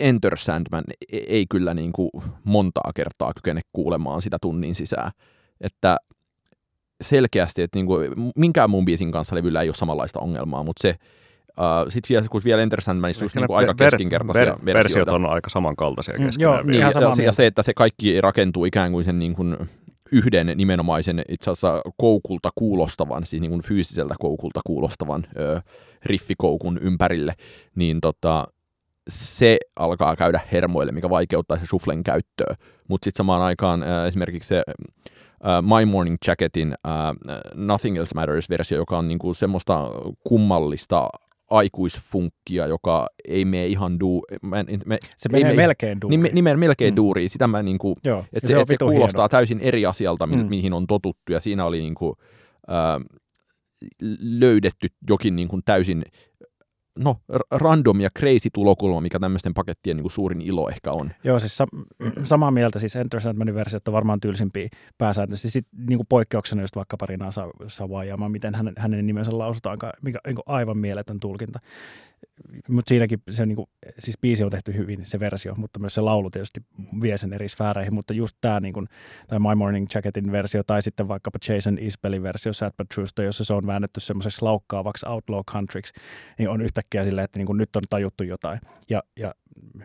Enter 0.00 0.38
Sandman 0.38 0.84
e, 1.12 1.18
ei 1.18 1.46
kyllä 1.50 1.74
niin 1.74 1.92
kuin 1.92 2.10
montaa 2.44 2.90
kertaa 2.94 3.32
kykene 3.34 3.60
kuulemaan 3.72 4.22
sitä 4.22 4.36
tunnin 4.40 4.74
sisään. 4.74 5.10
Että 5.60 5.96
selkeästi, 7.00 7.62
että 7.62 7.78
niin 7.78 7.86
kuin, 7.86 8.10
minkään 8.36 8.70
muun 8.70 8.84
biisin 8.84 9.12
kanssa 9.12 9.36
levyllä 9.36 9.62
ei 9.62 9.68
ole 9.68 9.74
samanlaista 9.74 10.20
ongelmaa, 10.20 10.62
mutta 10.62 10.82
se, 10.82 10.94
Uh, 11.58 11.92
Sitten 11.92 12.14
vielä, 12.14 12.26
kun 12.30 12.40
vielä 12.44 12.62
Enter 12.62 12.80
Sandmanissa 12.80 13.24
just 13.24 13.36
niinku 13.36 13.54
aika 13.54 13.74
keskinkertaisia 13.74 14.44
ver- 14.44 14.58
ver- 14.58 14.74
versioita. 14.74 15.12
on 15.12 15.26
aika 15.26 15.50
samankaltaisia 15.50 16.18
mm, 16.18 16.28
Joo, 16.38 16.62
niin, 16.62 16.80
ja, 16.80 16.90
ja, 16.94 17.24
ja, 17.24 17.32
se, 17.32 17.46
että 17.46 17.62
se 17.62 17.74
kaikki 17.74 18.20
rakentuu 18.20 18.64
ikään 18.64 18.92
kuin 18.92 19.04
sen 19.04 19.18
niin 19.18 19.34
kuin 19.34 19.56
yhden 20.12 20.52
nimenomaisen 20.54 21.22
itse 21.28 21.50
asiassa 21.50 21.80
koukulta 21.96 22.50
kuulostavan, 22.54 23.26
siis 23.26 23.40
niin 23.42 23.50
kuin 23.50 23.62
fyysiseltä 23.62 24.14
koukulta 24.20 24.60
kuulostavan 24.66 25.26
ö, 25.38 25.60
riffikoukun 26.04 26.78
ympärille, 26.82 27.32
niin 27.74 28.00
tota, 28.00 28.44
se 29.08 29.58
alkaa 29.76 30.16
käydä 30.16 30.40
hermoille, 30.52 30.92
mikä 30.92 31.10
vaikeuttaa 31.10 31.58
se 31.58 31.66
shufflen 31.66 32.04
käyttöä. 32.04 32.54
Mutta 32.88 33.04
sitten 33.04 33.18
samaan 33.18 33.42
aikaan 33.42 33.82
ö, 33.82 34.06
esimerkiksi 34.06 34.48
se 34.48 34.62
uh, 34.68 35.78
My 35.78 35.84
Morning 35.84 36.16
Jacketin 36.26 36.68
uh, 36.68 37.34
Nothing 37.54 37.96
Else 37.96 38.14
Matters-versio, 38.14 38.76
joka 38.76 38.98
on 38.98 39.08
niinku 39.08 39.34
semmoista 39.34 39.90
kummallista 40.24 41.08
aikuisfunkkia, 41.50 42.66
joka 42.66 43.06
ei 43.28 43.44
mene 43.44 43.66
ihan 43.66 44.00
duu... 44.00 44.24
Mä 44.42 44.64
me, 44.86 44.98
se 45.16 45.28
menee 45.28 45.50
ei 45.50 45.56
melkein 45.56 46.00
duuriin. 46.00 46.20
Nimen, 46.20 46.34
nimen 46.34 46.58
melkein 46.58 46.94
mm. 46.94 46.96
duuriin. 46.96 47.30
Sitä 47.30 47.46
mä 47.46 47.62
niinku, 47.62 47.96
Joo, 48.04 48.24
että 48.32 48.48
se, 48.48 48.52
se, 48.52 48.60
et 48.60 48.68
se 48.68 48.76
kuulostaa 48.78 49.22
hieno. 49.22 49.28
täysin 49.28 49.60
eri 49.60 49.86
asialta, 49.86 50.26
mi- 50.26 50.36
mm. 50.36 50.48
mihin 50.48 50.72
on 50.72 50.86
totuttu, 50.86 51.32
ja 51.32 51.40
siinä 51.40 51.64
oli 51.64 51.80
niinku, 51.80 52.16
äh, 52.70 53.20
löydetty 54.20 54.88
jokin 55.08 55.36
niinku 55.36 55.60
täysin 55.64 56.04
no, 56.98 57.16
random 57.50 58.00
ja 58.00 58.08
crazy 58.18 58.48
tulokulma, 58.52 59.00
mikä 59.00 59.18
tämmöisten 59.18 59.54
pakettien 59.54 59.96
niin 59.96 60.02
kuin 60.02 60.12
suurin 60.12 60.40
ilo 60.40 60.68
ehkä 60.68 60.92
on. 60.92 61.10
Joo, 61.24 61.38
siis 61.38 61.56
sa- 61.56 61.66
samaa 62.24 62.50
mieltä, 62.50 62.78
siis 62.78 62.96
Enter 62.96 63.20
Sandmanin 63.20 63.54
versiot 63.54 63.88
on 63.88 63.94
varmaan 63.94 64.20
tylsimpiä 64.20 64.68
pääsääntöisesti. 64.98 65.48
Sitten 65.50 65.86
niin 65.88 65.98
kuin 65.98 66.06
poikkeuksena 66.08 66.62
just 66.62 66.76
vaikka 66.76 66.96
Parina 66.96 67.30
Savajama, 67.68 68.28
miten 68.28 68.54
hänen, 68.54 68.74
hänen 68.78 69.06
nimensä 69.06 69.38
lausutaankaan, 69.38 69.92
mikä 70.02 70.18
on 70.26 70.30
niin 70.30 70.42
aivan 70.46 70.78
mieletön 70.78 71.20
tulkinta 71.20 71.58
mutta 72.68 72.88
siinäkin 72.88 73.22
se 73.30 73.46
niin 73.46 73.56
kuin, 73.56 73.66
siis 73.98 74.18
biisi 74.20 74.44
on 74.44 74.50
tehty 74.50 74.74
hyvin, 74.74 75.06
se 75.06 75.20
versio, 75.20 75.54
mutta 75.56 75.80
myös 75.80 75.94
se 75.94 76.00
laulu 76.00 76.30
tietysti 76.30 76.60
vie 77.02 77.18
sen 77.18 77.32
eri 77.32 77.48
sfääreihin, 77.48 77.94
mutta 77.94 78.14
just 78.14 78.36
tämä 78.40 78.60
niin 78.60 78.74
kuin, 78.74 78.88
tai 79.28 79.38
My 79.38 79.54
Morning 79.54 79.86
Jacketin 79.94 80.32
versio 80.32 80.62
tai 80.66 80.82
sitten 80.82 81.08
vaikkapa 81.08 81.38
Jason 81.48 81.78
Isbellin 81.80 82.22
versio 82.22 82.52
Sad 82.52 82.72
But 82.76 82.88
Truesta, 82.94 83.22
jossa 83.22 83.44
se 83.44 83.54
on 83.54 83.66
väännetty 83.66 84.00
semmoiseksi 84.00 84.42
laukkaavaksi 84.42 85.06
outlaw 85.08 85.40
countryksi, 85.52 85.92
niin 86.38 86.48
on 86.48 86.60
yhtäkkiä 86.60 87.04
silleen, 87.04 87.24
että 87.24 87.38
niin 87.38 87.46
kuin 87.46 87.58
nyt 87.58 87.76
on 87.76 87.82
tajuttu 87.90 88.24
jotain. 88.24 88.60
Ja, 88.90 89.02
ja 89.16 89.34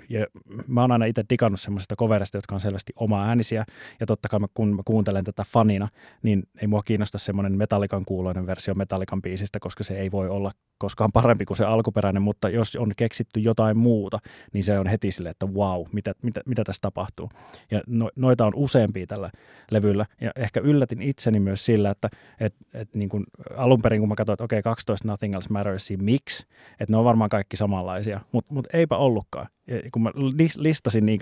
ja 0.09 0.25
mä 0.67 0.81
oon 0.81 0.91
aina 0.91 1.05
itse 1.05 1.23
digannut 1.29 1.59
semmoisista 1.59 1.95
coverista, 1.95 2.37
jotka 2.37 2.55
on 2.55 2.61
selvästi 2.61 2.93
oma 2.95 3.25
äänisiä, 3.25 3.65
ja 3.99 4.05
totta 4.05 4.29
kai 4.29 4.39
mä, 4.39 4.47
kun 4.53 4.75
mä 4.75 4.81
kuuntelen 4.85 5.23
tätä 5.23 5.45
fanina, 5.47 5.87
niin 6.23 6.43
ei 6.61 6.67
mua 6.67 6.83
kiinnosta 6.83 7.17
semmoinen 7.17 7.57
metallikan 7.57 8.05
kuuloinen 8.05 8.47
versio 8.47 8.73
metallikan 8.73 9.21
biisistä, 9.21 9.59
koska 9.59 9.83
se 9.83 9.99
ei 9.99 10.11
voi 10.11 10.29
olla 10.29 10.51
koskaan 10.77 11.09
parempi 11.13 11.45
kuin 11.45 11.57
se 11.57 11.65
alkuperäinen, 11.65 12.21
mutta 12.21 12.49
jos 12.49 12.75
on 12.75 12.91
keksitty 12.97 13.39
jotain 13.39 13.77
muuta, 13.77 14.19
niin 14.53 14.63
se 14.63 14.79
on 14.79 14.87
heti 14.87 15.11
sille, 15.11 15.29
että 15.29 15.45
wow, 15.45 15.85
mitä, 15.91 16.13
mitä, 16.21 16.41
mitä 16.45 16.63
tässä 16.63 16.81
tapahtuu. 16.81 17.29
Ja 17.71 17.81
no, 17.87 18.09
noita 18.15 18.45
on 18.45 18.53
useampia 18.55 19.07
tällä 19.07 19.31
levyllä, 19.71 20.05
ja 20.21 20.31
ehkä 20.35 20.59
yllätin 20.59 21.01
itseni 21.01 21.39
myös 21.39 21.65
sillä, 21.65 21.89
että 21.89 22.09
et, 22.39 22.55
et 22.73 22.95
niin 22.95 23.09
kuin 23.09 23.23
alun 23.57 23.81
perin, 23.81 24.01
kun 24.01 24.09
mä 24.09 24.15
katsoin, 24.15 24.33
että 24.33 24.43
okei, 24.43 24.59
okay, 24.59 24.71
12 24.71 25.07
Nothing 25.07 25.33
Else 25.33 25.49
Matters, 25.49 25.89
miksi, 26.01 26.47
että 26.71 26.93
ne 26.93 26.97
on 26.97 27.05
varmaan 27.05 27.29
kaikki 27.29 27.57
samanlaisia, 27.57 28.19
mutta 28.31 28.53
mut 28.53 28.67
eipä 28.73 28.97
ollutkaan 28.97 29.47
kun 29.91 30.01
mä 30.01 30.11
listasin, 30.57 31.05
niin, 31.05 31.19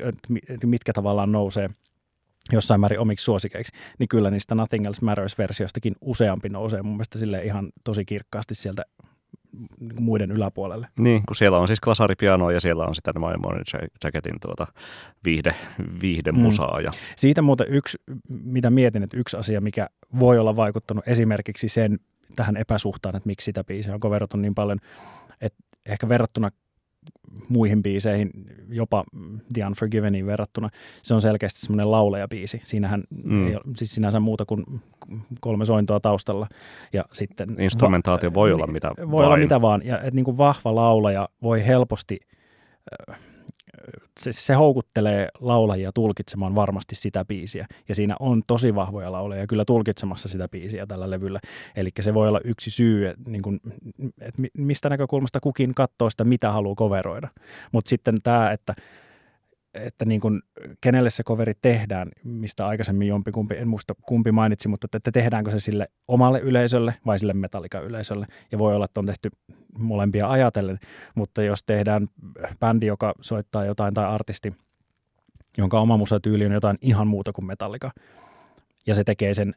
mitkä 0.66 0.94
tavallaan 0.94 1.32
nousee 1.32 1.70
jossain 2.52 2.82
määrin 2.82 3.00
omiksi 3.00 3.24
suosikeiksi, 3.24 3.74
niin 4.00 4.08
kyllä 4.08 4.32
niistä 4.32 4.56
Nothing 4.56 4.86
Else 4.86 5.06
Matters-versioistakin 5.06 5.96
useampi 6.02 6.50
nousee 6.50 6.82
mun 6.82 6.94
mielestä 6.94 7.20
sille 7.20 7.44
ihan 7.44 7.70
tosi 7.84 8.06
kirkkaasti 8.06 8.56
sieltä 8.56 8.86
niin 9.80 10.04
muiden 10.04 10.32
yläpuolelle. 10.32 10.88
Niin, 11.00 11.24
kun 11.28 11.36
siellä 11.36 11.58
on 11.58 11.68
siis 11.68 11.80
klasaripianoa 11.80 12.52
ja 12.52 12.60
siellä 12.60 12.86
on 12.86 12.96
sitä 12.96 13.14
My 13.14 13.38
Morning 13.42 13.66
Jacketin 14.04 14.40
tuota 14.42 14.68
viihde, 15.26 15.56
viihde 16.02 16.32
mm. 16.32 16.40
musaa. 16.40 16.82
Ja... 16.82 16.92
Siitä 17.16 17.42
muuten 17.42 17.68
yksi, 17.70 17.98
mitä 18.30 18.70
mietin, 18.70 19.04
että 19.04 19.18
yksi 19.18 19.38
asia, 19.38 19.62
mikä 19.62 19.90
voi 20.20 20.40
olla 20.40 20.56
vaikuttanut 20.56 21.08
esimerkiksi 21.08 21.70
sen 21.70 22.00
tähän 22.36 22.58
epäsuhtaan, 22.58 23.16
että 23.16 23.28
miksi 23.28 23.46
sitä 23.46 23.64
biisiä 23.64 23.94
on 23.94 24.00
coverattu 24.00 24.38
niin 24.38 24.56
paljon, 24.56 24.80
että 25.42 25.60
ehkä 25.86 26.10
verrattuna 26.10 26.50
muihin 27.50 27.84
biiseihin, 27.84 28.32
jopa 28.70 29.04
The 29.54 29.66
Unforgiveniin 29.66 30.26
verrattuna, 30.26 30.70
se 31.04 31.14
on 31.14 31.22
selkeästi 31.22 31.60
semmoinen 31.60 31.92
laulejabiisi. 31.92 32.62
Siinähän 32.66 33.04
mm. 33.24 33.48
ei 33.48 33.56
ole 33.56 33.64
siis 33.76 33.96
sinänsä 33.96 34.20
muuta 34.20 34.46
kuin 34.46 34.66
kolme 35.42 35.66
sointoa 35.66 36.00
taustalla. 36.00 36.48
Ja 36.94 37.06
sitten 37.12 37.62
Instrumentaatio 37.62 38.30
va- 38.30 38.34
voi 38.34 38.54
olla 38.54 38.68
mitä 38.68 38.92
Voi 38.98 39.12
vain. 39.12 39.26
olla 39.26 39.38
mitä 39.38 39.62
vaan. 39.62 39.82
Ja 39.86 40.02
et 40.02 40.14
niin 40.14 40.26
kuin 40.26 40.38
vahva 40.38 40.76
laulaja 40.76 41.30
voi 41.42 41.66
helposti 41.66 42.20
äh, 43.10 43.18
se, 44.20 44.34
se 44.34 44.54
houkuttelee 44.54 45.28
laulajia 45.40 45.92
tulkitsemaan 45.92 46.56
varmasti 46.56 46.96
sitä 46.96 47.26
biisiä. 47.26 47.68
Ja 47.90 47.96
siinä 47.96 48.16
on 48.20 48.44
tosi 48.48 48.76
vahvoja 48.76 49.12
laulajia 49.12 49.48
kyllä 49.48 49.66
tulkitsemassa 49.66 50.30
sitä 50.30 50.48
biisiä 50.48 50.86
tällä 50.86 51.10
levyllä. 51.10 51.40
Eli 51.76 51.90
se 52.00 52.14
voi 52.14 52.28
olla 52.28 52.42
yksi 52.44 52.72
syy, 52.72 53.08
että 53.08 53.30
niin 53.30 53.62
että 54.22 54.42
mistä 54.58 54.90
näkökulmasta 54.90 55.40
kukin 55.40 55.74
katsoo 55.76 56.10
sitä, 56.10 56.24
mitä 56.24 56.52
haluaa 56.52 56.76
koveroida. 56.76 57.28
Mutta 57.72 57.90
sitten 57.90 58.18
tämä, 58.24 58.52
että 58.52 58.76
että 59.78 60.06
niin 60.06 60.22
kuin, 60.22 60.42
kenelle 60.82 61.10
se 61.10 61.24
coveri 61.24 61.54
tehdään, 61.62 62.10
mistä 62.24 62.68
aikaisemmin 62.68 63.08
jompikumpi, 63.08 63.56
en 63.58 63.68
muista 63.68 63.96
kumpi 64.02 64.32
mainitsi, 64.32 64.68
mutta 64.68 64.88
että 64.94 65.12
tehdäänkö 65.12 65.52
se 65.52 65.60
sille 65.60 65.88
omalle 66.08 66.40
yleisölle 66.40 66.94
vai 67.06 67.20
sille 67.20 67.34
Metallica-yleisölle. 67.34 68.28
Ja 68.52 68.58
voi 68.58 68.76
olla, 68.76 68.86
että 68.86 69.00
on 69.00 69.06
tehty 69.06 69.30
molempia 69.78 70.32
ajatellen, 70.32 70.80
mutta 71.16 71.44
jos 71.44 71.64
tehdään 71.64 72.08
bändi, 72.60 72.86
joka 72.86 73.14
soittaa 73.22 73.66
jotain 73.66 73.94
tai 73.94 74.06
artisti, 74.06 74.54
jonka 75.58 75.80
oma 75.80 75.98
musatyyli 75.98 76.46
on 76.46 76.52
jotain 76.52 76.78
ihan 76.82 77.08
muuta 77.08 77.34
kuin 77.34 77.46
Metallica, 77.46 77.92
ja 78.88 78.96
se 78.96 79.04
tekee 79.04 79.34
sen 79.34 79.56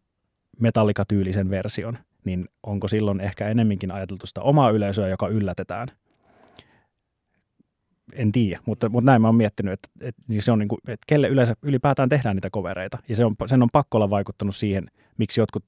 Metallica-tyylisen 0.59 1.51
version, 1.51 1.99
niin 2.25 2.49
onko 2.63 2.89
silloin 2.89 3.21
ehkä 3.21 3.49
enemminkin 3.49 3.91
ajateltu 3.91 4.27
sitä 4.27 4.41
omaa 4.41 4.71
yleisöä, 4.71 5.09
joka 5.09 5.29
yllätetään– 5.29 5.89
en 8.13 8.33
tiedä, 8.33 8.61
mutta, 8.67 8.89
mutta 8.89 9.11
näin 9.11 9.23
mä 9.23 9.29
oon 9.29 9.35
miettinyt, 9.35 9.73
että, 9.73 9.89
että 10.01 10.23
niin 10.29 10.43
se 10.43 10.53
on 10.53 10.59
niin 10.59 10.69
kuin, 10.69 10.79
että 10.89 11.05
kelle 11.07 11.29
yleensä 11.29 11.55
ylipäätään 11.63 12.09
tehdään 12.09 12.37
niitä 12.37 12.51
kovereita. 12.51 12.99
Ja 13.09 13.17
se 13.17 13.25
on, 13.25 13.35
sen 13.47 13.63
on 13.63 13.69
pakko 13.73 13.99
olla 13.99 14.11
vaikuttanut 14.11 14.57
siihen, 14.57 14.91
miksi 15.19 15.41
jotkut 15.41 15.65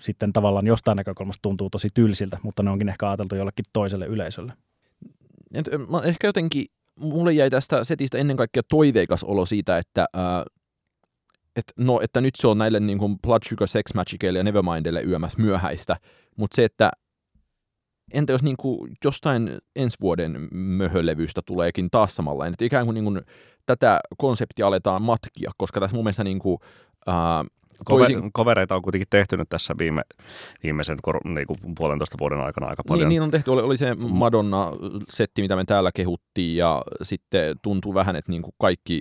sitten 0.00 0.32
tavallaan 0.32 0.66
jostain 0.66 0.96
näkökulmasta 0.96 1.42
tuntuu 1.42 1.70
tosi 1.70 1.88
tylsiltä, 1.94 2.38
mutta 2.42 2.62
ne 2.62 2.70
onkin 2.70 2.88
ehkä 2.88 3.08
ajateltu 3.08 3.34
jollekin 3.34 3.64
toiselle 3.72 4.06
yleisölle. 4.06 4.52
Et, 5.54 5.70
mä 5.90 6.00
ehkä 6.00 6.26
jotenkin, 6.26 6.66
mulle 6.96 7.32
jäi 7.32 7.50
tästä 7.50 7.84
setistä 7.84 8.18
ennen 8.18 8.36
kaikkea 8.36 8.62
toiveikas 8.68 9.24
olo 9.24 9.46
siitä, 9.46 9.78
että 9.78 10.06
ää, 10.14 10.44
et, 11.56 11.64
no, 11.76 12.00
että 12.00 12.20
nyt 12.20 12.34
se 12.36 12.46
on 12.46 12.58
näille 12.58 12.80
niin 12.80 12.98
kuin 12.98 13.18
Blood 13.22 13.42
Sugar 13.48 13.68
Sex 13.68 13.84
Magicille 13.94 14.38
ja 14.38 14.42
Nevermindille 14.42 15.02
yömässä 15.02 15.38
myöhäistä, 15.40 15.96
mutta 16.36 16.54
se, 16.54 16.64
että 16.64 16.90
entä 18.12 18.32
jos 18.32 18.42
niin 18.42 18.56
kuin 18.56 18.92
jostain 19.04 19.58
ensi 19.76 19.96
vuoden 20.00 20.48
möhölevystä 20.52 21.40
tuleekin 21.46 21.90
taas 21.90 22.14
samanlainen, 22.16 22.52
että 22.52 22.64
ikään 22.64 22.84
kuin, 22.84 22.94
niin 22.94 23.04
kuin 23.04 23.20
tätä 23.66 24.00
konseptia 24.18 24.66
aletaan 24.66 25.02
matkia, 25.02 25.50
koska 25.56 25.80
tässä 25.80 25.96
mun 25.96 26.04
mielestä 26.04 26.24
niin 26.24 26.38
kuin, 26.38 26.58
ää, 27.06 27.44
toisin... 27.88 28.32
Kovereita 28.32 28.74
on 28.76 28.82
kuitenkin 28.82 29.08
tehty 29.10 29.36
nyt 29.36 29.48
tässä 29.48 29.74
viime, 29.78 30.02
viimeisen 30.62 30.98
niin 31.24 31.46
kuin 31.46 31.58
puolentoista 31.78 32.16
vuoden 32.20 32.40
aikana 32.40 32.66
aika 32.66 32.82
paljon. 32.88 33.08
Niin, 33.08 33.08
niin 33.08 33.22
on 33.22 33.30
tehty. 33.30 33.50
Oli, 33.50 33.62
oli 33.62 33.76
se 33.76 33.94
Madonna-setti, 33.94 35.42
mitä 35.42 35.56
me 35.56 35.64
täällä 35.64 35.90
kehuttiin, 35.94 36.56
ja 36.56 36.82
sitten 37.02 37.56
tuntuu 37.62 37.94
vähän, 37.94 38.16
että 38.16 38.32
niin 38.32 38.42
kuin 38.42 38.54
kaikki 38.58 39.00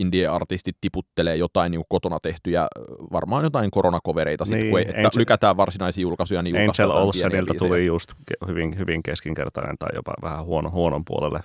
indie-artistit 0.00 0.76
tiputtelee 0.80 1.36
jotain 1.36 1.70
niin 1.70 1.82
kotona 1.88 2.18
tehtyjä, 2.20 2.66
varmaan 3.12 3.44
jotain 3.44 3.70
koronakovereita, 3.70 4.44
sit, 4.44 4.54
niin, 4.54 4.70
kun 4.70 4.78
ei, 4.78 4.84
että 4.88 4.98
Angel, 4.98 5.10
lykätään 5.16 5.56
varsinaisia 5.56 6.02
julkaisuja. 6.02 6.42
Niin 6.42 6.56
Angel 6.56 6.90
Olsenilta 6.90 7.54
tuli 7.54 7.86
just 7.86 8.12
hyvin, 8.48 8.78
hyvin 8.78 9.02
keskinkertainen 9.02 9.78
tai 9.78 9.88
jopa 9.94 10.12
vähän 10.22 10.44
huono, 10.44 10.70
huonon 10.70 11.04
puolelle 11.04 11.40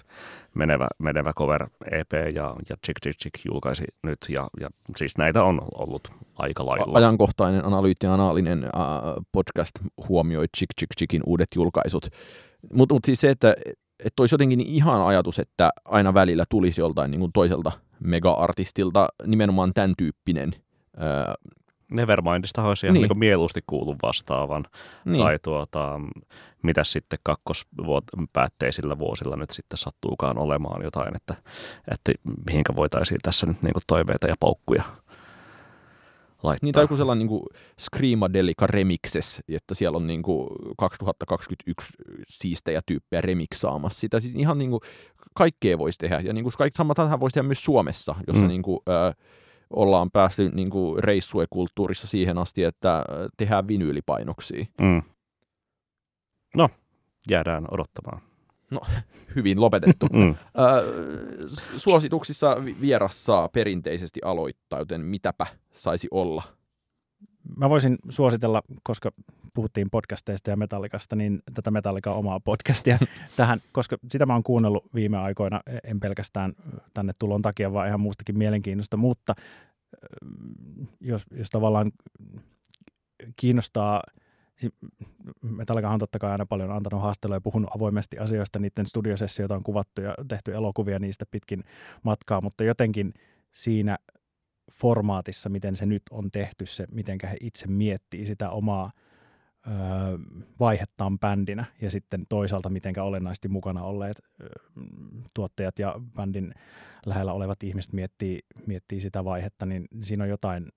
menevä, 0.54 0.88
menevä 1.00 1.34
cover 1.34 1.68
EP 1.92 2.14
ja, 2.14 2.56
ja 2.70 2.76
Chick 2.86 3.02
Chick 3.04 3.20
Chick 3.22 3.46
julkaisi 3.46 3.84
nyt 4.04 4.18
ja, 4.30 4.48
ja 4.60 4.70
siis 4.98 5.18
näitä 5.18 5.44
on 5.44 5.62
ollut 5.76 6.12
aika 6.36 6.66
lailla. 6.66 6.98
Ajankohtainen 6.98 7.66
analyyttianaalinen 7.66 8.64
äh, 8.64 8.72
podcast 9.32 9.72
huomioi 10.10 10.46
Chick 10.58 10.70
Chick 10.80 10.90
Chickin 10.98 11.22
uudet 11.26 11.48
julkaisut. 11.56 12.08
Mutta 12.74 12.96
mut 12.96 13.06
siis 13.06 13.22
se, 13.22 13.30
että 13.30 13.56
että 14.06 14.24
olisi 14.24 14.34
jotenkin 14.34 14.62
ihan 14.62 15.06
ajatus, 15.06 15.40
että 15.40 15.70
aina 15.86 16.14
välillä 16.14 16.46
tulisi 16.50 16.82
joltain 16.82 17.12
niin 17.12 17.20
kuin 17.20 17.32
toiselta 17.34 17.72
mega-artistilta 18.04 19.08
nimenomaan 19.26 19.74
tämän 19.74 19.94
tyyppinen. 19.98 20.54
Öö, 21.02 21.34
Nevermindista 21.92 22.64
olisi 22.64 22.86
ihan 22.86 22.94
niin. 22.94 23.08
niin 23.10 23.20
mieluusti 23.20 23.62
kuulun 23.68 23.96
vastaavan. 24.04 24.66
Niin. 25.06 25.24
Tai 25.24 25.40
tuota, 25.42 26.00
mitä 26.64 26.84
sitten 26.84 27.20
kakkospäätteisillä 27.24 29.00
vuosilla 29.00 29.36
nyt 29.36 29.50
sitten 29.50 29.78
sattuukaan 29.78 30.38
olemaan 30.38 30.84
jotain, 30.84 31.16
että, 31.16 31.36
että 31.92 32.12
mihinkä 32.48 32.76
voitaisiin 32.76 33.20
tässä 33.24 33.46
nyt 33.46 33.62
niin 33.62 33.74
toiveita 33.88 34.28
ja 34.28 34.36
paukkuja 34.40 34.84
laittaa. 36.44 36.66
Niin, 36.66 36.74
tai 36.74 36.84
joku 36.84 36.98
sellainen 36.98 37.28
niin 37.28 37.42
Screamadelica 37.82 38.68
remixes, 38.68 39.42
että 39.50 39.76
siellä 39.76 39.96
on 39.96 40.08
niin 40.08 40.22
kuin 40.24 40.48
2021 40.78 41.94
siistejä 42.28 42.82
tyyppejä 42.86 43.22
remiksaamassa 43.22 44.00
sitä. 44.00 44.20
Siis 44.20 44.36
ihan 44.36 44.58
niin 44.58 44.70
kuin 44.70 44.82
kaikkea 45.36 45.78
voisi 45.78 45.98
tehdä. 45.98 46.20
Ja 46.20 46.34
niin 46.34 46.44
kuin 46.44 46.54
kaikki, 46.58 46.78
sama 46.78 46.94
tähän 46.94 47.20
voisi 47.20 47.34
tehdä 47.34 47.48
myös 47.48 47.64
Suomessa, 47.64 48.16
jossa 48.28 48.42
mm. 48.42 48.48
niin 48.48 48.62
kuin, 48.62 48.80
äh, 48.90 49.16
ollaan 49.70 50.12
päästy 50.12 50.50
niin 50.54 50.70
kuin 50.70 51.04
reissuekulttuurissa 51.04 52.08
siihen 52.08 52.38
asti, 52.38 52.64
että 52.64 53.04
tehdään 53.38 53.68
vinyylipainoksia. 53.68 54.66
Mm. 54.82 55.02
No, 56.58 56.70
jäädään 57.30 57.66
odottamaan. 57.72 58.22
No, 58.72 58.80
hyvin 59.36 59.62
lopetettu. 59.62 60.06
Mm. 60.14 60.30
Äh, 60.30 60.36
suosituksissa 61.76 62.58
vieras 62.82 63.26
saa 63.26 63.50
perinteisesti 63.50 64.20
aloittaa, 64.26 64.80
joten 64.80 65.02
mitäpä 65.02 65.46
saisi 65.74 66.08
olla? 66.12 66.44
Mä 67.58 67.70
voisin 67.70 67.98
suositella, 68.10 68.62
koska 68.84 69.12
puhuttiin 69.54 69.90
podcasteista 69.90 70.50
ja 70.50 70.58
metallikasta, 70.58 71.16
niin 71.16 71.42
tätä 71.54 71.72
Metallikaa 71.72 72.14
omaa 72.14 72.40
podcastia 72.40 72.98
tähän, 73.38 73.60
koska 73.72 73.98
sitä 74.12 74.26
mä 74.26 74.34
oon 74.34 74.44
kuunnellut 74.44 74.86
viime 74.96 75.18
aikoina, 75.18 75.62
en 75.84 76.00
pelkästään 76.00 76.54
tänne 76.94 77.14
tulon 77.20 77.42
takia, 77.42 77.74
vaan 77.74 77.88
ihan 77.88 78.00
muustakin 78.00 78.38
mielenkiinnosta, 78.38 78.98
mutta 78.98 79.36
jos, 81.02 81.24
jos 81.32 81.50
tavallaan 81.50 81.92
kiinnostaa– 83.36 84.04
Metallica 85.42 85.90
on 85.90 86.00
totta 86.00 86.20
kai 86.20 86.32
aina 86.32 86.46
paljon 86.46 86.72
antanut 86.72 87.02
haasteluja 87.02 87.36
ja 87.36 87.42
puhunut 87.42 87.70
avoimesti 87.76 88.18
asioista. 88.18 88.60
Niiden 88.60 88.86
studiosessioita 88.86 89.56
on 89.56 89.64
kuvattu 89.64 90.02
ja 90.02 90.16
tehty 90.28 90.54
elokuvia 90.54 91.00
niistä 91.00 91.26
pitkin 91.32 91.64
matkaa, 92.04 92.42
mutta 92.42 92.64
jotenkin 92.64 93.14
siinä 93.52 93.98
formaatissa, 94.74 95.50
miten 95.50 95.76
se 95.76 95.86
nyt 95.86 96.04
on 96.12 96.32
tehty, 96.32 96.66
se 96.66 96.86
miten 96.92 97.18
he 97.24 97.38
itse 97.42 97.68
miettii 97.68 98.26
sitä 98.26 98.50
omaa 98.50 98.92
ö, 99.68 99.72
vaihettaan 100.60 101.20
bändinä 101.20 101.66
ja 101.82 101.92
sitten 101.92 102.26
toisaalta 102.30 102.70
miten 102.70 103.00
olennaisesti 103.00 103.48
mukana 103.48 103.84
olleet 103.84 104.18
ö, 104.42 104.50
tuottajat 105.34 105.80
ja 105.80 105.96
bändin 106.16 106.54
lähellä 107.06 107.34
olevat 107.34 107.64
ihmiset 107.64 107.94
miettii, 107.94 108.40
miettii 108.68 109.02
sitä 109.02 109.26
vaihetta, 109.26 109.66
niin 109.66 109.88
siinä 110.02 110.24
on 110.24 110.30
jotain 110.30 110.72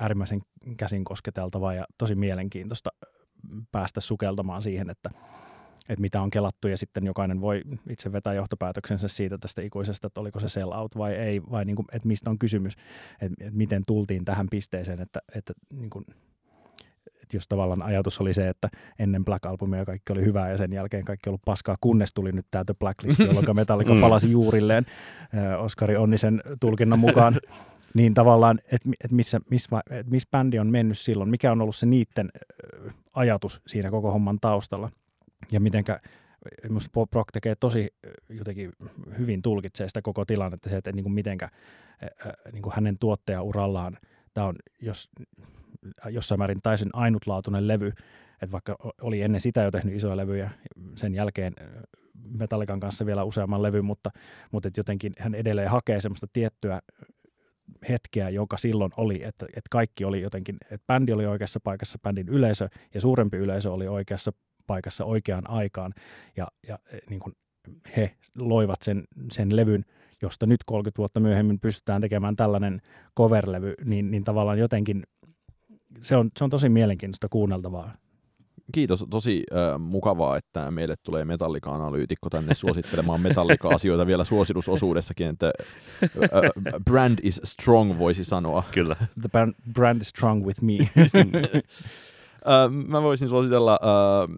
äärimmäisen 0.00 0.42
käsin 0.76 1.04
kosketeltavaa 1.04 1.74
ja 1.74 1.86
tosi 1.98 2.14
mielenkiintoista 2.14 2.90
päästä 3.72 4.00
sukeltamaan 4.00 4.62
siihen, 4.62 4.90
että, 4.90 5.10
että 5.88 6.00
mitä 6.00 6.22
on 6.22 6.30
kelattu 6.30 6.68
ja 6.68 6.76
sitten 6.76 7.06
jokainen 7.06 7.40
voi 7.40 7.62
itse 7.90 8.12
vetää 8.12 8.34
johtopäätöksensä 8.34 9.08
siitä 9.08 9.38
tästä 9.38 9.62
ikuisesta, 9.62 10.06
että 10.06 10.20
oliko 10.20 10.40
se 10.40 10.48
sell 10.48 10.72
out 10.72 10.96
vai 10.96 11.14
ei, 11.14 11.42
vai 11.50 11.64
niin 11.64 11.76
kuin, 11.76 11.86
että 11.92 12.08
mistä 12.08 12.30
on 12.30 12.38
kysymys, 12.38 12.72
että, 13.20 13.44
että 13.44 13.56
miten 13.56 13.82
tultiin 13.86 14.24
tähän 14.24 14.46
pisteeseen, 14.50 15.02
että, 15.02 15.20
että, 15.34 15.52
niin 15.72 15.90
kuin, 15.90 16.04
että 17.22 17.36
jos 17.36 17.48
tavallaan 17.48 17.82
ajatus 17.82 18.20
oli 18.20 18.34
se, 18.34 18.48
että 18.48 18.68
ennen 18.98 19.24
Black 19.24 19.46
Albumia 19.46 19.84
kaikki 19.84 20.12
oli 20.12 20.24
hyvää 20.24 20.50
ja 20.50 20.56
sen 20.56 20.72
jälkeen 20.72 21.04
kaikki 21.04 21.30
ollut 21.30 21.42
paskaa, 21.44 21.76
kunnes 21.80 22.14
tuli 22.14 22.32
nyt 22.32 22.46
tämä 22.50 22.64
The 22.64 22.74
Blacklist, 22.78 23.18
jolloin 23.18 23.46
Metallica 23.56 23.94
mm. 23.94 24.00
palasi 24.00 24.30
juurilleen 24.30 24.86
Oskari 25.58 25.96
Onnisen 25.96 26.42
tulkinnan 26.60 26.98
mukaan. 26.98 27.34
Niin 27.94 28.14
tavallaan, 28.14 28.58
että 28.72 28.90
et 29.04 29.12
missä, 29.12 29.40
missä, 29.50 29.80
et 29.90 30.10
missä 30.10 30.28
bändi 30.30 30.58
on 30.58 30.66
mennyt 30.66 30.98
silloin, 30.98 31.30
mikä 31.30 31.52
on 31.52 31.62
ollut 31.62 31.76
se 31.76 31.86
niiden 31.86 32.28
ajatus 33.14 33.60
siinä 33.66 33.90
koko 33.90 34.12
homman 34.12 34.38
taustalla 34.40 34.90
ja 35.52 35.60
mitenkä 35.60 36.00
Minusta 36.68 37.06
Brock 37.10 37.32
tekee 37.32 37.54
tosi 37.54 37.88
jotenkin 38.28 38.72
hyvin 39.18 39.42
tulkitsee 39.42 39.88
sitä 39.88 40.02
koko 40.02 40.24
tilannetta, 40.24 40.70
se, 40.70 40.76
että 40.76 40.92
niin 40.92 41.02
kuin 41.02 41.12
mitenkä 41.12 41.48
niin 42.52 42.62
kuin 42.62 42.72
hänen 42.74 42.98
tuottajaurallaan 42.98 43.98
tämä 44.34 44.46
on 44.46 44.54
jos, 44.82 45.10
jossain 46.10 46.40
määrin 46.40 46.62
täysin 46.62 46.88
ainutlaatuinen 46.92 47.68
levy, 47.68 47.92
että 48.42 48.52
vaikka 48.52 48.76
oli 49.02 49.22
ennen 49.22 49.40
sitä 49.40 49.62
jo 49.62 49.70
tehnyt 49.70 49.94
isoja 49.94 50.16
levyjä, 50.16 50.50
sen 50.94 51.14
jälkeen 51.14 51.52
Metallikan 52.38 52.80
kanssa 52.80 53.06
vielä 53.06 53.24
useamman 53.24 53.62
levyn, 53.62 53.84
mutta, 53.84 54.10
mutta 54.52 54.70
jotenkin 54.76 55.12
hän 55.18 55.34
edelleen 55.34 55.70
hakee 55.70 56.00
semmoista 56.00 56.26
tiettyä 56.32 56.80
hetkeä, 57.88 58.28
joka 58.28 58.56
silloin 58.56 58.92
oli, 58.96 59.22
että, 59.22 59.46
että 59.46 59.68
kaikki 59.70 60.04
oli 60.04 60.22
jotenkin, 60.22 60.56
että 60.70 60.86
bändi 60.86 61.12
oli 61.12 61.26
oikeassa 61.26 61.60
paikassa, 61.60 61.98
bändin 62.02 62.28
yleisö 62.28 62.68
ja 62.94 63.00
suurempi 63.00 63.36
yleisö 63.36 63.72
oli 63.72 63.88
oikeassa 63.88 64.32
paikassa 64.66 65.04
oikeaan 65.04 65.50
aikaan 65.50 65.94
ja, 66.36 66.48
ja 66.68 66.78
e, 66.92 66.98
niin 67.10 67.20
kuin 67.20 67.34
he 67.96 68.16
loivat 68.38 68.82
sen, 68.82 69.04
sen 69.32 69.56
levyn, 69.56 69.84
josta 70.22 70.46
nyt 70.46 70.64
30 70.66 70.98
vuotta 70.98 71.20
myöhemmin 71.20 71.60
pystytään 71.60 72.00
tekemään 72.00 72.36
tällainen 72.36 72.82
coverlevy, 73.18 73.74
niin, 73.84 74.10
niin 74.10 74.24
tavallaan 74.24 74.58
jotenkin 74.58 75.02
se 76.02 76.16
on, 76.16 76.30
se 76.38 76.44
on 76.44 76.50
tosi 76.50 76.68
mielenkiintoista 76.68 77.28
kuunneltavaa 77.28 77.92
kiitos. 78.72 79.06
Tosi 79.10 79.44
äh, 79.52 79.80
mukavaa, 79.80 80.36
että 80.36 80.70
meille 80.70 80.94
tulee 81.02 81.24
metallika-analyytikko 81.24 82.30
tänne 82.30 82.54
suosittelemaan 82.54 83.20
metallika-asioita 83.20 84.06
vielä 84.06 84.24
suositusosuudessakin, 84.24 85.26
että 85.26 85.52
äh, 86.02 86.82
brand 86.84 87.18
is 87.22 87.40
strong 87.44 87.98
voisi 87.98 88.24
sanoa. 88.24 88.62
Kyllä. 88.72 88.96
The 88.96 89.28
brand 89.72 90.00
is 90.00 90.08
strong 90.08 90.46
with 90.46 90.62
me. 90.62 90.78
äh, 92.48 92.70
mä 92.88 93.02
voisin 93.02 93.28
suositella 93.28 93.72
äh, 93.72 94.36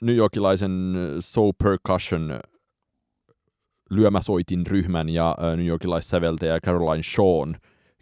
New 0.00 0.16
Yorkilaisen 0.16 0.96
Soul 1.20 1.52
Percussion 1.62 2.40
lyömäsoitin 3.90 4.66
ryhmän 4.66 5.08
ja 5.08 5.36
äh, 5.38 5.56
New 5.56 5.66
Yorkilaissäveltäjä 5.66 6.60
Caroline 6.60 7.02
Shawn 7.02 7.54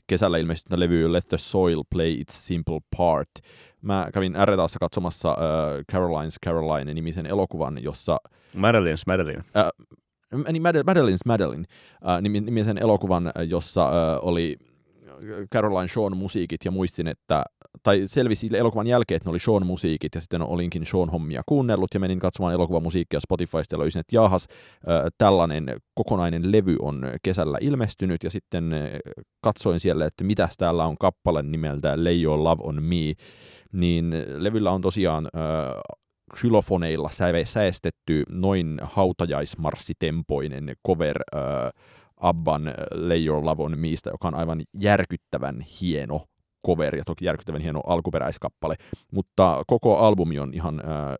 kesällä 0.06 0.38
ilmestynyt 0.38 0.78
levy 0.78 1.12
Let 1.12 1.28
the 1.28 1.38
Soil 1.38 1.82
Play 1.90 2.12
Its 2.12 2.46
Simple 2.46 2.80
Part. 2.96 3.30
Mä 3.82 4.08
kävin 4.12 4.34
R-taassa 4.44 4.78
katsomassa 4.78 5.30
äh, 5.30 5.36
Caroline's 5.92 6.36
Caroline-nimisen 6.46 7.26
elokuvan, 7.26 7.82
jossa... 7.82 8.18
Madeline's 8.56 9.02
Madeline. 9.06 9.44
Äh, 9.56 9.70
niin 10.52 10.62
Madeline's 10.62 11.26
Madeline 11.26 11.64
äh, 12.08 12.22
nimisen 12.22 12.78
elokuvan, 12.78 13.32
jossa 13.48 13.88
äh, 13.88 14.18
oli 14.22 14.56
Caroline 15.52 15.88
Shawn 15.88 16.16
musiikit 16.16 16.64
ja 16.64 16.70
muistin, 16.70 17.06
että, 17.06 17.44
tai 17.82 18.02
selvisi 18.04 18.48
elokuvan 18.56 18.86
jälkeen, 18.86 19.16
että 19.16 19.28
ne 19.28 19.30
oli 19.30 19.38
Sean 19.38 19.66
musiikit 19.66 20.14
ja 20.14 20.20
sitten 20.20 20.42
olinkin 20.42 20.86
Sean 20.86 21.10
hommia 21.10 21.42
kuunnellut 21.46 21.88
ja 21.94 22.00
menin 22.00 22.18
katsomaan 22.18 22.54
elokuvan 22.54 22.82
musiikkia 22.82 23.20
Spotifysta 23.20 23.74
ja 23.74 23.78
löysin, 23.78 24.00
että 24.00 24.16
jahas, 24.16 24.46
tällainen 25.18 25.76
kokonainen 25.94 26.52
levy 26.52 26.76
on 26.82 27.02
kesällä 27.22 27.58
ilmestynyt 27.60 28.24
ja 28.24 28.30
sitten 28.30 28.72
katsoin 29.40 29.80
siellä, 29.80 30.06
että 30.06 30.24
mitäs 30.24 30.56
täällä 30.56 30.84
on 30.84 30.96
kappale 30.98 31.42
nimeltä 31.42 32.04
Lay 32.04 32.22
Your 32.22 32.44
Love 32.44 32.62
on 32.64 32.82
Me, 32.82 33.12
niin 33.72 34.14
levyllä 34.36 34.70
on 34.70 34.80
tosiaan 34.80 35.28
xylofoneilla 36.36 37.10
säestetty 37.44 38.22
noin 38.28 38.78
hautajaismarssitempoinen 38.82 40.72
cover 40.86 41.16
Abban 42.16 42.74
Lay 42.94 43.24
Your 43.24 43.44
Love 43.44 43.62
on 43.62 43.78
Meistä, 43.78 44.10
joka 44.10 44.28
on 44.28 44.34
aivan 44.34 44.60
järkyttävän 44.80 45.60
hieno 45.60 46.24
cover 46.66 46.96
ja 46.96 47.04
toki 47.04 47.24
järkyttävän 47.24 47.60
hieno 47.60 47.80
alkuperäiskappale, 47.86 48.74
mutta 49.12 49.62
koko 49.66 49.96
albumi 49.96 50.38
on 50.38 50.54
ihan 50.54 50.80
äh, 50.84 51.16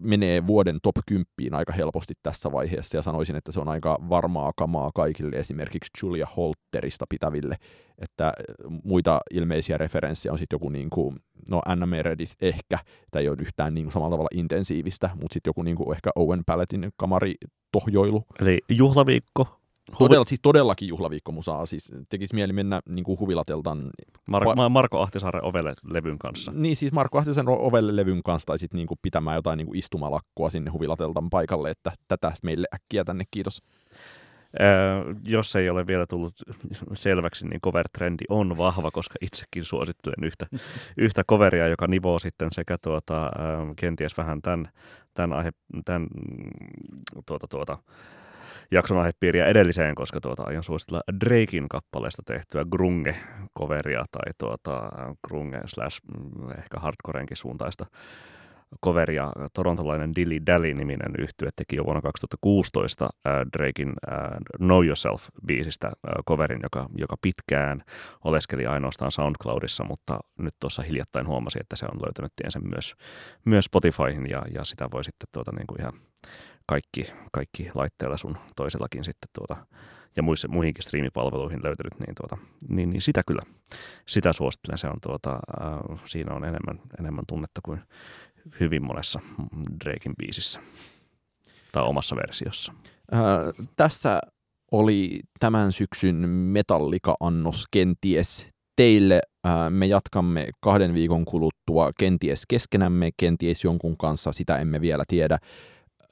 menee 0.00 0.46
vuoden 0.46 0.78
top 0.82 0.96
10 1.06 1.26
aika 1.54 1.72
helposti 1.72 2.14
tässä 2.22 2.52
vaiheessa 2.52 2.96
ja 2.96 3.02
sanoisin, 3.02 3.36
että 3.36 3.52
se 3.52 3.60
on 3.60 3.68
aika 3.68 3.98
varmaa 4.08 4.52
kamaa 4.56 4.90
kaikille 4.94 5.36
esimerkiksi 5.36 5.90
Julia 6.02 6.26
Holterista 6.36 7.04
pitäville, 7.08 7.56
että 7.98 8.32
muita 8.84 9.20
ilmeisiä 9.30 9.78
referenssejä 9.78 10.32
on 10.32 10.38
sitten 10.38 10.54
joku 10.56 10.68
niin 10.68 10.90
kuin, 10.90 11.16
no 11.50 11.60
Anna 11.66 11.86
Meredith 11.86 12.36
ehkä, 12.40 12.78
tämä 13.10 13.20
ei 13.20 13.28
ole 13.28 13.36
yhtään 13.40 13.74
niin 13.74 13.84
kuin 13.84 13.92
samalla 13.92 14.10
tavalla 14.10 14.30
intensiivistä, 14.34 15.10
mutta 15.14 15.34
sitten 15.34 15.48
joku 15.48 15.62
niin 15.62 15.76
kuin 15.76 15.96
ehkä 15.96 16.10
Owen 16.16 16.42
Palletin 16.46 16.90
kamari 16.96 17.34
tohjoilu. 17.72 18.24
Eli 18.40 18.58
juhlaviikko 18.68 19.60
Todella, 19.98 20.24
siis 20.26 20.40
todellakin 20.42 20.88
juhlaviikkomusaa. 20.88 21.66
Siis 21.66 21.92
tekisi 22.08 22.34
mieli 22.34 22.52
mennä 22.52 22.80
niin 22.88 23.04
kuin 23.04 23.20
huvilateltan. 23.20 23.90
Mar- 24.30 24.44
pa- 24.44 24.68
Marko 24.68 25.00
Ahtisaaren 25.00 25.44
ovelle-levyn 25.44 26.18
kanssa. 26.18 26.52
Niin, 26.54 26.76
siis 26.76 26.92
Marko 26.92 27.18
Ahtisaaren 27.18 27.48
ovelle-levyn 27.48 28.22
kanssa 28.24 28.46
tai 28.46 28.58
sitten 28.58 28.78
niin 28.78 28.86
kuin 28.88 28.98
pitämään 29.02 29.36
jotain 29.36 29.56
niin 29.56 29.66
kuin 29.66 29.78
istumalakkua 29.78 30.50
sinne 30.50 30.70
huvilateltan 30.70 31.30
paikalle, 31.30 31.70
että 31.70 31.92
tätä 32.08 32.32
meille 32.42 32.66
äkkiä 32.74 33.04
tänne, 33.04 33.24
kiitos. 33.30 33.62
Öö, 34.60 35.14
jos 35.24 35.56
ei 35.56 35.70
ole 35.70 35.86
vielä 35.86 36.06
tullut 36.06 36.32
selväksi, 36.94 37.48
niin 37.48 37.60
cover-trendi 37.60 38.24
on 38.28 38.58
vahva, 38.58 38.90
koska 38.90 39.14
itsekin 39.20 39.64
suosittelen 39.64 40.24
yhtä, 40.24 40.46
yhtä 40.96 41.24
coveria, 41.24 41.68
joka 41.68 41.86
nivoo 41.86 42.18
sitten 42.18 42.48
sekä 42.52 42.78
tuota, 42.82 43.30
kenties 43.76 44.16
vähän 44.16 44.42
tämän, 44.42 44.68
tämän, 45.14 45.38
aihe, 45.38 45.50
tämän 45.84 46.06
tuota, 47.26 47.48
tuota, 47.48 47.78
jakson 48.70 48.98
aihepiiriä 48.98 49.46
edelliseen, 49.46 49.94
koska 49.94 50.20
tuota, 50.20 50.42
aion 50.42 50.64
suositella 50.64 51.00
Drakein 51.24 51.68
kappaleesta 51.68 52.22
tehtyä 52.26 52.64
grunge-coveria 52.64 54.04
tai 54.12 54.32
tuota, 54.38 54.90
grunge 55.28 55.60
slash 55.66 56.00
mm, 56.04 56.50
ehkä 56.50 56.80
hardcoreenkin 56.80 57.36
suuntaista 57.36 57.86
coveria. 58.84 59.32
Torontolainen 59.52 60.14
Dilly 60.14 60.38
Dally-niminen 60.46 61.14
yhtye 61.18 61.50
teki 61.56 61.76
jo 61.76 61.84
vuonna 61.84 62.02
2016 62.02 63.04
äh, 63.04 63.32
Drakein 63.58 63.88
äh, 63.88 64.18
Know 64.58 64.86
Yourself-biisistä 64.86 65.86
äh, 65.86 65.92
coverin, 66.28 66.60
joka, 66.62 66.88
joka 66.98 67.16
pitkään 67.22 67.82
oleskeli 68.24 68.66
ainoastaan 68.66 69.12
SoundCloudissa, 69.12 69.84
mutta 69.84 70.18
nyt 70.38 70.54
tuossa 70.60 70.82
hiljattain 70.82 71.26
huomasi, 71.26 71.58
että 71.60 71.76
se 71.76 71.86
on 71.92 72.00
löytänyt 72.06 72.32
tiensä 72.36 72.60
myös, 72.60 72.94
myös 73.44 73.64
Spotifyhin 73.64 74.30
ja, 74.30 74.42
ja 74.54 74.64
sitä 74.64 74.88
voi 74.92 75.04
sitten 75.04 75.28
tuota, 75.32 75.52
niin 75.52 75.66
kuin 75.66 75.80
ihan 75.80 75.92
kaikki, 76.66 77.12
kaikki 77.32 77.70
laitteilla 77.74 78.16
sun 78.16 78.36
toisellakin 78.56 79.04
sitten 79.04 79.28
tuota, 79.38 79.66
ja 80.16 80.22
muissa, 80.22 80.48
muihinkin 80.48 80.82
striimipalveluihin 80.82 81.62
löytynyt, 81.62 81.98
niin, 81.98 82.14
tuota, 82.14 82.36
niin, 82.68 82.90
niin 82.90 83.02
sitä 83.02 83.22
kyllä, 83.26 83.42
sitä 84.06 84.32
suosittelen. 84.32 84.78
Se 84.78 84.86
on 84.86 85.00
tuota, 85.02 85.32
äh, 85.32 86.00
siinä 86.04 86.34
on 86.34 86.44
enemmän, 86.44 86.80
enemmän 87.00 87.24
tunnetta 87.28 87.60
kuin 87.64 87.80
hyvin 88.60 88.86
monessa 88.86 89.20
Drakein 89.84 90.16
biisissä 90.16 90.60
tai 91.72 91.82
omassa 91.82 92.16
versiossa. 92.16 92.72
Äh, 93.14 93.20
tässä 93.76 94.20
oli 94.72 95.20
tämän 95.40 95.72
syksyn 95.72 96.28
Metallika-annos 96.28 97.64
kenties 97.70 98.46
teille. 98.76 99.20
Äh, 99.46 99.70
me 99.70 99.86
jatkamme 99.86 100.48
kahden 100.60 100.94
viikon 100.94 101.24
kuluttua 101.24 101.90
kenties 101.98 102.42
keskenämme, 102.48 103.10
kenties 103.16 103.64
jonkun 103.64 103.96
kanssa, 103.96 104.32
sitä 104.32 104.58
emme 104.58 104.80
vielä 104.80 105.04
tiedä. 105.08 105.38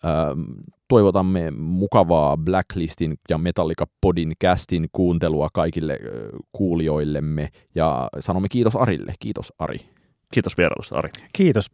Ähm, 0.05 0.41
toivotamme 0.89 1.51
mukavaa 1.51 2.37
Blacklistin 2.37 3.15
ja 3.29 3.39
Metallica 3.39 3.85
Podin 4.01 4.33
castin 4.45 4.87
kuuntelua 4.93 5.49
kaikille 5.53 5.99
kuulijoillemme 6.53 7.49
ja 7.75 8.09
sanomme 8.21 8.49
kiitos 8.49 8.77
Arille. 8.77 9.13
Kiitos 9.21 9.53
Ari. 9.59 9.79
Kiitos 10.35 10.57
vierailusta 10.57 10.99
Ari. 10.99 11.11
Kiitos. 11.33 11.71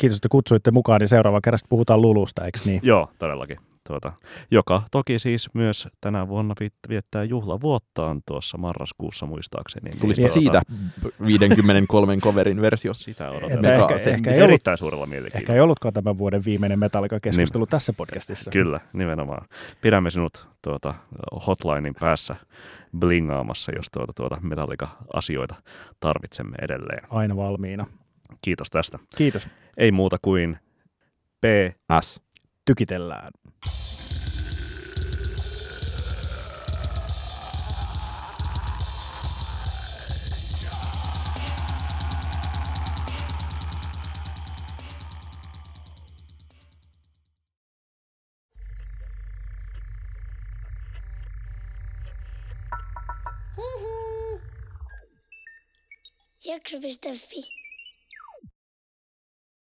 Kiitos, 0.00 0.16
että 0.16 0.28
kutsuitte 0.28 0.70
mukaan, 0.70 1.00
niin 1.00 1.08
seuraava 1.08 1.40
kerrasta 1.40 1.66
puhutaan 1.68 2.02
Lulusta, 2.02 2.44
eikö 2.44 2.58
niin? 2.64 2.80
Joo, 2.82 3.08
todellakin 3.18 3.56
tuota, 3.88 4.12
joka 4.50 4.82
toki 4.90 5.18
siis 5.18 5.54
myös 5.54 5.88
tänä 6.00 6.28
vuonna 6.28 6.54
viettää 6.88 7.24
juhlavuottaan 7.24 8.20
tuossa 8.26 8.58
marraskuussa 8.58 9.26
muistaakseni. 9.26 9.90
Tulispa 10.00 10.22
niin, 10.22 10.32
siitä 10.32 10.62
53 11.26 12.16
coverin 12.16 12.60
versio. 12.60 12.94
Sitä 12.94 13.30
odotetaan. 13.30 13.64
Ehkä, 13.64 13.94
ehkä, 13.94 14.10
ehkä 14.10 14.30
ei 14.30 14.40
erittäin 14.40 14.72
ollut, 14.72 14.78
suurella 14.78 15.06
mielenkiinnolla. 15.06 15.42
Ehkä 15.42 15.54
ei 15.54 15.60
ollutkaan 15.60 15.94
tämän 15.94 16.18
vuoden 16.18 16.44
viimeinen 16.44 16.78
Metallica-keskustelu 16.78 17.64
niin, 17.64 17.70
tässä 17.70 17.92
podcastissa. 17.92 18.50
Kyllä, 18.50 18.80
nimenomaan. 18.92 19.46
Pidämme 19.80 20.10
sinut 20.10 20.46
tuota, 20.62 20.94
hotlinein 21.46 21.94
päässä 22.00 22.36
blingaamassa, 22.98 23.72
jos 23.76 23.86
tuota, 23.92 24.12
tuota 24.12 24.38
Metallica-asioita 24.42 25.54
tarvitsemme 26.00 26.56
edelleen. 26.62 27.02
Aina 27.10 27.36
valmiina. 27.36 27.86
Kiitos 28.42 28.70
tästä. 28.70 28.98
Kiitos. 29.16 29.48
Ei 29.76 29.92
muuta 29.92 30.16
kuin 30.22 30.56
PS 31.40 32.20
tykitellään. 32.64 33.30
Jakso.fi 56.44 57.59